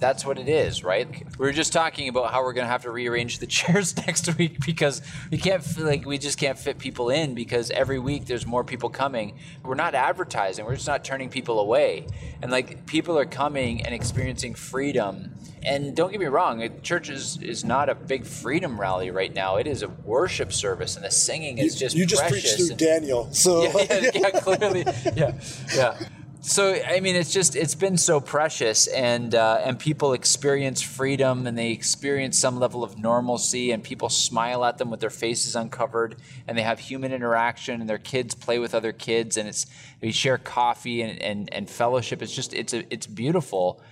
That's 0.00 0.24
what 0.24 0.38
it 0.38 0.48
is, 0.48 0.82
right? 0.82 1.06
We 1.38 1.46
were 1.46 1.52
just 1.52 1.72
talking 1.72 2.08
about 2.08 2.32
how 2.32 2.42
we're 2.42 2.54
going 2.54 2.64
to 2.64 2.70
have 2.70 2.82
to 2.82 2.90
rearrange 2.90 3.38
the 3.38 3.46
chairs 3.58 3.96
next 4.06 4.36
week 4.38 4.64
because 4.64 5.02
we 5.30 5.38
can't 5.38 5.62
f- 5.62 5.78
like 5.78 6.06
we 6.06 6.16
just 6.18 6.38
can't 6.38 6.58
fit 6.58 6.78
people 6.78 7.10
in 7.10 7.34
because 7.34 7.70
every 7.70 7.98
week 7.98 8.24
there's 8.26 8.46
more 8.46 8.64
people 8.64 8.88
coming. 8.88 9.38
We're 9.62 9.74
not 9.74 9.94
advertising. 9.94 10.64
We're 10.64 10.76
just 10.76 10.88
not 10.88 11.04
turning 11.04 11.28
people 11.28 11.60
away. 11.60 12.06
And 12.42 12.50
like 12.50 12.86
people 12.86 13.18
are 13.18 13.26
coming 13.26 13.84
and 13.84 13.94
experiencing 13.94 14.54
freedom. 14.54 15.34
And 15.62 15.94
don't 15.94 16.10
get 16.10 16.18
me 16.20 16.26
wrong, 16.26 16.62
a 16.62 16.70
church 16.70 17.10
is, 17.10 17.36
is 17.42 17.66
not 17.66 17.90
a 17.90 17.94
big 17.94 18.24
freedom 18.24 18.80
rally 18.80 19.10
right 19.10 19.32
now. 19.34 19.56
It 19.56 19.66
is 19.66 19.82
a 19.82 19.88
worship 19.88 20.54
service, 20.54 20.96
and 20.96 21.04
the 21.04 21.10
singing 21.10 21.58
is 21.58 21.78
just 21.78 21.94
you 21.94 22.06
just 22.06 22.22
precious 22.22 22.42
preached 22.42 22.56
through 22.56 22.70
and- 22.70 22.78
Daniel, 22.78 23.28
so 23.34 23.64
yeah, 23.64 23.72
yeah, 24.00 24.10
yeah, 24.14 24.30
clearly, 24.40 24.84
yeah, 25.14 25.32
yeah. 25.76 25.98
So 26.42 26.72
I 26.72 27.00
mean, 27.00 27.16
it's 27.16 27.32
just 27.32 27.54
it's 27.54 27.74
been 27.74 27.98
so 27.98 28.18
precious, 28.18 28.86
and 28.86 29.34
uh, 29.34 29.60
and 29.62 29.78
people 29.78 30.14
experience 30.14 30.80
freedom, 30.80 31.46
and 31.46 31.56
they 31.56 31.70
experience 31.70 32.38
some 32.38 32.58
level 32.58 32.82
of 32.82 32.98
normalcy, 32.98 33.72
and 33.72 33.84
people 33.84 34.08
smile 34.08 34.64
at 34.64 34.78
them 34.78 34.90
with 34.90 35.00
their 35.00 35.10
faces 35.10 35.54
uncovered, 35.54 36.16
and 36.48 36.56
they 36.56 36.62
have 36.62 36.78
human 36.78 37.12
interaction, 37.12 37.82
and 37.82 37.90
their 37.90 37.98
kids 37.98 38.34
play 38.34 38.58
with 38.58 38.74
other 38.74 38.92
kids, 38.92 39.36
and 39.36 39.48
it's 39.48 39.66
we 40.00 40.12
share 40.12 40.38
coffee 40.38 41.02
and 41.02 41.20
and, 41.20 41.52
and 41.52 41.68
fellowship. 41.68 42.22
It's 42.22 42.34
just 42.34 42.54
it's 42.54 42.72
a, 42.72 42.90
it's 42.92 43.06
beautiful. 43.06 43.82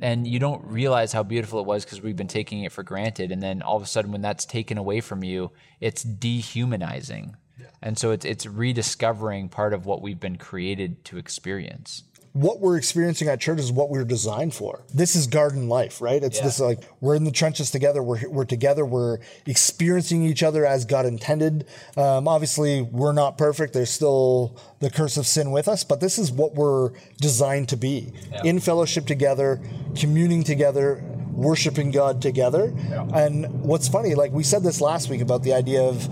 And 0.00 0.28
you 0.28 0.38
don't 0.38 0.64
realize 0.64 1.12
how 1.12 1.24
beautiful 1.24 1.58
it 1.58 1.66
was 1.66 1.84
because 1.84 2.00
we've 2.00 2.16
been 2.16 2.28
taking 2.28 2.62
it 2.62 2.70
for 2.70 2.84
granted. 2.84 3.32
And 3.32 3.42
then 3.42 3.62
all 3.62 3.76
of 3.76 3.82
a 3.82 3.86
sudden, 3.86 4.12
when 4.12 4.22
that's 4.22 4.44
taken 4.44 4.78
away 4.78 5.00
from 5.00 5.24
you, 5.24 5.50
it's 5.80 6.04
dehumanizing. 6.04 7.36
And 7.82 7.98
so 7.98 8.10
it's 8.10 8.24
it's 8.24 8.46
rediscovering 8.46 9.48
part 9.48 9.72
of 9.72 9.86
what 9.86 10.02
we've 10.02 10.20
been 10.20 10.36
created 10.36 11.04
to 11.06 11.18
experience. 11.18 12.04
what 12.34 12.60
we're 12.60 12.76
experiencing 12.76 13.26
at 13.26 13.40
church 13.40 13.58
is 13.58 13.72
what 13.72 13.90
we 13.90 13.98
are 13.98 14.04
designed 14.04 14.54
for. 14.54 14.82
This 14.94 15.16
is 15.16 15.26
garden 15.26 15.68
life, 15.68 16.00
right? 16.00 16.22
It's 16.22 16.38
Yeah. 16.38 16.44
this 16.44 16.60
like 16.60 16.78
we're 17.00 17.16
in 17.16 17.24
the 17.24 17.32
trenches 17.32 17.70
together. 17.70 18.00
We're 18.02 18.28
we're 18.28 18.44
together. 18.44 18.84
We're 18.84 19.18
experiencing 19.46 20.22
each 20.22 20.42
other 20.44 20.64
as 20.64 20.84
God 20.84 21.04
intended. 21.06 21.64
Um, 21.96 22.28
obviously, 22.28 22.82
we're 22.82 23.12
not 23.14 23.38
perfect. 23.38 23.72
There's 23.72 23.90
still 23.90 24.54
the 24.78 24.90
curse 24.90 25.16
of 25.16 25.26
sin 25.26 25.50
with 25.50 25.66
us, 25.66 25.82
but 25.82 26.00
this 26.00 26.16
is 26.18 26.30
what 26.30 26.54
we're 26.54 26.90
designed 27.20 27.70
to 27.70 27.76
be 27.76 28.12
in 28.44 28.60
fellowship 28.60 29.06
together, 29.06 29.60
communing 29.96 30.44
together, 30.44 31.02
worshiping 31.38 31.90
God 31.92 32.20
together. 32.20 32.74
And 33.14 33.62
what's 33.62 33.88
funny, 33.88 34.14
like 34.14 34.32
we 34.32 34.42
said 34.42 34.62
this 34.62 34.80
last 34.80 35.08
week 35.08 35.20
about 35.20 35.42
the 35.44 35.54
idea 35.54 35.82
of 35.82 36.08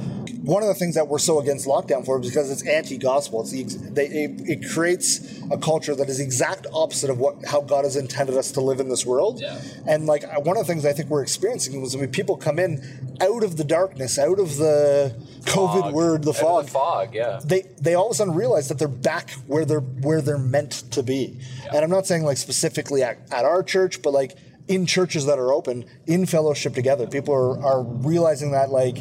one 0.47 0.63
of 0.63 0.69
the 0.69 0.75
things 0.75 0.95
that 0.95 1.09
we're 1.09 1.19
so 1.19 1.41
against 1.41 1.67
lockdown 1.67 2.07
for 2.07 2.21
is 2.21 2.29
because 2.29 2.53
it's 2.53 2.65
anti-gospel. 2.65 3.41
It's 3.41 3.51
the, 3.51 3.91
they, 3.91 4.07
it, 4.07 4.49
it 4.49 4.71
creates 4.71 5.41
a 5.51 5.59
culture 5.59 5.97
that 5.97 6.09
is 6.09 6.19
the 6.19 6.25
exact 6.25 6.69
opposite 6.73 7.11
of 7.11 7.19
what 7.19 7.45
how 7.45 7.61
God 7.61 7.83
has 7.85 7.97
intended 7.97 8.37
us 8.37 8.53
to 8.53 8.61
live 8.61 8.79
in 8.79 8.89
this 8.89 9.05
world. 9.05 9.43
And 9.87 10.07
like 10.07 10.23
one 10.47 10.57
of 10.57 10.65
the 10.65 10.73
things 10.73 10.87
I 10.87 10.93
think 10.93 11.11
we're 11.11 11.23
experiencing 11.23 11.83
was 11.83 11.97
when 11.97 12.09
people 12.13 12.37
come 12.37 12.61
in 12.61 12.81
out 13.21 13.43
of 13.43 13.57
the 13.57 13.65
darkness, 13.65 14.21
out 14.21 14.39
of 14.39 14.57
the 14.57 15.17
COVID 15.47 15.81
Fog. 15.81 15.95
word, 15.95 16.23
the 16.23 16.31
Out 16.31 16.37
fog. 16.37 16.65
the 16.67 16.71
fog, 16.71 17.15
yeah. 17.15 17.41
They 17.45 17.63
they 17.81 17.95
all 17.95 18.07
of 18.07 18.13
a 18.13 18.15
sudden 18.15 18.35
realize 18.35 18.69
that 18.69 18.79
they're 18.79 18.87
back 18.87 19.31
where 19.49 19.65
they're 19.65 19.81
where 19.81 20.21
they're 20.23 20.39
meant 20.39 20.85
to 20.93 21.03
be. 21.03 21.41
And 21.73 21.83
I'm 21.83 21.91
not 21.91 22.07
saying 22.07 22.23
like 22.23 22.37
specifically 22.37 23.03
at, 23.03 23.19
at 23.33 23.45
our 23.45 23.65
church, 23.65 24.01
but 24.01 24.13
like 24.13 24.37
in 24.69 24.87
churches 24.87 25.27
that 25.27 25.39
are 25.39 25.53
open, 25.53 25.85
in 26.07 26.27
fellowship 26.27 26.75
together. 26.75 27.07
People 27.07 27.35
are, 27.35 27.63
are 27.65 27.83
realizing 27.83 28.53
that 28.53 28.71
like 28.71 28.99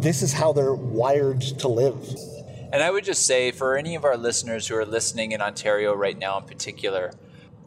this 0.00 0.22
is 0.22 0.32
how 0.32 0.52
they're 0.52 0.74
wired 0.74 1.40
to 1.40 1.68
live. 1.68 2.16
And 2.72 2.82
I 2.82 2.90
would 2.90 3.04
just 3.04 3.26
say 3.26 3.50
for 3.50 3.76
any 3.76 3.94
of 3.94 4.04
our 4.04 4.16
listeners 4.16 4.66
who 4.66 4.76
are 4.76 4.86
listening 4.86 5.32
in 5.32 5.42
Ontario 5.42 5.94
right 5.94 6.18
now 6.18 6.38
in 6.38 6.44
particular, 6.44 7.12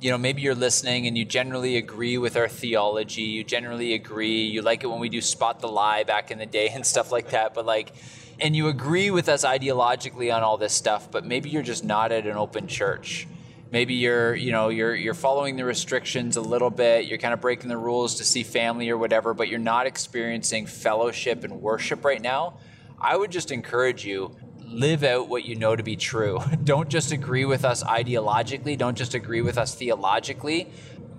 you 0.02 0.10
know, 0.10 0.18
maybe 0.18 0.42
you're 0.42 0.56
listening 0.56 1.08
and 1.08 1.18
you 1.18 1.24
generally 1.24 1.78
agree 1.78 2.18
with 2.18 2.36
our 2.36 2.48
theology. 2.48 3.22
You 3.22 3.44
generally 3.44 3.94
agree. 3.94 4.44
You 4.44 4.62
like 4.62 4.84
it 4.84 4.88
when 4.88 5.00
we 5.00 5.10
do 5.10 5.22
spot 5.22 5.60
the 5.60 5.68
lie 5.68 6.04
back 6.04 6.32
in 6.32 6.40
the 6.40 6.46
day 6.46 6.70
and 6.74 6.86
stuff 6.86 7.12
like 7.12 7.30
that. 7.30 7.54
But 7.54 7.66
like, 7.66 7.94
and 8.40 8.56
you 8.56 8.68
agree 8.68 9.12
with 9.12 9.30
us 9.30 9.46
ideologically 9.46 10.36
on 10.36 10.44
all 10.44 10.58
this 10.58 10.74
stuff, 10.74 11.10
but 11.10 11.26
maybe 11.26 11.50
you're 11.50 11.64
just 11.64 11.86
not 11.86 12.12
at 12.12 12.26
an 12.26 12.36
open 12.36 12.68
church. 12.68 13.28
Maybe 13.72 13.96
you're, 13.96 14.36
you 14.36 14.52
know, 14.52 14.70
you're 14.70 14.96
you're 14.96 15.14
following 15.14 15.56
the 15.56 15.66
restrictions 15.66 16.38
a 16.38 16.42
little 16.42 16.70
bit. 16.70 17.06
You're 17.06 17.18
kind 17.18 17.34
of 17.34 17.42
breaking 17.42 17.70
the 17.70 17.78
rules 17.78 18.16
to 18.16 18.24
see 18.24 18.44
family 18.44 18.90
or 18.90 18.98
whatever, 18.98 19.34
but 19.34 19.48
you're 19.48 19.60
not 19.60 19.88
experiencing 19.88 20.66
fellowship 20.66 21.44
and 21.44 21.62
worship 21.62 22.06
right 22.06 22.22
now. 22.22 22.60
I 23.00 23.18
would 23.18 23.32
just 23.32 23.52
encourage 23.52 24.06
you 24.06 24.36
live 24.68 25.04
out 25.04 25.28
what 25.28 25.46
you 25.46 25.56
know 25.56 25.76
to 25.76 25.84
be 25.84 25.96
true. 25.96 26.40
Don't 26.64 26.90
just 26.90 27.12
agree 27.12 27.46
with 27.46 27.66
us 27.66 27.84
ideologically, 27.84 28.78
don't 28.78 28.98
just 28.98 29.14
agree 29.14 29.42
with 29.42 29.58
us 29.58 29.76
theologically. 29.76 30.72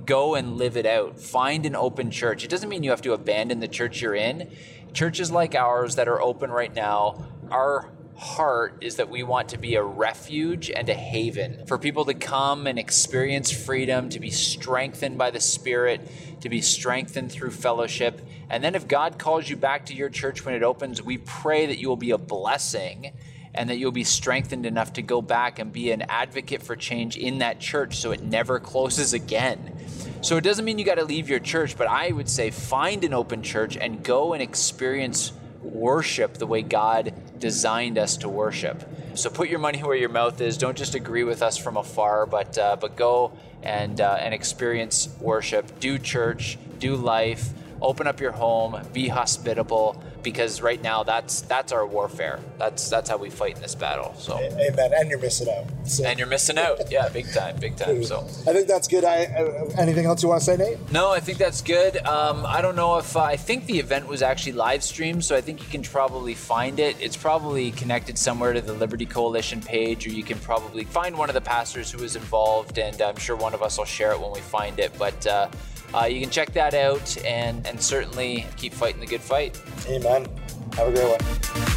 Go 0.04 0.36
and 0.36 0.56
live 0.56 0.76
it 0.76 0.86
out. 0.86 1.18
Find 1.18 1.66
an 1.66 1.74
open 1.74 2.12
church. 2.12 2.44
It 2.44 2.48
doesn't 2.48 2.68
mean 2.68 2.84
you 2.84 2.90
have 2.90 3.02
to 3.02 3.12
abandon 3.12 3.58
the 3.58 3.66
church 3.66 4.00
you're 4.00 4.14
in. 4.14 4.52
Churches 4.92 5.32
like 5.32 5.56
ours 5.56 5.96
that 5.96 6.06
are 6.06 6.22
open 6.22 6.48
right 6.50 6.72
now, 6.72 7.26
our 7.50 7.90
heart 8.16 8.78
is 8.80 8.96
that 8.96 9.10
we 9.10 9.22
want 9.22 9.50
to 9.50 9.58
be 9.58 9.74
a 9.74 9.82
refuge 9.82 10.70
and 10.70 10.88
a 10.88 10.94
haven 10.94 11.66
for 11.66 11.78
people 11.78 12.04
to 12.06 12.14
come 12.14 12.66
and 12.66 12.78
experience 12.78 13.50
freedom, 13.50 14.08
to 14.08 14.18
be 14.18 14.30
strengthened 14.30 15.18
by 15.18 15.30
the 15.30 15.40
Spirit, 15.40 16.40
to 16.40 16.48
be 16.48 16.62
strengthened 16.62 17.30
through 17.30 17.50
fellowship. 17.50 18.20
And 18.48 18.64
then 18.64 18.74
if 18.74 18.88
God 18.88 19.18
calls 19.18 19.48
you 19.48 19.56
back 19.56 19.86
to 19.86 19.94
your 19.94 20.08
church 20.08 20.44
when 20.44 20.54
it 20.54 20.62
opens, 20.62 21.02
we 21.02 21.18
pray 21.18 21.66
that 21.66 21.78
you 21.78 21.88
will 21.88 21.96
be 21.96 22.10
a 22.10 22.18
blessing 22.18 23.12
and 23.54 23.68
that 23.70 23.76
you'll 23.76 23.92
be 23.92 24.04
strengthened 24.04 24.66
enough 24.66 24.94
to 24.94 25.02
go 25.02 25.20
back 25.20 25.58
and 25.58 25.72
be 25.72 25.90
an 25.90 26.02
advocate 26.08 26.62
for 26.62 26.76
change 26.76 27.16
in 27.16 27.38
that 27.38 27.58
church 27.58 27.96
so 27.96 28.12
it 28.12 28.22
never 28.22 28.60
closes 28.60 29.12
again. 29.12 29.74
So 30.22 30.36
it 30.36 30.42
doesn't 30.42 30.64
mean 30.64 30.78
you 30.78 30.84
got 30.84 30.96
to 30.96 31.04
leave 31.04 31.28
your 31.28 31.38
church, 31.38 31.76
but 31.76 31.86
I 31.86 32.12
would 32.12 32.28
say 32.28 32.50
find 32.50 33.04
an 33.04 33.14
open 33.14 33.42
church 33.42 33.76
and 33.76 34.02
go 34.02 34.32
and 34.32 34.42
experience 34.42 35.32
worship 35.62 36.34
the 36.34 36.46
way 36.46 36.62
God 36.62 37.12
designed 37.38 37.98
us 37.98 38.16
to 38.18 38.28
worship. 38.28 38.82
So 39.14 39.30
put 39.30 39.48
your 39.48 39.58
money 39.58 39.78
where 39.80 39.96
your 39.96 40.08
mouth 40.08 40.40
is. 40.40 40.58
Don't 40.58 40.76
just 40.76 40.94
agree 40.94 41.24
with 41.24 41.42
us 41.42 41.56
from 41.56 41.76
afar, 41.76 42.26
but 42.26 42.58
uh, 42.58 42.76
but 42.76 42.96
go 42.96 43.32
and 43.62 44.00
uh, 44.00 44.18
and 44.20 44.34
experience 44.34 45.08
worship. 45.20 45.80
Do 45.80 45.98
church. 45.98 46.58
Do 46.78 46.96
life. 46.96 47.50
Open 47.82 48.06
up 48.06 48.20
your 48.20 48.32
home. 48.32 48.80
Be 48.92 49.08
hospitable 49.08 50.02
because 50.22 50.60
right 50.60 50.82
now 50.82 51.04
that's 51.04 51.42
that's 51.42 51.70
our 51.70 51.86
warfare. 51.86 52.40
That's 52.58 52.90
that's 52.90 53.08
how 53.08 53.16
we 53.16 53.30
fight 53.30 53.56
in 53.56 53.62
this 53.62 53.76
battle. 53.76 54.14
So 54.18 54.38
amen. 54.38 54.92
And 54.92 55.08
you're 55.08 55.20
missing 55.20 55.48
out. 55.48 55.66
So. 55.86 56.04
And 56.04 56.18
you're 56.18 56.28
missing 56.28 56.58
out. 56.58 56.90
Yeah, 56.90 57.08
big 57.08 57.32
time, 57.32 57.56
big 57.60 57.76
time. 57.76 58.02
So 58.02 58.24
I 58.46 58.52
think 58.52 58.66
that's 58.66 58.88
good. 58.88 59.04
I, 59.04 59.24
uh, 59.26 59.70
anything 59.78 60.06
else 60.06 60.22
you 60.22 60.28
want 60.28 60.40
to 60.40 60.44
say, 60.44 60.56
Nate? 60.56 60.90
No, 60.90 61.12
I 61.12 61.20
think 61.20 61.38
that's 61.38 61.62
good. 61.62 61.96
Um, 61.98 62.44
I 62.44 62.60
don't 62.60 62.74
know 62.74 62.98
if 62.98 63.16
uh, 63.16 63.20
I 63.20 63.36
think 63.36 63.66
the 63.66 63.78
event 63.78 64.08
was 64.08 64.20
actually 64.20 64.52
live 64.52 64.82
streamed, 64.82 65.24
so 65.24 65.36
I 65.36 65.40
think 65.40 65.62
you 65.62 65.68
can 65.68 65.82
probably 65.82 66.34
find 66.34 66.80
it. 66.80 66.96
It's 67.00 67.16
probably 67.16 67.70
connected 67.70 68.18
somewhere 68.18 68.52
to 68.52 68.60
the 68.60 68.72
Liberty 68.72 69.06
Coalition 69.06 69.60
page, 69.60 70.06
or 70.06 70.10
you 70.10 70.24
can 70.24 70.38
probably 70.40 70.84
find 70.84 71.16
one 71.16 71.28
of 71.28 71.34
the 71.34 71.40
pastors 71.40 71.92
who 71.92 71.98
was 72.02 72.16
involved, 72.16 72.78
and 72.78 73.00
I'm 73.00 73.16
sure 73.16 73.36
one 73.36 73.54
of 73.54 73.62
us 73.62 73.78
will 73.78 73.84
share 73.84 74.12
it 74.12 74.20
when 74.20 74.32
we 74.32 74.40
find 74.40 74.80
it. 74.80 74.92
But 74.98 75.24
uh, 75.26 75.48
uh, 75.96 76.04
you 76.04 76.20
can 76.20 76.30
check 76.30 76.52
that 76.52 76.74
out 76.74 77.16
and, 77.24 77.66
and 77.66 77.80
certainly 77.80 78.46
keep 78.56 78.72
fighting 78.72 79.00
the 79.00 79.06
good 79.06 79.20
fight. 79.20 79.60
Amen. 79.88 80.26
Have 80.74 80.88
a 80.88 80.92
great 80.92 81.20
one. 81.20 81.75